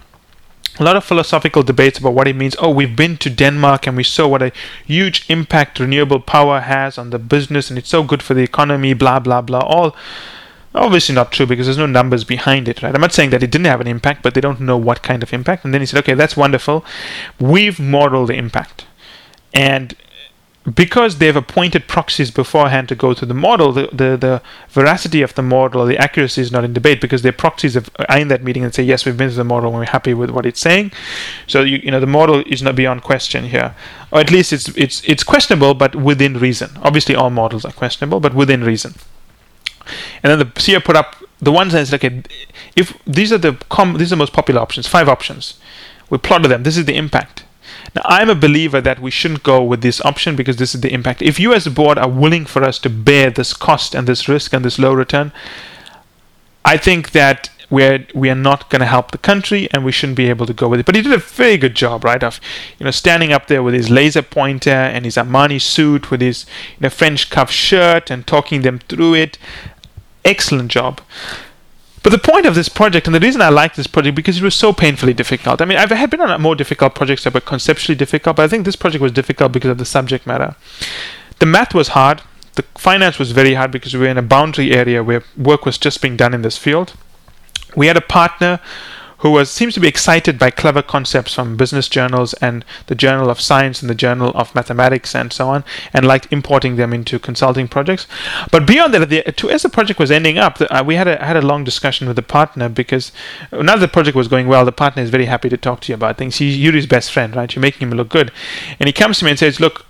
A 0.79 0.85
lot 0.85 0.97
of 0.97 1.05
philosophical 1.05 1.62
debates 1.62 1.99
about 1.99 2.14
what 2.14 2.29
it 2.29 2.37
means. 2.37 2.57
Oh, 2.59 2.71
we've 2.71 2.97
been 2.97 3.16
to 3.18 3.29
Denmark 3.29 3.87
and 3.87 3.97
we 3.97 4.05
saw 4.05 4.29
what 4.29 4.43
a 4.43 4.53
huge 4.87 5.25
impact 5.29 5.79
renewable 5.79 6.21
power 6.21 6.61
has 6.61 6.97
on 6.97 7.11
the 7.11 7.18
business, 7.18 7.68
and 7.68 7.79
it's 7.79 7.89
so 7.89 8.03
good 8.03 8.23
for 8.23 8.35
the 8.35 8.43
economy, 8.43 8.95
blah, 8.95 9.18
blah, 9.18 9.43
blah. 9.43 9.61
All 9.61 9.95
obviously 10.75 11.14
not 11.14 11.33
true 11.33 11.47
because 11.47 11.66
there's 11.66 11.79
no 11.79 11.87
numbers 11.87 12.25
behind 12.25 12.68
it, 12.68 12.83
right? 12.83 12.95
I'm 12.95 13.01
not 13.01 13.12
saying 13.12 13.31
that 13.31 13.43
it 13.43 13.51
didn't 13.51 13.66
have 13.66 13.81
an 13.81 13.89
impact, 13.89 14.23
but 14.23 14.35
they 14.35 14.41
don't 14.41 14.61
know 14.61 14.77
what 14.77 15.03
kind 15.03 15.23
of 15.23 15.33
impact. 15.33 15.64
And 15.64 15.75
then 15.75 15.81
he 15.81 15.87
said, 15.87 15.99
okay, 16.01 16.14
that's 16.14 16.37
wonderful. 16.37 16.85
We've 17.39 17.81
modeled 17.81 18.29
the 18.29 18.35
impact. 18.35 18.87
And 19.53 19.97
because 20.75 21.19
they've 21.19 21.37
appointed 21.37 21.89
proxies 21.89 22.31
beforehand 22.31 22.89
to 22.91 22.95
go 22.95 23.15
through 23.15 23.29
the 23.29 23.35
model, 23.35 23.73
the, 23.73 23.89
the, 23.93 24.17
the 24.17 24.43
veracity 24.69 25.23
of 25.23 25.35
the 25.35 25.43
model, 25.43 25.87
the 25.87 25.97
accuracy 25.97 26.43
is 26.43 26.53
not 26.53 26.65
in 26.65 26.75
debate 26.75 27.01
because 27.01 27.23
their 27.23 27.33
proxies 27.33 27.75
have, 27.75 27.89
uh, 27.99 28.05
are 28.11 28.19
in 28.19 28.29
that 28.29 28.45
meeting 28.45 28.63
and 28.63 28.75
say, 28.75 28.83
yes, 28.83 29.07
we've 29.07 29.17
been 29.17 29.31
to 29.31 29.35
the 29.35 29.45
model 29.45 29.71
and 29.71 29.79
we're 29.79 29.87
happy 29.87 30.13
with 30.13 30.29
what 30.29 30.45
it's 30.45 30.61
saying. 30.61 30.93
So 31.47 31.63
you, 31.63 31.79
you 31.79 31.91
know 31.91 31.99
the 31.99 32.07
model 32.07 32.43
is 32.47 32.63
not 32.63 32.77
beyond 32.77 33.03
question 33.03 33.45
here, 33.45 33.75
or 34.13 34.21
at 34.21 34.31
least 34.31 34.53
it's 34.53 34.69
it's 34.77 35.03
it's 35.05 35.25
questionable, 35.25 35.73
but 35.73 35.97
within 35.97 36.39
reason. 36.39 36.71
Obviously, 36.83 37.15
all 37.15 37.31
models 37.31 37.65
are 37.65 37.73
questionable, 37.73 38.21
but 38.21 38.35
within 38.35 38.63
reason. 38.63 38.95
And 40.23 40.31
then 40.31 40.39
the 40.39 40.45
CEO 40.45 40.85
put 40.85 40.95
up 40.95 41.17
the 41.41 41.51
one 41.51 41.71
sense, 41.71 41.93
okay, 41.95 42.23
if 42.77 42.97
these 43.07 43.33
are 43.33 43.39
the 43.39 43.55
com- 43.71 43.97
these 43.97 44.09
are 44.13 44.17
the 44.17 44.21
most 44.21 44.35
popular 44.35 44.61
options, 44.61 44.87
five 44.87 45.09
options, 45.09 45.59
we 46.11 46.19
plotted 46.19 46.51
them. 46.51 46.65
This 46.65 46.77
is 46.77 46.85
the 46.85 46.97
impact 46.97 47.45
now, 47.95 48.03
I'm 48.05 48.31
a 48.31 48.35
believer 48.35 48.81
that 48.81 49.01
we 49.01 49.11
shouldn't 49.11 49.43
go 49.43 49.62
with 49.62 49.83
this 49.83 50.01
option 50.05 50.37
because 50.37 50.57
this 50.57 50.74
is 50.74 50.81
the 50.81 50.93
impact. 50.93 51.22
If 51.22 51.41
you, 51.41 51.53
as 51.53 51.66
a 51.66 51.70
board, 51.70 51.99
are 51.99 52.09
willing 52.09 52.47
for 52.47 52.62
us 52.62 52.78
to 52.81 52.91
bear 52.91 53.31
this 53.31 53.53
cost 53.53 53.95
and 53.95 54.07
this 54.07 54.28
risk 54.28 54.53
and 54.53 54.64
this 54.64 54.78
low 54.78 54.93
return, 54.93 55.33
I 56.64 56.76
think 56.76 57.12
that 57.12 57.51
we're 57.70 58.05
we 58.14 58.28
are 58.28 58.35
not 58.35 58.68
going 58.68 58.81
to 58.81 58.87
help 58.87 59.12
the 59.12 59.18
country 59.18 59.68
and 59.72 59.85
we 59.85 59.93
shouldn't 59.93 60.16
be 60.16 60.28
able 60.28 60.45
to 60.47 60.53
go 60.53 60.68
with 60.68 60.81
it. 60.81 60.87
But 60.87 60.97
he 60.97 61.03
did 61.03 61.12
a 61.12 61.18
very 61.18 61.57
good 61.57 61.74
job, 61.74 62.05
right? 62.05 62.22
Of 62.22 62.41
you 62.78 62.85
know 62.85 62.91
standing 62.91 63.33
up 63.33 63.47
there 63.47 63.62
with 63.62 63.74
his 63.74 63.91
laser 63.91 64.22
pointer 64.22 64.70
and 64.70 65.05
his 65.05 65.16
Armani 65.16 65.61
suit 65.61 66.11
with 66.11 66.20
his 66.20 66.47
you 66.76 66.83
know 66.83 66.91
French 66.91 67.31
cuff 67.31 67.51
shirt 67.51 68.11
and 68.11 68.26
talking 68.26 68.62
them 68.62 68.81
through 68.81 69.14
it. 69.14 69.39
Excellent 70.24 70.70
job. 70.70 71.01
But 72.03 72.12
the 72.12 72.18
point 72.18 72.46
of 72.46 72.55
this 72.55 72.68
project, 72.68 73.07
and 73.07 73.14
the 73.14 73.20
reason 73.20 73.42
I 73.42 73.51
like 73.51 73.74
this 73.74 73.86
project, 73.86 74.16
because 74.16 74.38
it 74.38 74.42
was 74.42 74.55
so 74.55 74.72
painfully 74.72 75.12
difficult. 75.12 75.61
I 75.61 75.66
mean, 75.66 75.76
I've 75.76 75.90
had 75.90 76.11
been 76.11 76.20
on 76.20 76.40
more 76.40 76.55
difficult 76.55 76.94
projects 76.94 77.24
that 77.24 77.34
were 77.34 77.40
conceptually 77.40 77.96
difficult, 77.96 78.36
but 78.36 78.44
I 78.44 78.48
think 78.48 78.64
this 78.64 78.76
project 78.76 79.03
was 79.03 79.12
difficult 79.12 79.53
because 79.53 79.70
of 79.70 79.78
the 79.78 79.84
subject 79.84 80.26
matter. 80.26 80.55
The 81.40 81.46
math 81.46 81.74
was 81.74 81.88
hard. 81.88 82.22
The 82.55 82.62
finance 82.76 83.18
was 83.18 83.32
very 83.32 83.55
hard 83.55 83.70
because 83.70 83.92
we 83.94 84.01
were 84.01 84.09
in 84.09 84.18
a 84.18 84.22
boundary 84.22 84.72
area 84.72 85.05
where 85.05 85.22
work 85.36 85.66
was 85.66 85.76
just 85.76 86.01
being 86.01 86.16
done 86.16 86.32
in 86.32 86.42
this 86.42 86.57
field. 86.57 86.94
We 87.76 87.86
had 87.86 87.96
a 87.96 88.03
partner 88.03 88.61
who 89.21 89.31
was 89.31 89.51
seems 89.51 89.75
to 89.75 89.81
be 89.81 89.89
excited 89.89 90.39
by 90.39 90.51
clever 90.51 90.83
concepts 90.83 91.35
from 91.35 91.57
business 91.57 91.89
journals 91.89 92.35
and 92.35 92.64
the 92.87 92.95
Journal 92.95 93.31
of 93.31 93.41
Science 93.41 93.81
and 93.81 93.91
the 93.91 93.95
Journal 93.95 94.33
of 94.35 94.55
Mathematics 94.55 95.14
and 95.14 95.33
so 95.33 95.49
on, 95.49 95.64
and 95.93 96.07
liked 96.07 96.33
importing 96.33 96.77
them 96.77 96.93
into 96.93 97.18
consulting 97.18 97.68
projects. 97.68 98.07
But 98.51 98.66
beyond 98.66 98.95
that, 98.95 99.09
the, 99.09 99.23
to, 99.23 99.51
as 99.51 99.62
the 99.62 99.68
project 99.68 99.99
was 99.99 100.11
ending 100.11 100.39
up, 100.39 100.59
the, 100.59 100.75
uh, 100.75 100.83
we 100.83 100.95
had 100.95 101.09
a 101.09 101.23
had 101.25 101.37
a 101.37 101.43
long 101.43 101.64
discussion 101.64 102.07
with 102.07 102.16
the 102.16 102.23
partner 102.23 102.68
because 102.68 103.12
now 103.53 103.77
the 103.77 103.89
project 103.89 104.16
was 104.16 104.29
going 104.29 104.49
well, 104.49 104.64
the 104.64 104.73
partner 104.73 105.03
is 105.03 105.11
very 105.11 105.27
happy 105.27 105.49
to 105.49 105.57
talk 105.57 105.81
to 105.83 105.93
you 105.93 105.95
about 105.95 106.16
things. 106.16 106.37
He's 106.37 106.57
Yuri's 106.57 106.87
best 106.87 107.12
friend, 107.12 107.37
right? 107.37 107.55
You're 107.55 107.62
making 107.62 107.89
him 107.89 107.97
look 107.97 108.09
good, 108.09 108.33
and 108.79 108.87
he 108.87 108.93
comes 108.93 109.18
to 109.18 109.25
me 109.25 109.33
and 109.33 109.39
says, 109.39 109.61
"Look, 109.61 109.87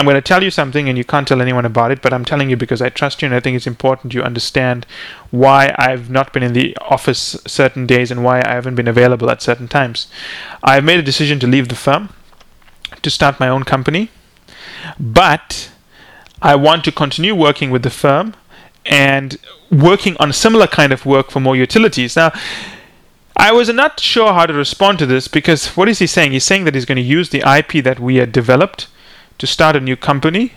I'm 0.00 0.06
going 0.06 0.14
to 0.14 0.22
tell 0.22 0.42
you 0.42 0.50
something 0.50 0.88
and 0.88 0.96
you 0.96 1.04
can't 1.04 1.28
tell 1.28 1.42
anyone 1.42 1.66
about 1.66 1.90
it, 1.90 2.00
but 2.00 2.14
I'm 2.14 2.24
telling 2.24 2.48
you 2.48 2.56
because 2.56 2.80
I 2.80 2.88
trust 2.88 3.20
you 3.20 3.26
and 3.26 3.34
I 3.34 3.40
think 3.40 3.54
it's 3.54 3.66
important 3.66 4.14
you 4.14 4.22
understand 4.22 4.86
why 5.30 5.74
I've 5.76 6.08
not 6.08 6.32
been 6.32 6.42
in 6.42 6.54
the 6.54 6.74
office 6.80 7.36
certain 7.46 7.86
days 7.86 8.10
and 8.10 8.24
why 8.24 8.40
I 8.42 8.54
haven't 8.54 8.76
been 8.76 8.88
available 8.88 9.30
at 9.30 9.42
certain 9.42 9.68
times. 9.68 10.06
I've 10.62 10.84
made 10.84 10.98
a 10.98 11.02
decision 11.02 11.38
to 11.40 11.46
leave 11.46 11.68
the 11.68 11.74
firm 11.74 12.14
to 13.02 13.10
start 13.10 13.38
my 13.38 13.50
own 13.50 13.64
company, 13.64 14.10
but 14.98 15.70
I 16.40 16.54
want 16.54 16.82
to 16.84 16.92
continue 16.92 17.34
working 17.34 17.70
with 17.70 17.82
the 17.82 17.90
firm 17.90 18.32
and 18.86 19.36
working 19.70 20.16
on 20.18 20.30
a 20.30 20.32
similar 20.32 20.66
kind 20.66 20.94
of 20.94 21.04
work 21.04 21.30
for 21.30 21.40
more 21.40 21.56
utilities. 21.56 22.16
Now, 22.16 22.32
I 23.36 23.52
was 23.52 23.68
not 23.68 24.00
sure 24.00 24.32
how 24.32 24.46
to 24.46 24.54
respond 24.54 24.98
to 25.00 25.04
this 25.04 25.28
because 25.28 25.76
what 25.76 25.90
is 25.90 25.98
he 25.98 26.06
saying? 26.06 26.32
He's 26.32 26.44
saying 26.44 26.64
that 26.64 26.74
he's 26.74 26.86
going 26.86 26.96
to 26.96 27.02
use 27.02 27.28
the 27.28 27.44
IP 27.46 27.84
that 27.84 28.00
we 28.00 28.16
had 28.16 28.32
developed 28.32 28.88
to 29.40 29.46
start 29.46 29.74
a 29.74 29.80
new 29.80 29.96
company. 29.96 30.52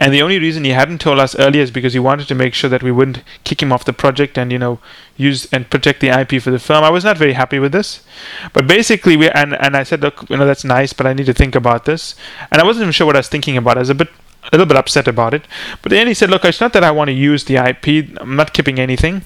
And 0.00 0.14
the 0.14 0.22
only 0.22 0.38
reason 0.38 0.62
he 0.62 0.70
hadn't 0.70 1.00
told 1.00 1.18
us 1.18 1.34
earlier 1.36 1.62
is 1.62 1.72
because 1.72 1.92
he 1.92 1.98
wanted 1.98 2.28
to 2.28 2.34
make 2.36 2.54
sure 2.54 2.70
that 2.70 2.84
we 2.84 2.92
wouldn't 2.92 3.24
kick 3.42 3.60
him 3.60 3.72
off 3.72 3.84
the 3.84 3.92
project 3.92 4.38
and 4.38 4.52
you 4.52 4.58
know 4.58 4.78
use 5.16 5.48
and 5.52 5.68
protect 5.68 6.00
the 6.00 6.08
IP 6.08 6.40
for 6.40 6.52
the 6.52 6.60
firm. 6.60 6.84
I 6.84 6.90
was 6.90 7.02
not 7.02 7.18
very 7.18 7.32
happy 7.32 7.58
with 7.58 7.72
this, 7.72 8.04
but 8.52 8.68
basically 8.68 9.16
we 9.16 9.28
and 9.30 9.54
and 9.54 9.76
I 9.76 9.82
said, 9.82 10.00
look, 10.00 10.30
you 10.30 10.36
know 10.36 10.46
that's 10.46 10.62
nice, 10.62 10.92
but 10.92 11.06
I 11.06 11.14
need 11.14 11.26
to 11.26 11.34
think 11.34 11.56
about 11.56 11.84
this. 11.84 12.14
And 12.52 12.60
I 12.62 12.64
wasn't 12.64 12.82
even 12.82 12.92
sure 12.92 13.08
what 13.08 13.16
I 13.16 13.18
was 13.18 13.28
thinking 13.28 13.56
about. 13.56 13.76
I 13.76 13.80
was 13.80 13.90
a 13.90 13.94
bit 13.96 14.10
a 14.44 14.56
little 14.56 14.66
bit 14.66 14.76
upset 14.76 15.08
about 15.08 15.34
it. 15.34 15.42
But 15.82 15.90
then 15.90 16.06
he 16.06 16.14
said, 16.14 16.30
look, 16.30 16.44
it's 16.44 16.60
not 16.60 16.72
that 16.74 16.84
I 16.84 16.92
want 16.92 17.08
to 17.08 17.14
use 17.14 17.44
the 17.44 17.56
IP. 17.56 18.18
I'm 18.20 18.36
not 18.36 18.54
keeping 18.54 18.78
anything. 18.78 19.22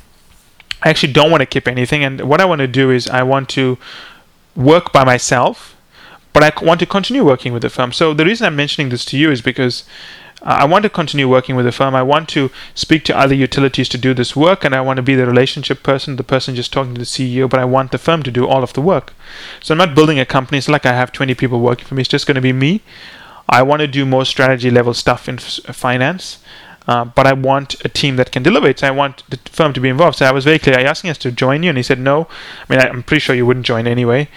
I 0.82 0.88
actually 0.90 1.12
don't 1.12 1.30
want 1.30 1.42
to 1.42 1.46
keep 1.46 1.68
anything. 1.68 2.02
And 2.02 2.22
what 2.22 2.40
I 2.40 2.44
want 2.44 2.60
to 2.60 2.66
do 2.66 2.90
is 2.90 3.08
I 3.08 3.22
want 3.22 3.48
to 3.50 3.78
work 4.56 4.92
by 4.92 5.04
myself 5.04 5.76
but 6.32 6.42
I 6.42 6.64
want 6.64 6.80
to 6.80 6.86
continue 6.86 7.24
working 7.24 7.52
with 7.52 7.62
the 7.62 7.70
firm. 7.70 7.92
So 7.92 8.14
the 8.14 8.24
reason 8.24 8.46
I'm 8.46 8.56
mentioning 8.56 8.88
this 8.88 9.04
to 9.06 9.18
you 9.18 9.30
is 9.30 9.42
because 9.42 9.84
I 10.44 10.64
want 10.64 10.82
to 10.82 10.90
continue 10.90 11.28
working 11.28 11.54
with 11.54 11.66
the 11.66 11.72
firm. 11.72 11.94
I 11.94 12.02
want 12.02 12.28
to 12.30 12.50
speak 12.74 13.04
to 13.04 13.16
other 13.16 13.34
utilities 13.34 13.88
to 13.90 13.98
do 13.98 14.12
this 14.12 14.34
work, 14.34 14.64
and 14.64 14.74
I 14.74 14.80
want 14.80 14.96
to 14.96 15.02
be 15.02 15.14
the 15.14 15.26
relationship 15.26 15.82
person, 15.82 16.16
the 16.16 16.24
person 16.24 16.56
just 16.56 16.72
talking 16.72 16.94
to 16.94 16.98
the 16.98 17.04
CEO, 17.04 17.48
but 17.48 17.60
I 17.60 17.64
want 17.64 17.92
the 17.92 17.98
firm 17.98 18.22
to 18.24 18.30
do 18.30 18.46
all 18.46 18.64
of 18.64 18.72
the 18.72 18.80
work. 18.80 19.14
So 19.62 19.72
I'm 19.72 19.78
not 19.78 19.94
building 19.94 20.18
a 20.18 20.26
company. 20.26 20.58
It's 20.58 20.68
like 20.68 20.86
I 20.86 20.94
have 20.94 21.12
20 21.12 21.34
people 21.34 21.60
working 21.60 21.86
for 21.86 21.94
me. 21.94 22.00
It's 22.00 22.08
just 22.08 22.26
going 22.26 22.34
to 22.34 22.40
be 22.40 22.52
me. 22.52 22.82
I 23.48 23.62
want 23.62 23.80
to 23.80 23.86
do 23.86 24.04
more 24.04 24.24
strategy 24.24 24.70
level 24.70 24.94
stuff 24.94 25.28
in 25.28 25.36
f- 25.36 25.60
finance. 25.76 26.38
Uh, 26.88 27.04
but 27.04 27.28
I 27.28 27.32
want 27.32 27.76
a 27.84 27.88
team 27.88 28.16
that 28.16 28.32
can 28.32 28.42
deliver 28.42 28.66
it. 28.66 28.80
So 28.80 28.88
I 28.88 28.90
want 28.90 29.22
the 29.30 29.36
firm 29.48 29.72
to 29.74 29.80
be 29.80 29.88
involved. 29.88 30.18
So 30.18 30.26
I 30.26 30.32
was 30.32 30.44
very 30.44 30.58
clear. 30.58 30.76
I 30.76 30.82
asked 30.82 31.04
us 31.04 31.18
to 31.18 31.30
join 31.30 31.62
you, 31.62 31.68
and 31.68 31.78
he 31.78 31.82
said 31.84 32.00
no. 32.00 32.26
I 32.68 32.72
mean, 32.72 32.80
I'm 32.80 33.04
pretty 33.04 33.20
sure 33.20 33.36
you 33.36 33.46
wouldn't 33.46 33.66
join 33.66 33.86
anyway 33.86 34.28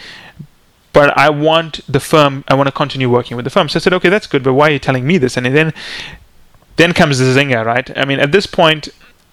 but 0.95 1.15
I 1.17 1.29
want 1.29 1.81
the 1.89 1.99
firm, 1.99 2.45
I 2.47 2.53
want 2.53 2.67
to 2.67 2.71
continue 2.71 3.09
working 3.09 3.35
with 3.35 3.43
the 3.43 3.49
firm. 3.49 3.67
So 3.67 3.77
I 3.77 3.81
said, 3.81 3.91
okay, 3.91 4.07
that's 4.07 4.27
good, 4.27 4.43
but 4.43 4.53
why 4.53 4.69
are 4.69 4.71
you 4.71 4.79
telling 4.79 5.05
me 5.05 5.17
this? 5.17 5.35
And 5.35 5.45
then, 5.45 5.73
then 6.77 6.93
comes 6.93 7.19
the 7.19 7.25
zinger, 7.25 7.65
right? 7.65 7.95
I 7.97 8.05
mean, 8.05 8.19
at 8.19 8.31
this 8.31 8.45
point, 8.45 8.87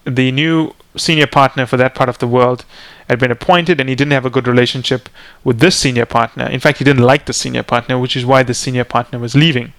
the 0.04 0.32
new 0.32 0.74
senior 0.96 1.28
partner 1.28 1.64
for 1.64 1.76
that 1.76 1.94
part 1.94 2.08
of 2.08 2.18
the 2.18 2.26
world 2.26 2.64
had 3.08 3.20
been 3.20 3.30
appointed 3.30 3.78
and 3.78 3.88
he 3.88 3.94
didn't 3.94 4.10
have 4.10 4.26
a 4.26 4.30
good 4.30 4.48
relationship 4.48 5.08
with 5.44 5.60
this 5.60 5.76
senior 5.76 6.04
partner. 6.04 6.46
In 6.46 6.58
fact, 6.58 6.78
he 6.78 6.84
didn't 6.84 7.04
like 7.04 7.26
the 7.26 7.32
senior 7.32 7.62
partner, 7.62 7.96
which 7.96 8.16
is 8.16 8.26
why 8.26 8.42
the 8.42 8.54
senior 8.54 8.84
partner 8.84 9.20
was 9.20 9.36
leaving. 9.36 9.72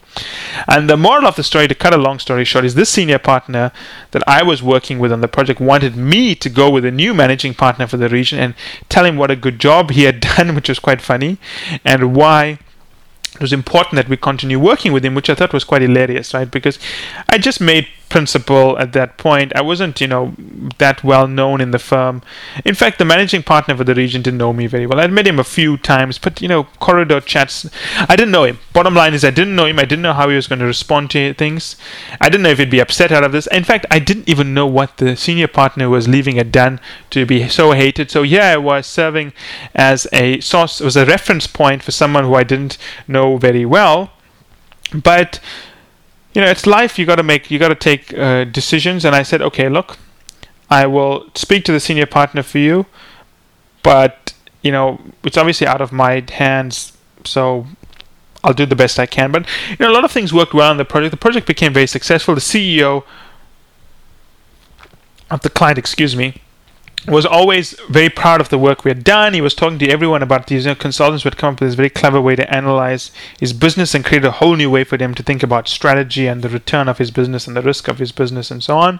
And 0.68 0.90
the 0.90 0.98
moral 0.98 1.28
of 1.28 1.36
the 1.36 1.44
story, 1.44 1.68
to 1.68 1.76
cut 1.76 1.94
a 1.94 1.98
long 1.98 2.20
story 2.20 2.46
short, 2.46 2.66
is 2.66 2.76
this 2.76 2.90
senior 2.90 3.20
partner 3.20 3.72
that 4.12 4.24
I 4.28 4.44
was 4.44 4.62
working 4.62 5.00
with 5.00 5.12
on 5.12 5.22
the 5.22 5.28
project 5.28 5.60
wanted 5.60 5.96
me 5.96 6.36
to 6.36 6.50
go 6.50 6.70
with 6.70 6.86
a 6.86 6.92
new 6.92 7.14
managing 7.14 7.54
partner 7.54 7.88
for 7.88 7.98
the 7.98 8.10
region 8.10 8.40
and 8.40 8.56
tell 8.90 9.06
him 9.06 9.18
what 9.18 9.32
a 9.32 9.36
good 9.36 9.60
job 9.60 9.92
he 9.92 10.04
had 10.04 10.20
done, 10.38 10.56
which 10.56 10.70
was 10.70 10.80
quite 10.80 11.02
funny, 11.02 11.38
and 11.84 12.16
why 12.16 12.60
it 13.36 13.42
was 13.42 13.54
important 13.54 13.96
that 13.96 14.10
we 14.10 14.18
continue 14.18 14.60
working 14.60 14.94
with 14.94 15.04
him, 15.04 15.16
which 15.16 15.30
I 15.30 15.36
thought 15.36 15.54
was 15.54 15.64
quite 15.64 15.82
hilarious, 15.82 16.34
right? 16.34 16.50
Because 16.50 16.78
I 17.28 17.40
just 17.40 17.60
made 17.60 17.88
principal 18.10 18.78
at 18.78 18.94
that 18.94 19.18
point. 19.18 19.52
I 19.56 19.62
wasn't, 19.62 20.00
you 20.00 20.08
know, 20.08 20.34
that 20.78 21.04
well 21.04 21.28
known 21.28 21.62
in 21.62 21.72
the 21.72 21.80
firm. 21.80 22.22
In 22.64 22.76
fact, 22.76 23.00
the 23.00 23.06
managing 23.06 23.44
partner 23.44 23.76
for 23.76 23.84
the 23.84 23.96
region 23.96 24.22
didn't 24.22 24.38
know 24.38 24.54
me 24.54 24.68
very 24.68 24.86
well. 24.86 25.00
I'd 25.00 25.12
met 25.12 25.28
him 25.28 25.40
a 25.40 25.44
few 25.44 25.78
times, 25.78 26.18
but 26.18 26.42
you 26.42 26.48
know, 26.48 26.66
corridor 26.80 27.20
chats. 27.22 27.70
I 27.98 28.16
didn't 28.16 28.32
know 28.32 28.44
him. 28.44 28.60
Bottom 28.72 28.94
line 28.94 29.14
is, 29.14 29.24
I 29.24 29.32
didn't 29.32 29.56
know 29.56 29.66
him. 29.66 29.80
I 29.80 29.86
didn't 29.86 30.04
know 30.04 30.14
how 30.14 30.30
he 30.30 30.36
was 30.36 30.48
going 30.48 30.60
to 30.60 30.66
respond 30.66 31.12
to 31.12 31.34
things. 31.34 31.76
I 32.22 32.30
didn't 32.30 32.44
know 32.44 32.50
if 32.50 32.60
he'd 32.60 32.70
be 32.70 32.80
upset 32.80 33.12
out 33.12 33.24
of 33.24 33.32
this. 33.32 33.48
In 33.48 33.64
fact, 33.64 33.86
I 33.90 34.00
didn't 34.00 34.30
even 34.30 34.54
know 34.54 34.68
what 34.68 34.98
the 34.98 35.16
senior 35.16 35.48
partner 35.48 35.90
was 35.90 36.08
leaving 36.08 36.36
had 36.36 36.52
done 36.52 36.80
to 37.12 37.26
be 37.26 37.48
so 37.50 37.72
hated. 37.72 38.12
So 38.12 38.24
yeah, 38.24 38.54
I 38.54 38.58
was 38.58 38.86
serving 38.86 39.34
as 39.74 40.08
a 40.14 40.40
source, 40.40 40.80
was 40.80 40.96
a 40.96 41.06
reference 41.06 41.48
point 41.48 41.84
for 41.84 41.92
someone 41.92 42.26
who 42.26 42.36
I 42.36 42.44
didn't 42.44 42.78
know 43.08 43.38
very 43.38 43.66
well, 43.66 44.12
but 44.94 45.40
you 46.34 46.42
know, 46.42 46.48
it's 46.48 46.66
life. 46.66 46.98
You 46.98 47.06
got 47.06 47.18
to 47.18 47.24
make, 47.24 47.52
you 47.52 47.60
got 47.60 47.70
to 47.70 47.76
take 47.76 48.14
uh, 48.14 48.44
decisions. 48.46 49.06
And 49.06 49.16
I 49.16 49.24
said, 49.24 49.42
okay, 49.42 49.70
look, 49.70 49.98
I 50.70 50.88
will 50.88 51.30
speak 51.36 51.66
to 51.66 51.72
the 51.72 51.80
senior 51.80 52.06
partner 52.06 52.44
for 52.44 52.58
you, 52.58 52.86
but 53.84 54.34
you 54.62 54.72
know, 54.72 55.00
it's 55.24 55.38
obviously 55.38 55.68
out 55.68 55.82
of 55.82 55.92
my 55.92 56.24
hands. 56.32 56.98
So 57.26 57.68
I'll 58.44 58.54
do 58.54 58.66
the 58.66 58.76
best 58.76 59.00
I 59.00 59.06
can. 59.06 59.32
But 59.32 59.48
you 59.70 59.78
know, 59.80 59.92
a 59.92 59.94
lot 59.94 60.04
of 60.04 60.12
things 60.12 60.34
worked 60.34 60.54
well 60.54 60.72
in 60.72 60.78
the 60.78 60.86
project. 60.86 61.12
The 61.12 61.18
project 61.18 61.48
became 61.48 61.74
very 61.74 61.88
successful. 61.88 62.34
The 62.34 62.42
CEO 62.42 63.04
of 65.30 65.42
the 65.42 65.50
client, 65.50 65.78
excuse 65.78 66.16
me, 66.16 66.42
was 67.08 67.26
always 67.26 67.72
very 67.90 68.10
proud 68.10 68.40
of 68.40 68.50
the 68.50 68.58
work 68.58 68.84
we 68.84 68.90
had 68.90 69.04
done. 69.04 69.34
He 69.34 69.42
was 69.42 69.54
talking 69.54 69.80
to 69.80 69.90
everyone 69.90 70.24
about 70.24 70.48
these 70.48 70.66
you 70.66 70.72
know, 70.72 70.76
consultants 70.76 71.24
who 71.24 71.28
had 71.28 71.38
come 71.38 71.54
up 71.54 71.60
with 71.60 71.70
this 71.70 71.76
very 71.76 71.90
clever 71.90 72.22
way 72.22 72.36
to 72.36 72.54
analyze 72.54 73.12
his 73.40 73.52
business 73.52 73.94
and 73.94 74.06
create 74.06 74.24
a 74.24 74.32
whole 74.32 74.56
new 74.56 74.70
way 74.70 74.84
for 74.84 74.98
them 74.98 75.14
to 75.16 75.24
think 75.24 75.44
about 75.44 75.68
strategy 75.68 76.28
and 76.28 76.42
the 76.42 76.50
return 76.50 76.88
of 76.88 77.00
his 77.00 77.12
business 77.12 77.46
and 77.46 77.56
the 77.56 77.62
risk 77.62 77.88
of 77.88 78.00
his 78.00 78.12
business 78.12 78.50
and 78.52 78.64
so 78.64 78.78
on. 78.78 79.00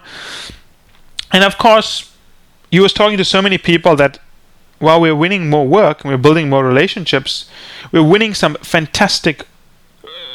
And 1.32 1.44
of 1.44 1.56
course, 1.56 2.12
he 2.70 2.80
was 2.80 2.92
talking 2.92 3.16
to 3.18 3.24
so 3.24 3.40
many 3.40 3.56
people 3.56 3.96
that 3.96 4.18
while 4.80 5.00
we're 5.00 5.16
winning 5.16 5.48
more 5.48 5.66
work 5.66 6.02
and 6.02 6.10
we're 6.10 6.18
building 6.18 6.50
more 6.50 6.64
relationships, 6.64 7.48
we're 7.90 8.02
winning 8.02 8.34
some 8.34 8.54
fantastic 8.56 9.46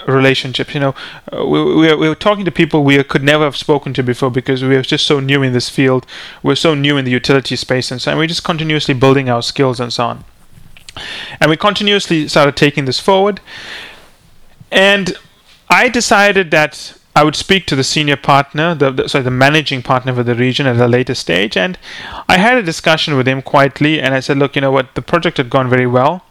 relationships. 0.07 0.73
You 0.73 0.79
know, 0.79 0.95
uh, 1.31 1.45
we, 1.45 1.63
we, 1.63 1.95
we 1.95 2.09
were 2.09 2.15
talking 2.15 2.45
to 2.45 2.51
people 2.51 2.83
we 2.83 3.03
could 3.03 3.23
never 3.23 3.43
have 3.43 3.57
spoken 3.57 3.93
to 3.93 4.03
before 4.03 4.31
because 4.31 4.63
we 4.63 4.75
were 4.75 4.81
just 4.81 5.05
so 5.05 5.19
new 5.19 5.43
in 5.43 5.53
this 5.53 5.69
field. 5.69 6.05
We're 6.43 6.55
so 6.55 6.75
new 6.75 6.97
in 6.97 7.05
the 7.05 7.11
utility 7.11 7.55
space 7.55 7.91
and 7.91 8.01
so 8.01 8.11
on. 8.11 8.17
We're 8.17 8.27
just 8.27 8.43
continuously 8.43 8.93
building 8.93 9.29
our 9.29 9.41
skills 9.41 9.79
and 9.79 9.91
so 9.91 10.05
on. 10.05 10.25
And 11.39 11.49
we 11.49 11.57
continuously 11.57 12.27
started 12.27 12.55
taking 12.55 12.85
this 12.85 12.99
forward. 12.99 13.41
And 14.71 15.15
I 15.69 15.89
decided 15.89 16.51
that 16.51 16.99
I 17.15 17.23
would 17.23 17.35
speak 17.35 17.65
to 17.67 17.75
the 17.75 17.83
senior 17.83 18.15
partner, 18.15 18.73
the, 18.75 18.91
the, 18.91 19.09
sorry, 19.09 19.23
the 19.23 19.31
managing 19.31 19.81
partner 19.81 20.13
for 20.13 20.23
the 20.23 20.35
region 20.35 20.65
at 20.67 20.77
a 20.77 20.87
later 20.87 21.15
stage. 21.15 21.57
And 21.57 21.77
I 22.27 22.37
had 22.37 22.57
a 22.57 22.63
discussion 22.63 23.17
with 23.17 23.27
him 23.27 23.41
quietly, 23.41 23.99
and 23.99 24.13
I 24.13 24.19
said, 24.19 24.37
"Look, 24.37 24.55
you 24.55 24.61
know 24.61 24.71
what? 24.71 24.95
The 24.95 25.01
project 25.01 25.37
had 25.37 25.49
gone 25.49 25.69
very 25.69 25.87
well. 25.87 26.23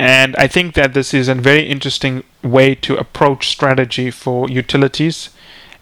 And 0.00 0.34
I 0.36 0.46
think 0.46 0.76
that 0.76 0.94
this 0.94 1.12
is 1.12 1.28
a 1.28 1.34
very 1.34 1.60
interesting 1.60 2.24
way 2.42 2.74
to 2.76 2.96
approach 2.96 3.50
strategy 3.50 4.10
for 4.10 4.48
utilities. 4.48 5.28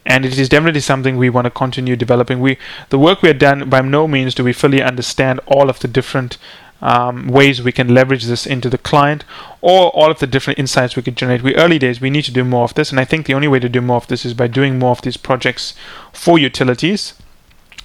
And 0.05 0.27
it 0.27 0.37
is 0.37 0.49
definitely 0.49 0.81
something 0.81 1.17
we 1.17 1.31
want 1.31 1.45
to 1.45 1.53
continue 1.53 1.95
developing. 1.95 2.41
We 2.41 2.59
the 2.89 2.99
work 2.99 3.23
we 3.23 3.29
have 3.29 3.39
done 3.39 3.71
by 3.71 3.81
no 3.81 4.09
means 4.09 4.35
do 4.35 4.43
we 4.43 4.53
fully 4.53 4.83
understand 4.83 5.39
all 5.47 5.71
of 5.71 5.79
the 5.79 5.87
different 5.87 6.37
um, 6.83 7.29
ways 7.29 7.63
we 7.63 7.71
can 7.71 7.95
leverage 7.95 8.25
this 8.25 8.45
into 8.45 8.69
the 8.69 8.79
client 8.91 9.23
or 9.61 9.91
all 9.91 10.11
of 10.11 10.19
the 10.19 10.27
different 10.27 10.59
insights 10.59 10.97
we 10.97 11.03
could 11.03 11.15
generate. 11.15 11.43
We 11.43 11.55
early 11.55 11.79
days 11.79 12.01
we 12.01 12.11
need 12.11 12.25
to 12.25 12.33
do 12.33 12.43
more 12.43 12.65
of 12.65 12.75
this, 12.75 12.91
and 12.91 12.99
I 12.99 13.05
think 13.05 13.27
the 13.27 13.35
only 13.35 13.47
way 13.47 13.61
to 13.61 13.69
do 13.69 13.81
more 13.81 13.99
of 13.99 14.09
this 14.09 14.25
is 14.25 14.35
by 14.35 14.49
doing 14.49 14.81
more 14.81 14.91
of 14.91 15.03
these 15.03 15.17
projects 15.17 15.75
for 16.13 16.41
utilities. 16.41 17.15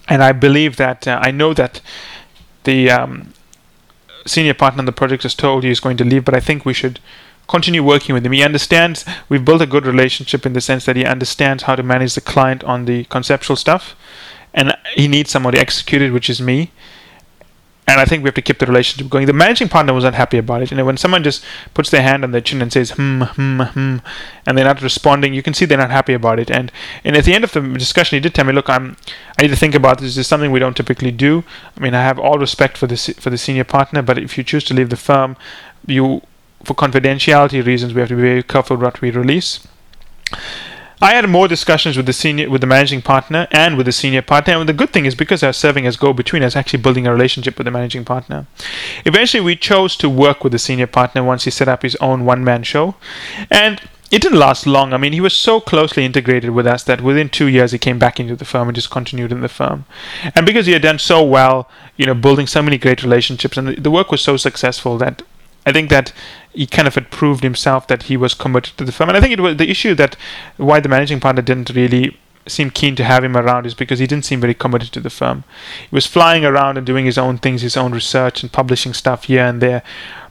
And 0.08 0.24
I 0.24 0.32
believe 0.32 0.78
that 0.78 1.08
uh, 1.08 1.20
I 1.22 1.30
know 1.30 1.54
that 1.54 1.80
the 2.64 2.90
um, 2.90 3.34
senior 4.26 4.54
partner 4.54 4.80
on 4.80 4.86
the 4.86 4.92
project 4.92 5.24
has 5.24 5.36
told 5.36 5.64
you 5.64 5.70
he's 5.70 5.80
going 5.80 5.98
to 5.98 6.06
leave, 6.06 6.26
but 6.26 6.36
I 6.36 6.40
think 6.40 6.66
we 6.66 6.74
should 6.74 7.00
continue 7.48 7.84
working 7.84 8.14
with 8.14 8.26
him. 8.26 8.32
He 8.32 8.44
understands 8.44 9.06
we've 9.30 9.44
built 9.44 9.62
a 9.62 9.68
good 9.68 9.86
relationship 9.86 10.46
in 10.46 10.54
the 10.54 10.62
sense 10.62 10.86
that 10.86 10.96
he 10.96 11.06
understands 11.06 11.64
how 11.64 11.76
to 11.76 11.84
manage 11.84 12.16
the 12.16 12.22
client 12.22 12.64
on 12.64 12.86
the 12.86 13.04
conceptual 13.06 13.56
stuff, 13.56 13.96
and 14.54 14.76
he 14.96 15.08
needs 15.08 15.32
someone 15.32 15.54
to 15.54 15.60
execute 15.60 16.02
it, 16.02 16.12
which 16.12 16.30
is 16.30 16.42
me 16.42 16.72
and 17.86 18.00
I 18.00 18.06
think 18.06 18.24
we 18.24 18.28
have 18.28 18.36
to 18.36 18.42
keep 18.42 18.60
the 18.60 18.66
relationship 18.66 19.10
going. 19.10 19.26
The 19.26 19.34
managing 19.34 19.68
partner 19.70 19.94
was 19.94 20.04
unhappy 20.06 20.38
about 20.38 20.62
it. 20.62 20.72
You 20.72 20.78
know, 20.78 20.86
when 20.86 20.98
someone 20.98 21.24
just 21.24 21.44
puts 21.74 21.90
their 21.90 22.02
hand 22.02 22.24
on 22.24 22.32
their 22.32 22.42
chin 22.42 22.62
and 22.62 22.72
says 22.72 22.92
hmm 22.92 23.24
hmm 23.24 23.62
hmm, 23.62 23.98
and 24.46 24.58
they're 24.58 24.66
not 24.66 24.82
responding, 24.82 25.34
you 25.34 25.44
can 25.44 25.54
see 25.54 25.66
they're 25.66 25.78
not 25.78 25.92
happy 25.92 26.14
about 26.14 26.40
it. 26.40 26.50
And 26.50 26.72
and 27.04 27.18
at 27.18 27.26
the 27.26 27.34
end 27.34 27.44
of 27.44 27.52
the 27.52 27.62
discussion, 27.62 28.16
he 28.16 28.22
did 28.22 28.34
tell 28.34 28.46
me, 28.46 28.54
look, 28.54 28.70
I'm 28.70 28.96
I 29.38 29.44
need 29.44 29.50
to 29.50 29.56
think 29.56 29.76
about 29.76 29.98
this. 29.98 30.16
This 30.16 30.20
is 30.20 30.28
something 30.28 30.52
we 30.52 30.60
don't 30.60 30.78
typically 30.78 31.12
do. 31.12 31.44
I 31.76 31.80
mean, 31.80 31.94
I 31.94 32.04
have 32.04 32.20
all 32.20 32.38
respect 32.38 32.78
for 32.78 32.88
this 32.88 33.08
for 33.20 33.30
the 33.30 33.38
senior 33.38 33.66
partner, 33.66 34.02
but 34.02 34.18
if 34.18 34.38
you 34.38 34.44
choose 34.44 34.64
to 34.66 34.74
leave 34.74 34.90
the 34.90 34.98
firm, 34.98 35.36
you 35.86 36.22
for 36.64 36.74
confidentiality 36.74 37.66
reasons, 37.66 37.94
we 37.94 38.00
have 38.00 38.10
to 38.10 38.16
be 38.16 38.22
very 38.22 38.44
careful 38.44 38.78
what 38.78 39.02
we 39.02 39.12
release. 39.12 39.60
I 41.04 41.16
had 41.16 41.28
more 41.28 41.50
discussions 41.50 41.98
with 41.98 42.06
the 42.06 42.14
senior, 42.14 42.50
with 42.50 42.62
the 42.62 42.68
managing 42.68 43.02
partner, 43.02 43.46
and 43.52 43.76
with 43.76 43.88
the 43.88 43.92
senior 43.92 44.22
partner. 44.22 44.54
And 44.56 44.70
the 44.70 44.80
good 44.82 44.92
thing 44.94 45.06
is 45.06 45.16
because 45.16 45.44
I 45.44 45.48
was 45.48 45.58
serving 45.58 45.86
as 45.86 45.98
go-between, 45.98 46.44
I 46.44 46.46
was 46.46 46.56
actually 46.56 46.82
building 46.82 47.06
a 47.06 47.12
relationship 47.12 47.58
with 47.58 47.66
the 47.66 47.72
managing 47.72 48.06
partner. 48.06 48.46
Eventually, 49.04 49.44
we 49.44 49.58
chose 49.58 49.98
to 49.98 50.08
work 50.08 50.46
with 50.46 50.54
the 50.54 50.60
senior 50.60 50.88
partner 50.88 51.22
once 51.22 51.44
he 51.44 51.52
set 51.52 51.68
up 51.68 51.82
his 51.82 51.98
own 51.98 52.24
one-man 52.24 52.64
show, 52.64 52.96
and 53.52 53.82
it 54.12 54.22
didn't 54.22 54.40
last 54.40 54.66
long. 54.66 54.94
I 54.94 54.98
mean, 54.98 55.12
he 55.12 55.20
was 55.20 55.36
so 55.36 55.60
closely 55.60 56.06
integrated 56.06 56.52
with 56.52 56.66
us 56.66 56.86
that 56.86 57.02
within 57.02 57.28
two 57.28 57.48
years 57.48 57.74
he 57.74 57.80
came 57.80 58.00
back 58.00 58.18
into 58.18 58.38
the 58.38 58.46
firm 58.46 58.70
and 58.70 58.76
just 58.76 58.90
continued 58.90 59.34
in 59.34 59.42
the 59.42 59.50
firm. 59.50 59.84
And 60.36 60.46
because 60.46 60.68
he 60.68 60.72
had 60.72 60.84
done 60.84 61.00
so 61.00 61.22
well, 61.22 61.70
you 61.98 62.06
know, 62.06 62.14
building 62.14 62.48
so 62.48 62.62
many 62.62 62.78
great 62.78 63.04
relationships, 63.04 63.58
and 63.58 63.68
the, 63.68 63.76
the 63.76 63.92
work 63.92 64.10
was 64.10 64.22
so 64.22 64.38
successful 64.38 64.98
that 65.00 65.22
I 65.66 65.72
think 65.72 65.90
that 65.90 66.14
he 66.54 66.68
kind 66.68 66.88
of 66.88 66.96
had 66.96 67.12
proved 67.12 67.44
himself 67.44 67.88
that 67.88 68.04
he 68.04 68.18
was 68.18 68.34
committed 68.34 68.78
to 68.78 68.84
the 68.84 68.92
firm. 68.92 69.10
And 69.10 69.18
I 69.18 69.22
think 69.22 69.34
it 69.34 69.40
was 69.40 69.58
the 69.58 69.70
issue 69.70 69.96
that 69.96 70.16
why 70.58 70.80
the 70.80 70.90
managing 70.90 71.20
partner 71.20 71.42
didn't 71.42 71.70
really 71.72 72.18
seem 72.46 72.70
keen 72.70 72.96
to 72.98 73.04
have 73.04 73.24
him 73.24 73.38
around 73.38 73.66
is 73.66 73.74
because 73.74 74.00
he 74.00 74.08
didn't 74.08 74.26
seem 74.26 74.42
very 74.42 74.54
committed 74.54 74.92
to 74.92 75.00
the 75.00 75.10
firm. 75.10 75.44
He 75.90 75.96
was 75.96 76.06
flying 76.06 76.44
around 76.44 76.78
and 76.78 76.86
doing 76.86 77.06
his 77.06 77.18
own 77.18 77.38
things, 77.38 77.62
his 77.62 77.78
own 77.78 77.94
research 77.94 78.44
and 78.44 78.52
publishing 78.52 78.94
stuff 78.94 79.26
here 79.26 79.46
and 79.46 79.62
there, 79.62 79.82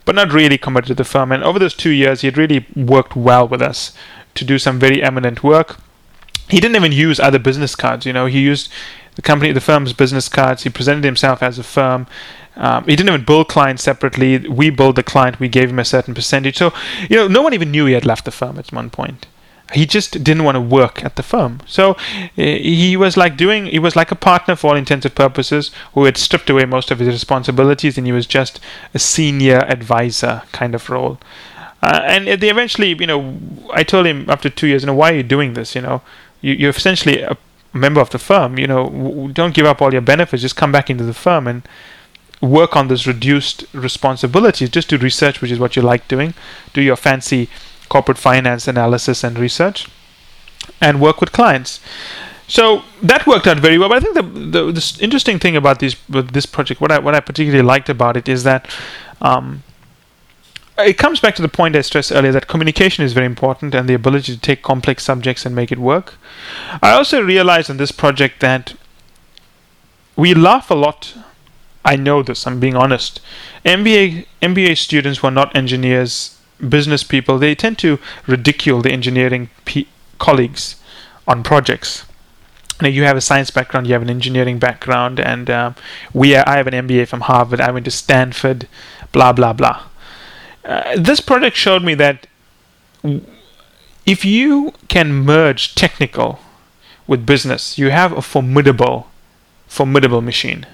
but 0.04 0.14
not 0.14 0.32
really 0.32 0.58
committed 0.58 0.88
to 0.88 0.94
the 0.94 1.04
firm. 1.04 1.32
And 1.32 1.42
over 1.42 1.58
those 1.58 1.74
two 1.74 1.90
years, 1.90 2.20
he 2.20 2.26
had 2.26 2.36
really 2.36 2.66
worked 2.76 3.16
well 3.16 3.48
with 3.48 3.62
us 3.62 3.96
to 4.34 4.44
do 4.44 4.58
some 4.58 4.78
very 4.78 5.02
eminent 5.02 5.42
work. 5.42 5.78
He 6.48 6.60
didn't 6.60 6.76
even 6.76 6.92
use 6.92 7.18
other 7.18 7.38
business 7.38 7.74
cards, 7.74 8.04
you 8.04 8.12
know, 8.12 8.26
he 8.26 8.40
used 8.40 8.70
the 9.14 9.22
company, 9.22 9.52
the 9.52 9.60
firm's 9.60 9.92
business 9.92 10.28
cards. 10.28 10.62
He 10.62 10.70
presented 10.70 11.04
himself 11.04 11.42
as 11.42 11.58
a 11.58 11.62
firm 11.62 12.06
um, 12.56 12.84
he 12.84 12.96
didn't 12.96 13.08
even 13.08 13.24
build 13.24 13.48
clients 13.48 13.82
separately. 13.82 14.38
We 14.38 14.70
built 14.70 14.96
the 14.96 15.02
client. 15.02 15.40
We 15.40 15.48
gave 15.48 15.70
him 15.70 15.78
a 15.78 15.84
certain 15.84 16.14
percentage. 16.14 16.56
So, 16.58 16.72
you 17.08 17.16
know, 17.16 17.28
no 17.28 17.42
one 17.42 17.54
even 17.54 17.70
knew 17.70 17.86
he 17.86 17.94
had 17.94 18.04
left 18.04 18.24
the 18.24 18.30
firm 18.30 18.58
at 18.58 18.72
one 18.72 18.90
point. 18.90 19.26
He 19.72 19.86
just 19.86 20.22
didn't 20.22 20.44
want 20.44 20.56
to 20.56 20.60
work 20.60 21.02
at 21.02 21.16
the 21.16 21.22
firm. 21.22 21.60
So 21.66 21.96
eh, 22.36 22.58
he 22.58 22.96
was 22.96 23.16
like 23.16 23.38
doing, 23.38 23.66
he 23.66 23.78
was 23.78 23.96
like 23.96 24.10
a 24.10 24.14
partner 24.16 24.54
for 24.54 24.68
all 24.68 24.76
intents 24.76 25.06
and 25.06 25.14
purposes 25.14 25.70
who 25.94 26.04
had 26.04 26.18
stripped 26.18 26.50
away 26.50 26.66
most 26.66 26.90
of 26.90 26.98
his 26.98 27.08
responsibilities 27.08 27.96
and 27.96 28.06
he 28.06 28.12
was 28.12 28.26
just 28.26 28.60
a 28.92 28.98
senior 28.98 29.60
advisor 29.60 30.42
kind 30.52 30.74
of 30.74 30.90
role. 30.90 31.18
Uh, 31.82 32.00
and 32.04 32.28
they 32.40 32.50
eventually, 32.50 32.90
you 32.90 33.06
know, 33.06 33.38
I 33.72 33.82
told 33.82 34.06
him 34.06 34.28
after 34.28 34.50
two 34.50 34.66
years, 34.66 34.82
you 34.82 34.86
know, 34.86 34.94
why 34.94 35.12
are 35.12 35.16
you 35.16 35.22
doing 35.22 35.54
this? 35.54 35.74
You 35.74 35.80
know, 35.80 36.02
you, 36.42 36.52
you're 36.52 36.70
essentially 36.70 37.22
a 37.22 37.36
member 37.72 38.00
of 38.00 38.10
the 38.10 38.18
firm. 38.18 38.58
You 38.58 38.66
know, 38.66 39.30
don't 39.32 39.54
give 39.54 39.66
up 39.66 39.80
all 39.80 39.92
your 39.92 40.02
benefits. 40.02 40.42
Just 40.42 40.54
come 40.54 40.70
back 40.70 40.90
into 40.90 41.04
the 41.04 41.14
firm 41.14 41.46
and 41.46 41.62
work 42.42 42.76
on 42.76 42.88
this 42.88 43.06
reduced 43.06 43.64
responsibility 43.72 44.68
just 44.68 44.88
do 44.88 44.98
research, 44.98 45.40
which 45.40 45.50
is 45.50 45.58
what 45.58 45.76
you 45.76 45.82
like 45.82 46.06
doing, 46.08 46.34
do 46.74 46.82
your 46.82 46.96
fancy 46.96 47.48
corporate 47.88 48.18
finance 48.18 48.68
analysis 48.68 49.24
and 49.24 49.38
research, 49.38 49.88
and 50.80 51.00
work 51.00 51.20
with 51.20 51.32
clients. 51.32 51.80
So 52.48 52.82
that 53.02 53.26
worked 53.26 53.46
out 53.46 53.60
very 53.60 53.78
well. 53.78 53.88
But 53.88 53.98
I 53.98 54.00
think 54.00 54.14
the, 54.14 54.72
the 54.72 54.98
interesting 55.00 55.38
thing 55.38 55.56
about 55.56 55.78
this 55.78 55.96
this 56.08 56.44
project, 56.44 56.80
what 56.80 56.92
I 56.92 56.98
what 56.98 57.14
I 57.14 57.20
particularly 57.20 57.62
liked 57.62 57.88
about 57.88 58.16
it 58.16 58.28
is 58.28 58.42
that 58.42 58.68
um, 59.22 59.62
it 60.78 60.98
comes 60.98 61.20
back 61.20 61.34
to 61.36 61.42
the 61.42 61.48
point 61.48 61.76
I 61.76 61.82
stressed 61.82 62.12
earlier 62.12 62.32
that 62.32 62.48
communication 62.48 63.04
is 63.04 63.12
very 63.12 63.26
important 63.26 63.74
and 63.74 63.88
the 63.88 63.94
ability 63.94 64.34
to 64.34 64.40
take 64.40 64.62
complex 64.62 65.04
subjects 65.04 65.46
and 65.46 65.54
make 65.54 65.70
it 65.70 65.78
work. 65.78 66.14
I 66.82 66.90
also 66.90 67.22
realized 67.22 67.70
in 67.70 67.76
this 67.76 67.92
project 67.92 68.40
that 68.40 68.74
we 70.16 70.34
laugh 70.34 70.70
a 70.70 70.74
lot. 70.74 71.14
I 71.84 71.96
know 71.96 72.22
this, 72.22 72.46
I'm 72.46 72.60
being 72.60 72.76
honest. 72.76 73.20
MBA 73.64 74.26
MBA 74.40 74.76
students 74.76 75.18
who 75.18 75.26
are 75.26 75.32
not 75.32 75.54
engineers, 75.56 76.38
business 76.66 77.02
people, 77.02 77.38
they 77.38 77.54
tend 77.54 77.78
to 77.78 77.98
ridicule 78.26 78.82
the 78.82 78.92
engineering 78.92 79.50
pe- 79.64 79.86
colleagues 80.18 80.76
on 81.26 81.42
projects. 81.42 82.04
Now 82.80 82.88
you 82.88 83.04
have 83.04 83.16
a 83.16 83.20
science 83.20 83.50
background, 83.50 83.86
you 83.86 83.92
have 83.92 84.02
an 84.02 84.10
engineering 84.10 84.58
background, 84.58 85.20
and 85.20 85.50
um, 85.50 85.74
we 86.12 86.34
are, 86.34 86.44
I 86.48 86.56
have 86.56 86.66
an 86.66 86.74
MBA 86.86 87.08
from 87.08 87.22
Harvard. 87.22 87.60
I 87.60 87.70
went 87.70 87.84
to 87.84 87.90
Stanford, 87.90 88.68
blah 89.12 89.32
blah 89.32 89.52
blah. 89.52 89.84
Uh, 90.64 90.96
this 90.96 91.20
project 91.20 91.56
showed 91.56 91.82
me 91.82 91.94
that 91.94 92.26
if 94.06 94.24
you 94.24 94.72
can 94.88 95.12
merge 95.12 95.74
technical 95.74 96.40
with 97.06 97.26
business, 97.26 97.78
you 97.78 97.90
have 97.90 98.12
a 98.12 98.22
formidable, 98.22 99.08
formidable 99.66 100.20
machine. 100.20 100.66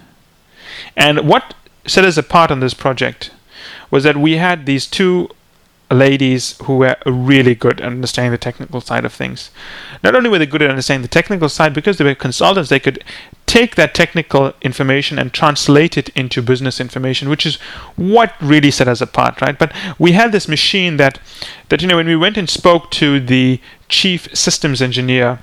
And 0.97 1.29
what 1.29 1.55
set 1.87 2.05
us 2.05 2.17
apart 2.17 2.51
on 2.51 2.61
this 2.61 2.75
project 2.75 3.31
was 3.91 4.05
that 4.05 4.17
we 4.17 4.37
had 4.37 4.67
these 4.67 4.87
two 4.87 5.31
ladies 5.91 6.57
who 6.65 6.77
were 6.77 6.97
really 7.07 7.55
good 7.55 7.81
at 7.81 7.87
understanding 7.87 8.31
the 8.31 8.39
technical 8.39 8.81
side 8.81 9.05
of 9.05 9.13
things. 9.13 9.51
Not 10.03 10.15
only 10.15 10.29
were 10.29 10.39
they 10.39 10.47
good 10.47 10.63
at 10.63 10.71
understanding 10.71 11.03
the 11.03 11.09
technical 11.09 11.49
side, 11.49 11.73
because 11.73 11.97
they 11.97 12.05
were 12.05 12.15
consultants, 12.15 12.69
they 12.69 12.81
could 12.81 13.03
take 13.47 13.77
that 13.77 13.95
technical 13.95 14.53
information 14.61 15.19
and 15.19 15.33
translate 15.33 15.97
it 15.97 16.11
into 16.11 16.43
business 16.43 16.81
information, 16.81 17.31
which 17.31 17.47
is 17.47 17.57
what 17.97 18.35
really 18.41 18.71
set 18.71 18.89
us 18.89 19.01
apart, 19.01 19.41
right? 19.41 19.59
But 19.59 19.73
we 19.99 20.13
had 20.13 20.33
this 20.33 20.47
machine 20.47 20.99
that, 20.99 21.19
that 21.71 21.81
you 21.81 21.89
know, 21.89 21.97
when 21.97 22.07
we 22.07 22.17
went 22.17 22.37
and 22.37 22.51
spoke 22.51 22.91
to 22.93 23.19
the 23.19 23.61
chief 23.89 24.29
systems 24.37 24.83
engineer 24.83 25.39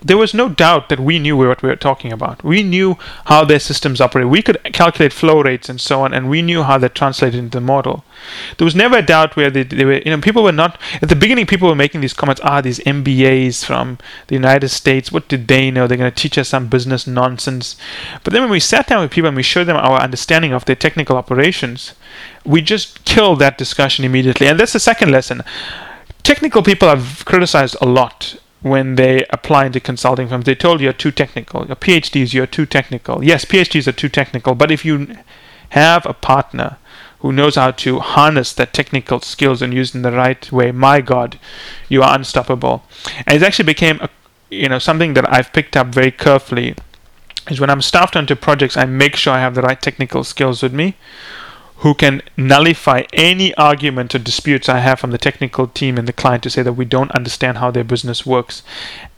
there 0.00 0.16
was 0.16 0.32
no 0.32 0.48
doubt 0.48 0.88
that 0.88 1.00
we 1.00 1.18
knew 1.18 1.36
what 1.36 1.62
we 1.62 1.68
were 1.68 1.76
talking 1.76 2.12
about. 2.12 2.42
We 2.42 2.62
knew 2.62 2.96
how 3.26 3.44
their 3.44 3.58
systems 3.58 4.00
operate. 4.00 4.28
We 4.28 4.42
could 4.42 4.62
calculate 4.72 5.12
flow 5.12 5.42
rates 5.42 5.68
and 5.68 5.80
so 5.80 6.02
on, 6.02 6.14
and 6.14 6.30
we 6.30 6.42
knew 6.42 6.62
how 6.62 6.78
that 6.78 6.94
translated 6.94 7.38
into 7.38 7.58
the 7.58 7.60
model. 7.60 8.04
There 8.56 8.64
was 8.64 8.74
never 8.74 8.98
a 8.98 9.02
doubt 9.02 9.36
where 9.36 9.50
they, 9.50 9.64
they 9.64 9.84
were, 9.84 9.98
you 9.98 10.10
know, 10.10 10.20
people 10.20 10.42
were 10.42 10.52
not, 10.52 10.80
at 11.00 11.08
the 11.08 11.16
beginning, 11.16 11.46
people 11.46 11.68
were 11.68 11.74
making 11.74 12.00
these 12.00 12.12
comments, 12.12 12.40
ah, 12.44 12.60
these 12.60 12.78
MBAs 12.80 13.64
from 13.64 13.98
the 14.28 14.34
United 14.34 14.68
States, 14.68 15.12
what 15.12 15.28
did 15.28 15.48
they 15.48 15.70
know? 15.70 15.86
They're 15.86 15.98
going 15.98 16.10
to 16.10 16.22
teach 16.22 16.38
us 16.38 16.48
some 16.48 16.68
business 16.68 17.06
nonsense. 17.06 17.76
But 18.24 18.32
then 18.32 18.42
when 18.42 18.50
we 18.50 18.60
sat 18.60 18.86
down 18.86 19.02
with 19.02 19.10
people 19.10 19.28
and 19.28 19.36
we 19.36 19.42
showed 19.42 19.64
them 19.64 19.76
our 19.76 20.00
understanding 20.00 20.52
of 20.52 20.64
their 20.64 20.76
technical 20.76 21.16
operations, 21.16 21.94
we 22.44 22.62
just 22.62 23.04
killed 23.04 23.38
that 23.40 23.58
discussion 23.58 24.04
immediately. 24.04 24.46
And 24.46 24.58
that's 24.58 24.72
the 24.72 24.80
second 24.80 25.10
lesson. 25.10 25.42
Technical 26.22 26.62
people 26.62 26.88
have 26.88 27.24
criticized 27.24 27.76
a 27.80 27.86
lot 27.86 28.36
when 28.62 28.94
they 28.94 29.24
apply 29.30 29.66
into 29.66 29.80
consulting 29.80 30.28
firms. 30.28 30.44
They 30.44 30.54
told 30.54 30.80
you 30.80 30.84
you're 30.84 30.92
too 30.92 31.10
technical. 31.10 31.66
Your 31.66 31.76
PhDs, 31.76 32.32
you're 32.32 32.46
too 32.46 32.66
technical. 32.66 33.22
Yes, 33.24 33.44
PhDs 33.44 33.86
are 33.86 33.92
too 33.92 34.08
technical, 34.08 34.54
but 34.54 34.70
if 34.70 34.84
you 34.84 35.16
have 35.70 36.06
a 36.06 36.14
partner 36.14 36.78
who 37.20 37.32
knows 37.32 37.56
how 37.56 37.70
to 37.70 38.00
harness 38.00 38.52
that 38.52 38.72
technical 38.72 39.20
skills 39.20 39.62
and 39.62 39.72
use 39.72 39.94
in 39.94 40.02
the 40.02 40.12
right 40.12 40.50
way, 40.50 40.72
my 40.72 41.00
God, 41.00 41.38
you 41.88 42.02
are 42.02 42.14
unstoppable. 42.14 42.84
And 43.26 43.36
it 43.36 43.46
actually 43.46 43.66
became 43.66 44.00
a, 44.00 44.08
you 44.50 44.68
know 44.68 44.78
something 44.78 45.14
that 45.14 45.32
I've 45.32 45.52
picked 45.52 45.76
up 45.76 45.88
very 45.88 46.10
carefully. 46.10 46.74
Is 47.50 47.60
when 47.60 47.70
I'm 47.70 47.82
staffed 47.82 48.14
onto 48.14 48.36
projects, 48.36 48.76
I 48.76 48.84
make 48.84 49.16
sure 49.16 49.32
I 49.32 49.40
have 49.40 49.56
the 49.56 49.62
right 49.62 49.80
technical 49.80 50.22
skills 50.22 50.62
with 50.62 50.72
me 50.72 50.96
who 51.82 51.94
can 51.94 52.22
nullify 52.36 53.02
any 53.12 53.52
argument 53.56 54.14
or 54.14 54.18
disputes 54.20 54.68
I 54.68 54.78
have 54.78 55.00
from 55.00 55.10
the 55.10 55.18
technical 55.18 55.66
team 55.66 55.98
and 55.98 56.06
the 56.06 56.12
client 56.12 56.44
to 56.44 56.50
say 56.50 56.62
that 56.62 56.74
we 56.74 56.84
don't 56.84 57.10
understand 57.10 57.58
how 57.58 57.72
their 57.72 57.82
business 57.82 58.24
works 58.24 58.62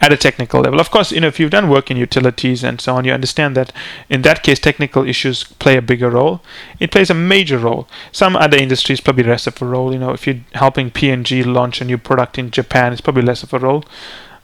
at 0.00 0.14
a 0.14 0.16
technical 0.16 0.62
level. 0.62 0.80
Of 0.80 0.90
course, 0.90 1.12
you 1.12 1.20
know, 1.20 1.26
if 1.26 1.38
you've 1.38 1.50
done 1.50 1.68
work 1.68 1.90
in 1.90 1.98
utilities 1.98 2.64
and 2.64 2.80
so 2.80 2.96
on, 2.96 3.04
you 3.04 3.12
understand 3.12 3.54
that 3.54 3.70
in 4.08 4.22
that 4.22 4.42
case, 4.42 4.58
technical 4.58 5.06
issues 5.06 5.44
play 5.44 5.76
a 5.76 5.82
bigger 5.82 6.08
role. 6.08 6.40
It 6.80 6.90
plays 6.90 7.10
a 7.10 7.14
major 7.14 7.58
role. 7.58 7.86
Some 8.12 8.34
other 8.34 8.56
industries 8.56 9.00
probably 9.02 9.24
less 9.24 9.46
of 9.46 9.60
a 9.60 9.66
role. 9.66 9.92
You 9.92 9.98
know, 9.98 10.12
if 10.12 10.26
you're 10.26 10.40
helping 10.54 10.90
P&G 10.90 11.42
launch 11.42 11.82
a 11.82 11.84
new 11.84 11.98
product 11.98 12.38
in 12.38 12.50
Japan, 12.50 12.94
it's 12.94 13.02
probably 13.02 13.24
less 13.24 13.42
of 13.42 13.52
a 13.52 13.58
role. 13.58 13.84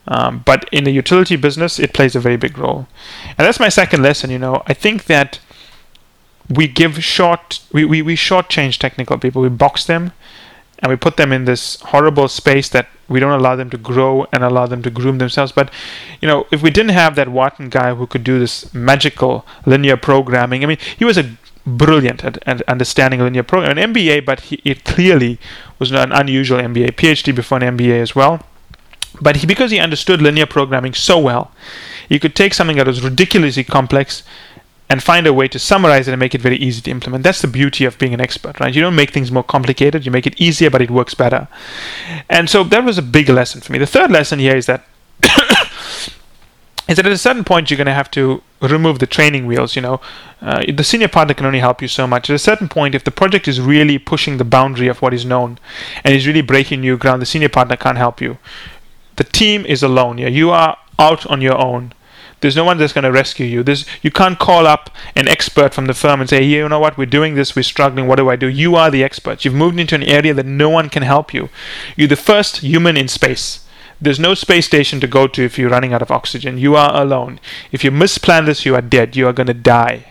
Um, 0.06 0.42
but 0.44 0.68
in 0.70 0.84
the 0.84 0.90
utility 0.90 1.36
business, 1.36 1.78
it 1.78 1.94
plays 1.94 2.14
a 2.14 2.20
very 2.20 2.36
big 2.36 2.58
role. 2.58 2.86
And 3.38 3.46
that's 3.46 3.60
my 3.60 3.70
second 3.70 4.02
lesson. 4.02 4.28
You 4.28 4.38
know, 4.38 4.62
I 4.66 4.74
think 4.74 5.04
that 5.04 5.38
we 6.50 6.66
give 6.66 7.02
short 7.02 7.60
we, 7.72 7.84
we, 7.84 8.02
we 8.02 8.16
shortchange 8.16 8.78
technical 8.78 9.16
people. 9.18 9.40
We 9.40 9.48
box 9.48 9.84
them 9.84 10.12
and 10.80 10.90
we 10.90 10.96
put 10.96 11.16
them 11.16 11.32
in 11.32 11.44
this 11.44 11.80
horrible 11.80 12.26
space 12.28 12.68
that 12.70 12.88
we 13.08 13.20
don't 13.20 13.38
allow 13.38 13.54
them 13.54 13.70
to 13.70 13.76
grow 13.76 14.26
and 14.32 14.42
allow 14.42 14.66
them 14.66 14.82
to 14.82 14.90
groom 14.90 15.18
themselves. 15.18 15.52
But 15.52 15.70
you 16.20 16.26
know 16.26 16.46
if 16.50 16.62
we 16.62 16.70
didn't 16.70 16.92
have 16.92 17.14
that 17.14 17.28
Wharton 17.28 17.68
guy 17.68 17.94
who 17.94 18.06
could 18.06 18.24
do 18.24 18.38
this 18.38 18.72
magical 18.74 19.46
linear 19.66 19.96
programming 19.96 20.64
i 20.64 20.66
mean 20.66 20.78
he 20.98 21.04
was 21.04 21.18
a 21.18 21.36
brilliant 21.66 22.24
at, 22.24 22.38
at 22.46 22.62
understanding 22.62 23.20
linear 23.20 23.42
programming 23.42 23.82
an 23.82 23.92
mba 23.92 24.24
but 24.24 24.40
he, 24.40 24.60
it 24.64 24.84
clearly 24.84 25.38
was 25.78 25.92
an 25.92 26.12
unusual 26.12 26.58
mba 26.58 26.90
phd 26.92 27.34
before 27.34 27.62
an 27.62 27.76
mba 27.76 28.00
as 28.00 28.14
well. 28.14 28.44
But 29.20 29.36
he, 29.36 29.46
because 29.46 29.70
he 29.70 29.78
understood 29.78 30.22
linear 30.22 30.46
programming 30.46 30.94
so 30.94 31.18
well 31.18 31.52
he 32.08 32.18
could 32.18 32.34
take 32.34 32.54
something 32.54 32.76
that 32.76 32.86
was 32.86 33.02
ridiculously 33.02 33.64
complex 33.64 34.22
and 34.90 35.00
find 35.00 35.24
a 35.24 35.32
way 35.32 35.46
to 35.46 35.58
summarize 35.58 36.08
it 36.08 36.10
and 36.10 36.18
make 36.18 36.34
it 36.34 36.42
very 36.42 36.56
easy 36.56 36.82
to 36.82 36.90
implement. 36.90 37.22
That's 37.22 37.40
the 37.40 37.48
beauty 37.48 37.84
of 37.84 37.96
being 37.96 38.12
an 38.12 38.20
expert, 38.20 38.58
right? 38.58 38.74
You 38.74 38.82
don't 38.82 38.96
make 38.96 39.12
things 39.12 39.30
more 39.30 39.44
complicated, 39.44 40.04
you 40.04 40.10
make 40.10 40.26
it 40.26 40.38
easier, 40.40 40.68
but 40.68 40.82
it 40.82 40.90
works 40.90 41.14
better. 41.14 41.46
And 42.28 42.50
so 42.50 42.64
that 42.64 42.84
was 42.84 42.98
a 42.98 43.02
big 43.02 43.28
lesson 43.28 43.60
for 43.60 43.72
me. 43.72 43.78
The 43.78 43.86
third 43.86 44.10
lesson 44.10 44.40
here 44.40 44.56
is 44.56 44.66
that 44.66 44.84
is 46.88 46.96
that 46.96 47.06
at 47.06 47.12
a 47.12 47.18
certain 47.18 47.44
point 47.44 47.70
you're 47.70 47.76
going 47.76 47.86
to 47.86 47.94
have 47.94 48.10
to 48.10 48.42
remove 48.60 48.98
the 48.98 49.06
training 49.06 49.46
wheels. 49.46 49.76
You 49.76 49.82
know, 49.82 50.00
uh, 50.42 50.64
the 50.68 50.82
senior 50.82 51.06
partner 51.06 51.34
can 51.34 51.46
only 51.46 51.60
help 51.60 51.80
you 51.80 51.86
so 51.86 52.08
much. 52.08 52.28
At 52.28 52.34
a 52.34 52.40
certain 52.40 52.68
point, 52.68 52.96
if 52.96 53.04
the 53.04 53.12
project 53.12 53.46
is 53.46 53.60
really 53.60 53.96
pushing 53.96 54.38
the 54.38 54.44
boundary 54.44 54.88
of 54.88 55.00
what 55.00 55.14
is 55.14 55.24
known 55.24 55.60
and 56.02 56.16
is 56.16 56.26
really 56.26 56.42
breaking 56.42 56.80
new 56.80 56.96
ground, 56.96 57.22
the 57.22 57.26
senior 57.26 57.48
partner 57.48 57.76
can't 57.76 57.98
help 57.98 58.20
you. 58.20 58.38
The 59.14 59.24
team 59.24 59.64
is 59.66 59.84
alone. 59.84 60.18
Yeah, 60.18 60.28
you 60.28 60.50
are 60.50 60.76
out 60.98 61.26
on 61.26 61.40
your 61.40 61.56
own 61.56 61.92
there's 62.40 62.56
no 62.56 62.64
one 62.64 62.78
that's 62.78 62.92
going 62.92 63.04
to 63.04 63.12
rescue 63.12 63.46
you. 63.46 63.62
There's, 63.62 63.84
you 64.02 64.10
can't 64.10 64.38
call 64.38 64.66
up 64.66 64.90
an 65.14 65.28
expert 65.28 65.74
from 65.74 65.86
the 65.86 65.94
firm 65.94 66.20
and 66.20 66.28
say, 66.28 66.38
hey, 66.38 66.48
you 66.48 66.68
know 66.68 66.80
what, 66.80 66.96
we're 66.96 67.06
doing 67.06 67.34
this, 67.34 67.54
we're 67.54 67.62
struggling, 67.62 68.06
what 68.06 68.16
do 68.16 68.30
I 68.30 68.36
do? 68.36 68.48
You 68.48 68.76
are 68.76 68.90
the 68.90 69.04
expert. 69.04 69.44
You've 69.44 69.54
moved 69.54 69.78
into 69.78 69.94
an 69.94 70.02
area 70.02 70.32
that 70.34 70.46
no 70.46 70.70
one 70.70 70.88
can 70.88 71.02
help 71.02 71.34
you. 71.34 71.50
You're 71.96 72.08
the 72.08 72.16
first 72.16 72.58
human 72.58 72.96
in 72.96 73.08
space. 73.08 73.66
There's 74.00 74.18
no 74.18 74.34
space 74.34 74.64
station 74.64 74.98
to 75.00 75.06
go 75.06 75.26
to 75.26 75.44
if 75.44 75.58
you're 75.58 75.68
running 75.68 75.92
out 75.92 76.00
of 76.00 76.10
oxygen. 76.10 76.56
You 76.56 76.74
are 76.74 77.00
alone. 77.00 77.38
If 77.70 77.84
you 77.84 77.90
misplan 77.90 78.46
this, 78.46 78.64
you 78.64 78.74
are 78.74 78.80
dead. 78.80 79.14
You 79.14 79.28
are 79.28 79.34
going 79.34 79.48
to 79.48 79.54
die. 79.54 80.06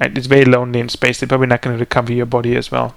Right? 0.00 0.16
It's 0.16 0.28
very 0.28 0.44
lonely 0.44 0.78
in 0.78 0.88
space. 0.88 1.18
They're 1.18 1.28
probably 1.28 1.48
not 1.48 1.62
going 1.62 1.76
to 1.76 1.80
recover 1.80 2.12
your 2.12 2.26
body 2.26 2.54
as 2.54 2.70
well. 2.70 2.94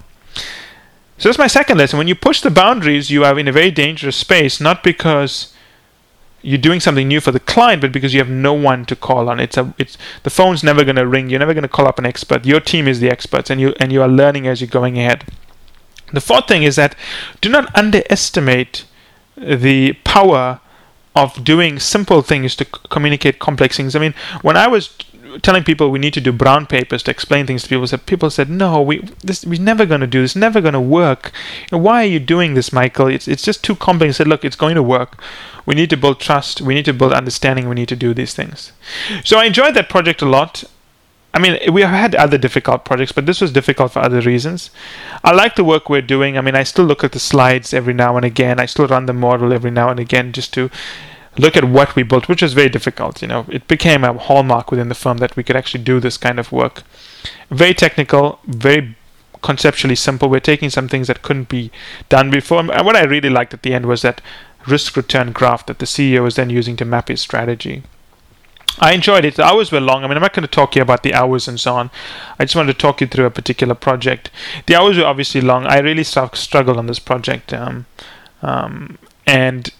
So 1.18 1.28
that's 1.28 1.38
my 1.38 1.48
second 1.48 1.78
lesson. 1.78 1.98
When 1.98 2.08
you 2.08 2.14
push 2.14 2.40
the 2.40 2.50
boundaries, 2.50 3.10
you 3.10 3.24
are 3.24 3.36
in 3.38 3.48
a 3.48 3.52
very 3.52 3.72
dangerous 3.72 4.16
space, 4.16 4.60
not 4.60 4.84
because 4.84 5.52
you're 6.46 6.58
doing 6.58 6.78
something 6.78 7.08
new 7.08 7.20
for 7.20 7.32
the 7.32 7.40
client, 7.40 7.80
but 7.80 7.90
because 7.90 8.14
you 8.14 8.20
have 8.20 8.30
no 8.30 8.52
one 8.52 8.84
to 8.86 8.94
call 8.94 9.28
on. 9.28 9.40
It's 9.40 9.56
a 9.56 9.74
it's 9.78 9.98
the 10.22 10.30
phone's 10.30 10.62
never 10.62 10.84
going 10.84 10.96
to 10.96 11.06
ring. 11.06 11.28
You're 11.28 11.40
never 11.40 11.54
going 11.54 11.62
to 11.62 11.68
call 11.68 11.88
up 11.88 11.98
an 11.98 12.06
expert. 12.06 12.46
Your 12.46 12.60
team 12.60 12.86
is 12.86 13.00
the 13.00 13.10
experts, 13.10 13.50
and 13.50 13.60
you 13.60 13.74
and 13.80 13.92
you 13.92 14.00
are 14.00 14.08
learning 14.08 14.46
as 14.46 14.60
you're 14.60 14.70
going 14.70 14.96
ahead. 14.96 15.24
The 16.12 16.20
fourth 16.20 16.46
thing 16.46 16.62
is 16.62 16.76
that 16.76 16.94
do 17.40 17.48
not 17.48 17.74
underestimate 17.76 18.84
the 19.36 19.94
power 20.04 20.60
of 21.16 21.42
doing 21.42 21.80
simple 21.80 22.22
things 22.22 22.54
to 22.56 22.64
communicate 22.64 23.40
complex 23.40 23.76
things. 23.76 23.96
I 23.96 23.98
mean, 23.98 24.14
when 24.42 24.56
I 24.56 24.68
was 24.68 24.96
telling 25.42 25.64
people 25.64 25.90
we 25.90 25.98
need 25.98 26.14
to 26.14 26.20
do 26.20 26.32
brown 26.32 26.66
papers 26.66 27.02
to 27.04 27.10
explain 27.10 27.46
things 27.46 27.62
to 27.62 27.68
people. 27.68 27.86
So 27.86 27.96
people 27.96 28.30
said, 28.30 28.50
"No, 28.50 28.80
we 28.80 28.98
this 29.22 29.44
we're 29.44 29.60
never 29.60 29.86
going 29.86 30.00
to 30.00 30.06
do 30.06 30.22
this. 30.22 30.36
Never 30.36 30.60
going 30.60 30.74
to 30.74 30.80
work. 30.80 31.32
You 31.62 31.78
know, 31.78 31.82
why 31.82 32.02
are 32.02 32.12
you 32.14 32.20
doing 32.20 32.54
this, 32.54 32.72
Michael? 32.72 33.08
It's 33.08 33.28
it's 33.28 33.42
just 33.42 33.64
too 33.64 33.74
complex." 33.74 34.16
I 34.16 34.18
said, 34.18 34.28
"Look, 34.28 34.44
it's 34.44 34.56
going 34.56 34.74
to 34.74 34.82
work. 34.82 35.20
We 35.64 35.74
need 35.74 35.90
to 35.90 35.96
build 35.96 36.20
trust. 36.20 36.60
We 36.60 36.74
need 36.74 36.84
to 36.84 36.92
build 36.92 37.12
understanding. 37.12 37.68
We 37.68 37.74
need 37.74 37.88
to 37.88 37.96
do 37.96 38.14
these 38.14 38.34
things." 38.34 38.72
So 39.24 39.38
I 39.38 39.44
enjoyed 39.44 39.74
that 39.74 39.88
project 39.88 40.22
a 40.22 40.26
lot. 40.26 40.64
I 41.34 41.38
mean, 41.38 41.58
we 41.70 41.82
have 41.82 41.90
had 41.90 42.14
other 42.14 42.38
difficult 42.38 42.86
projects, 42.86 43.12
but 43.12 43.26
this 43.26 43.42
was 43.42 43.52
difficult 43.52 43.92
for 43.92 44.00
other 44.00 44.22
reasons. 44.22 44.70
I 45.22 45.32
like 45.32 45.54
the 45.54 45.64
work 45.64 45.90
we're 45.90 46.00
doing. 46.00 46.38
I 46.38 46.40
mean, 46.40 46.54
I 46.54 46.62
still 46.62 46.86
look 46.86 47.04
at 47.04 47.12
the 47.12 47.18
slides 47.18 47.74
every 47.74 47.92
now 47.92 48.16
and 48.16 48.24
again. 48.24 48.58
I 48.58 48.64
still 48.64 48.86
run 48.86 49.04
the 49.04 49.12
model 49.12 49.52
every 49.52 49.70
now 49.70 49.90
and 49.90 50.00
again 50.00 50.32
just 50.32 50.54
to 50.54 50.70
look 51.38 51.56
at 51.56 51.64
what 51.64 51.96
we 51.96 52.02
built, 52.02 52.28
which 52.28 52.42
was 52.42 52.54
very 52.54 52.68
difficult. 52.68 53.22
You 53.22 53.28
know, 53.28 53.46
it 53.48 53.68
became 53.68 54.04
a 54.04 54.12
hallmark 54.12 54.70
within 54.70 54.88
the 54.88 54.94
firm 54.94 55.18
that 55.18 55.36
we 55.36 55.42
could 55.42 55.56
actually 55.56 55.84
do 55.84 56.00
this 56.00 56.16
kind 56.16 56.38
of 56.38 56.52
work. 56.52 56.82
Very 57.50 57.74
technical, 57.74 58.38
very 58.46 58.96
conceptually 59.42 59.94
simple. 59.94 60.28
We're 60.28 60.40
taking 60.40 60.70
some 60.70 60.88
things 60.88 61.08
that 61.08 61.22
couldn't 61.22 61.48
be 61.48 61.70
done 62.08 62.30
before. 62.30 62.60
And 62.60 62.68
what 62.68 62.96
I 62.96 63.04
really 63.04 63.30
liked 63.30 63.54
at 63.54 63.62
the 63.62 63.74
end 63.74 63.86
was 63.86 64.02
that 64.02 64.20
risk 64.66 64.96
return 64.96 65.32
graph 65.32 65.66
that 65.66 65.78
the 65.78 65.86
CEO 65.86 66.22
was 66.22 66.36
then 66.36 66.50
using 66.50 66.76
to 66.76 66.84
map 66.84 67.08
his 67.08 67.20
strategy. 67.20 67.82
I 68.78 68.92
enjoyed 68.92 69.24
it. 69.24 69.36
The 69.36 69.44
hours 69.44 69.72
were 69.72 69.80
long. 69.80 70.04
I 70.04 70.08
mean, 70.08 70.16
I'm 70.16 70.22
not 70.22 70.34
going 70.34 70.42
to 70.42 70.48
talk 70.48 70.76
you 70.76 70.82
about 70.82 71.02
the 71.02 71.14
hours 71.14 71.48
and 71.48 71.58
so 71.58 71.74
on. 71.74 71.90
I 72.38 72.44
just 72.44 72.56
wanted 72.56 72.72
to 72.72 72.78
talk 72.78 73.00
you 73.00 73.06
through 73.06 73.24
a 73.24 73.30
particular 73.30 73.74
project. 73.74 74.30
The 74.66 74.74
hours 74.74 74.98
were 74.98 75.04
obviously 75.04 75.40
long. 75.40 75.66
I 75.66 75.78
really 75.78 76.04
struggled 76.04 76.76
on 76.76 76.86
this 76.86 76.98
project, 76.98 77.54
um, 77.54 77.86
um, 78.42 78.98
and 79.26 79.70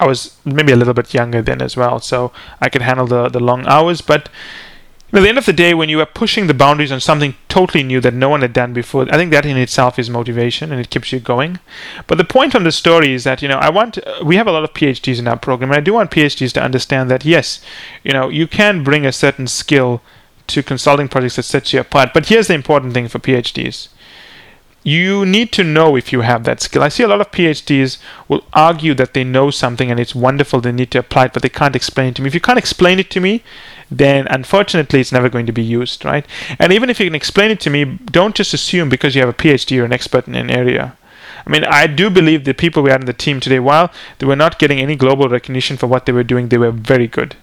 I 0.00 0.06
was 0.06 0.36
maybe 0.44 0.72
a 0.72 0.76
little 0.76 0.94
bit 0.94 1.12
younger 1.12 1.42
then 1.42 1.60
as 1.60 1.76
well, 1.76 2.00
so 2.00 2.32
I 2.60 2.68
could 2.68 2.82
handle 2.82 3.06
the 3.06 3.28
the 3.28 3.38
long 3.38 3.66
hours. 3.66 4.00
But 4.00 4.28
at 5.12 5.20
the 5.20 5.28
end 5.28 5.38
of 5.38 5.46
the 5.46 5.52
day, 5.52 5.74
when 5.74 5.88
you 5.88 6.00
are 6.00 6.06
pushing 6.06 6.46
the 6.46 6.54
boundaries 6.54 6.92
on 6.92 7.00
something 7.00 7.34
totally 7.48 7.82
new 7.82 8.00
that 8.00 8.14
no 8.14 8.28
one 8.28 8.40
had 8.40 8.52
done 8.52 8.72
before, 8.72 9.06
I 9.10 9.16
think 9.16 9.30
that 9.32 9.44
in 9.44 9.56
itself 9.56 9.98
is 9.98 10.08
motivation 10.08 10.72
and 10.72 10.80
it 10.80 10.88
keeps 10.88 11.12
you 11.12 11.20
going. 11.20 11.58
But 12.06 12.16
the 12.16 12.24
point 12.24 12.54
on 12.54 12.64
the 12.64 12.72
story 12.72 13.12
is 13.12 13.24
that 13.24 13.42
you 13.42 13.48
know 13.48 13.58
I 13.58 13.68
want 13.68 13.98
we 14.24 14.36
have 14.36 14.46
a 14.46 14.52
lot 14.52 14.64
of 14.64 14.72
PhDs 14.72 15.18
in 15.18 15.28
our 15.28 15.38
program, 15.38 15.70
and 15.70 15.78
I 15.78 15.84
do 15.84 15.92
want 15.92 16.10
PhDs 16.10 16.52
to 16.54 16.62
understand 16.62 17.10
that 17.10 17.24
yes, 17.24 17.60
you 18.02 18.12
know 18.12 18.28
you 18.30 18.46
can 18.46 18.82
bring 18.82 19.04
a 19.04 19.12
certain 19.12 19.46
skill 19.46 20.00
to 20.46 20.62
consulting 20.62 21.08
projects 21.08 21.36
that 21.36 21.44
sets 21.44 21.72
you 21.72 21.80
apart. 21.80 22.14
But 22.14 22.26
here's 22.26 22.48
the 22.48 22.54
important 22.54 22.94
thing 22.94 23.08
for 23.08 23.18
PhDs 23.18 23.88
you 24.82 25.26
need 25.26 25.52
to 25.52 25.64
know 25.64 25.96
if 25.96 26.12
you 26.12 26.22
have 26.22 26.44
that 26.44 26.60
skill. 26.60 26.82
I 26.82 26.88
see 26.88 27.02
a 27.02 27.08
lot 27.08 27.20
of 27.20 27.30
PhDs 27.30 27.98
will 28.28 28.44
argue 28.52 28.94
that 28.94 29.12
they 29.12 29.24
know 29.24 29.50
something 29.50 29.90
and 29.90 30.00
it's 30.00 30.14
wonderful, 30.14 30.60
they 30.60 30.72
need 30.72 30.90
to 30.92 30.98
apply 30.98 31.26
it, 31.26 31.32
but 31.34 31.42
they 31.42 31.48
can't 31.48 31.76
explain 31.76 32.08
it 32.08 32.16
to 32.16 32.22
me. 32.22 32.28
If 32.28 32.34
you 32.34 32.40
can't 32.40 32.58
explain 32.58 32.98
it 32.98 33.10
to 33.10 33.20
me, 33.20 33.42
then 33.90 34.26
unfortunately 34.28 35.00
it's 35.00 35.12
never 35.12 35.28
going 35.28 35.46
to 35.46 35.52
be 35.52 35.62
used, 35.62 36.04
right? 36.04 36.24
And 36.58 36.72
even 36.72 36.88
if 36.88 36.98
you 36.98 37.06
can 37.06 37.14
explain 37.14 37.50
it 37.50 37.60
to 37.60 37.70
me, 37.70 37.84
don't 37.84 38.34
just 38.34 38.54
assume 38.54 38.88
because 38.88 39.14
you 39.14 39.20
have 39.20 39.28
a 39.28 39.34
PhD 39.34 39.80
or 39.80 39.84
an 39.84 39.92
expert 39.92 40.26
in 40.26 40.34
an 40.34 40.50
area. 40.50 40.96
I 41.46 41.50
mean, 41.50 41.64
I 41.64 41.86
do 41.86 42.10
believe 42.10 42.44
the 42.44 42.54
people 42.54 42.82
we 42.82 42.90
had 42.90 43.00
in 43.00 43.06
the 43.06 43.12
team 43.12 43.40
today, 43.40 43.58
while 43.58 43.90
they 44.18 44.26
were 44.26 44.36
not 44.36 44.58
getting 44.58 44.78
any 44.78 44.94
global 44.94 45.28
recognition 45.28 45.76
for 45.76 45.86
what 45.86 46.06
they 46.06 46.12
were 46.12 46.22
doing, 46.22 46.48
they 46.48 46.58
were 46.58 46.70
very 46.70 47.06
good 47.06 47.36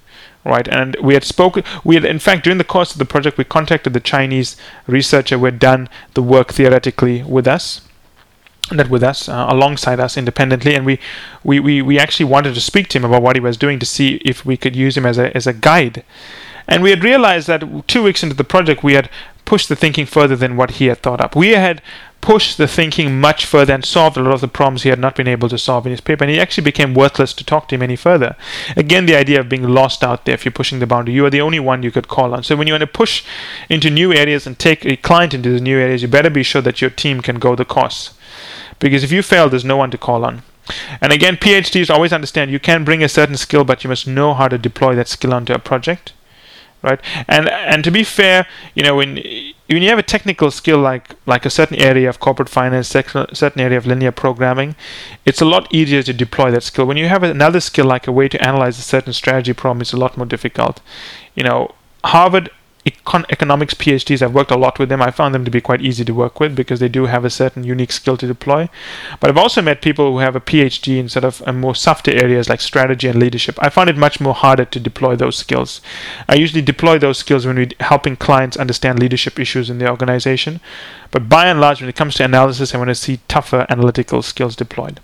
right? 0.48 0.68
And 0.68 0.96
we 1.02 1.14
had 1.14 1.24
spoken, 1.24 1.64
we 1.84 1.96
had, 1.96 2.06
in 2.06 2.20
fact, 2.20 2.44
during 2.44 2.58
the 2.58 2.64
course 2.64 2.92
of 2.92 3.00
the 3.00 3.06
project, 3.06 3.38
we 3.38 3.44
contacted 3.44 3.94
the 3.94 4.00
Chinese 4.00 4.58
researcher 4.88 5.38
who 5.38 5.46
had 5.46 5.60
done 5.60 5.90
the 6.14 6.24
work 6.24 6.54
theoretically 6.54 7.24
with 7.24 7.48
us. 7.48 7.82
Not 8.70 8.90
with 8.90 9.02
us, 9.02 9.30
uh, 9.30 9.46
alongside 9.48 10.02
us 10.02 10.18
independently, 10.18 10.76
and 10.76 10.86
we, 10.86 11.00
we, 11.42 11.58
we, 11.58 11.82
we 11.82 11.98
actually 11.98 12.26
wanted 12.26 12.54
to 12.54 12.60
speak 12.60 12.90
to 12.90 12.98
him 12.98 13.06
about 13.06 13.22
what 13.22 13.38
he 13.38 13.40
was 13.40 13.56
doing 13.56 13.80
to 13.80 13.86
see 13.86 14.16
if 14.26 14.46
we 14.46 14.58
could 14.58 14.76
use 14.76 14.98
him 14.98 15.06
as 15.06 15.18
a, 15.18 15.36
as 15.38 15.48
a 15.48 15.54
guide. 15.54 16.04
And 16.68 16.84
we 16.84 16.90
had 16.90 17.02
realized 17.02 17.48
that 17.48 17.88
two 17.88 18.04
weeks 18.04 18.24
into 18.24 18.36
the 18.36 18.44
project, 18.44 18.84
we 18.84 18.94
had 18.94 19.10
pushed 19.46 19.70
the 19.70 19.76
thinking 19.78 20.06
further 20.06 20.36
than 20.36 20.58
what 20.58 20.72
he 20.72 20.88
had 20.88 21.02
thought 21.02 21.22
up. 21.22 21.34
We 21.34 21.52
had 21.52 21.82
pushed 22.28 22.58
the 22.58 22.68
thinking 22.68 23.22
much 23.22 23.46
further 23.46 23.74
and 23.74 23.86
solved 23.86 24.18
a 24.18 24.22
lot 24.22 24.34
of 24.34 24.42
the 24.42 24.50
problems 24.50 24.84
he 24.84 24.90
had 24.90 25.00
not 25.00 25.16
been 25.16 25.30
able 25.30 25.48
to 25.48 25.58
solve 25.58 25.86
in 25.86 25.92
his 25.92 26.02
paper, 26.02 26.26
and 26.26 26.32
he 26.32 26.38
actually 26.38 26.64
became 26.66 26.94
worthless 26.94 27.34
to 27.34 27.42
talk 27.42 27.70
to 27.70 27.76
him 27.76 27.82
any 27.82 27.96
further. 27.96 28.36
Again, 28.76 29.06
the 29.06 29.16
idea 29.16 29.40
of 29.40 29.48
being 29.48 29.64
lost 29.64 30.04
out 30.04 30.26
there 30.26 30.34
if 30.34 30.44
you're 30.44 30.52
pushing 30.52 30.80
the 30.80 30.86
boundary, 30.86 31.14
you 31.14 31.26
are 31.26 31.30
the 31.30 31.40
only 31.40 31.62
one 31.62 31.84
you 31.84 31.90
could 31.90 32.10
call 32.10 32.34
on. 32.34 32.44
So 32.44 32.58
when 32.58 32.68
you 32.68 32.74
want 32.74 32.82
to 32.82 32.88
push 32.88 33.24
into 33.70 33.90
new 33.90 34.12
areas 34.12 34.46
and 34.46 34.60
take 34.60 34.86
a 34.86 34.98
client 34.98 35.34
into 35.34 35.52
the 35.52 35.62
new 35.62 35.80
areas, 35.80 36.02
you 36.02 36.10
better 36.10 36.30
be 36.30 36.44
sure 36.44 36.62
that 36.64 36.82
your 36.82 36.90
team 36.90 37.22
can 37.22 37.40
go 37.40 37.56
the 37.56 37.64
course. 37.64 38.14
Because 38.78 39.06
if 39.06 39.12
you 39.14 39.22
fail, 39.22 39.48
there's 39.48 39.64
no 39.64 39.78
one 39.78 39.92
to 39.92 39.98
call 39.98 40.26
on. 40.26 40.44
And 41.00 41.14
again, 41.14 41.38
PhDs 41.38 41.90
always 41.90 42.12
understand 42.12 42.52
you 42.52 42.60
can 42.60 42.84
bring 42.84 43.02
a 43.02 43.08
certain 43.08 43.38
skill, 43.38 43.64
but 43.64 43.86
you 43.86 43.90
must 43.90 44.06
know 44.06 44.34
how 44.34 44.50
to 44.50 44.58
deploy 44.58 44.96
that 44.96 45.08
skill 45.08 45.34
onto 45.34 45.54
a 45.54 45.60
project 45.60 46.12
right? 46.82 47.00
And 47.28 47.50
and 47.50 47.84
to 47.84 47.92
be 47.92 48.04
fair, 48.04 48.48
you 48.76 48.84
know, 48.84 48.96
when 48.96 49.16
when 49.16 49.82
you 49.82 49.90
have 49.90 50.00
a 50.00 50.04
technical 50.04 50.52
skill 50.52 50.80
like 50.80 51.16
like 51.26 51.46
a 51.46 51.50
certain 51.50 51.78
area 51.78 52.10
of 52.10 52.20
corporate 52.20 52.50
finance, 52.50 52.88
certain 52.88 53.62
area 53.62 53.78
of 53.78 53.86
linear 53.86 54.12
programming, 54.12 54.76
it's 55.26 55.42
a 55.42 55.46
lot 55.46 55.74
easier 55.74 56.04
to 56.04 56.14
deploy 56.14 56.52
that 56.52 56.64
skill. 56.64 56.86
When 56.86 56.98
you 56.98 57.08
have 57.08 57.24
another 57.24 57.60
skill 57.60 57.86
like 57.86 58.08
a 58.08 58.12
way 58.12 58.28
to 58.30 58.42
analyze 58.42 58.80
a 58.80 58.84
certain 58.84 59.14
strategy 59.14 59.54
problem, 59.54 59.82
it's 59.82 59.94
a 59.94 59.98
lot 59.98 60.18
more 60.18 60.26
difficult. 60.26 60.82
You 61.36 61.44
know, 61.44 61.76
Harvard 62.04 62.50
econ- 62.92 63.26
economics 63.30 63.74
PhDs, 63.74 64.22
I've 64.22 64.34
worked 64.34 64.52
a 64.52 64.58
lot 64.58 64.80
with 64.80 64.90
them. 64.90 65.02
I 65.02 65.12
found 65.12 65.34
them 65.34 65.46
to 65.46 65.52
be 65.52 65.62
quite 65.62 65.82
easy 65.82 66.04
to 66.06 66.14
work 66.14 66.40
with 66.40 66.56
because 66.56 66.80
they 66.80 66.88
do 66.88 67.06
have 67.06 67.26
a 67.26 67.30
certain 67.30 67.64
unique 67.64 67.92
skill 67.92 68.18
to 68.18 68.28
deploy. 68.28 68.70
But 69.20 69.30
I've 69.30 69.38
also 69.38 69.62
met 69.62 69.82
people 69.82 70.12
who 70.12 70.20
have 70.20 70.36
a 70.36 70.42
PhD 70.42 70.98
in 70.98 71.10
sort 71.10 71.26
of 71.26 71.42
uh, 71.46 71.54
more 71.54 71.76
softer 71.76 72.12
areas 72.12 72.50
like 72.50 72.62
strategy 72.62 73.08
and 73.08 73.20
leadership. 73.20 73.58
I 73.60 73.70
find 73.70 73.90
it 73.90 73.98
much 73.98 74.20
more 74.20 74.34
harder 74.34 74.66
to 74.66 74.80
deploy 74.80 75.16
those 75.16 75.38
skills. 75.38 75.82
I 76.28 76.36
usually 76.36 76.62
deploy 76.62 76.98
those 76.98 77.18
skills 77.18 77.46
when 77.46 77.58
we're 77.58 77.70
helping 77.80 78.16
clients 78.16 78.58
understand 78.58 79.00
leadership 79.00 79.40
issues 79.40 79.70
in 79.70 79.80
the 79.80 79.90
organization. 79.90 80.60
But 81.12 81.30
by 81.30 81.48
and 81.48 81.62
large, 81.62 81.82
when 81.82 81.90
it 81.90 81.96
comes 81.96 82.16
to 82.16 82.26
analysis, 82.26 82.74
I 82.74 82.78
want 82.78 82.90
to 82.90 82.96
see 82.96 83.20
tougher 83.28 83.66
analytical 83.70 84.22
skills 84.22 84.56
deployed. 84.56 85.00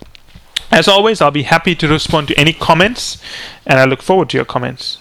As 0.71 0.87
always, 0.87 1.21
I'll 1.21 1.29
be 1.29 1.43
happy 1.43 1.75
to 1.75 1.87
respond 1.87 2.29
to 2.29 2.39
any 2.39 2.53
comments, 2.53 3.21
and 3.65 3.79
I 3.79 3.85
look 3.85 4.01
forward 4.01 4.29
to 4.29 4.37
your 4.37 4.45
comments. 4.45 4.97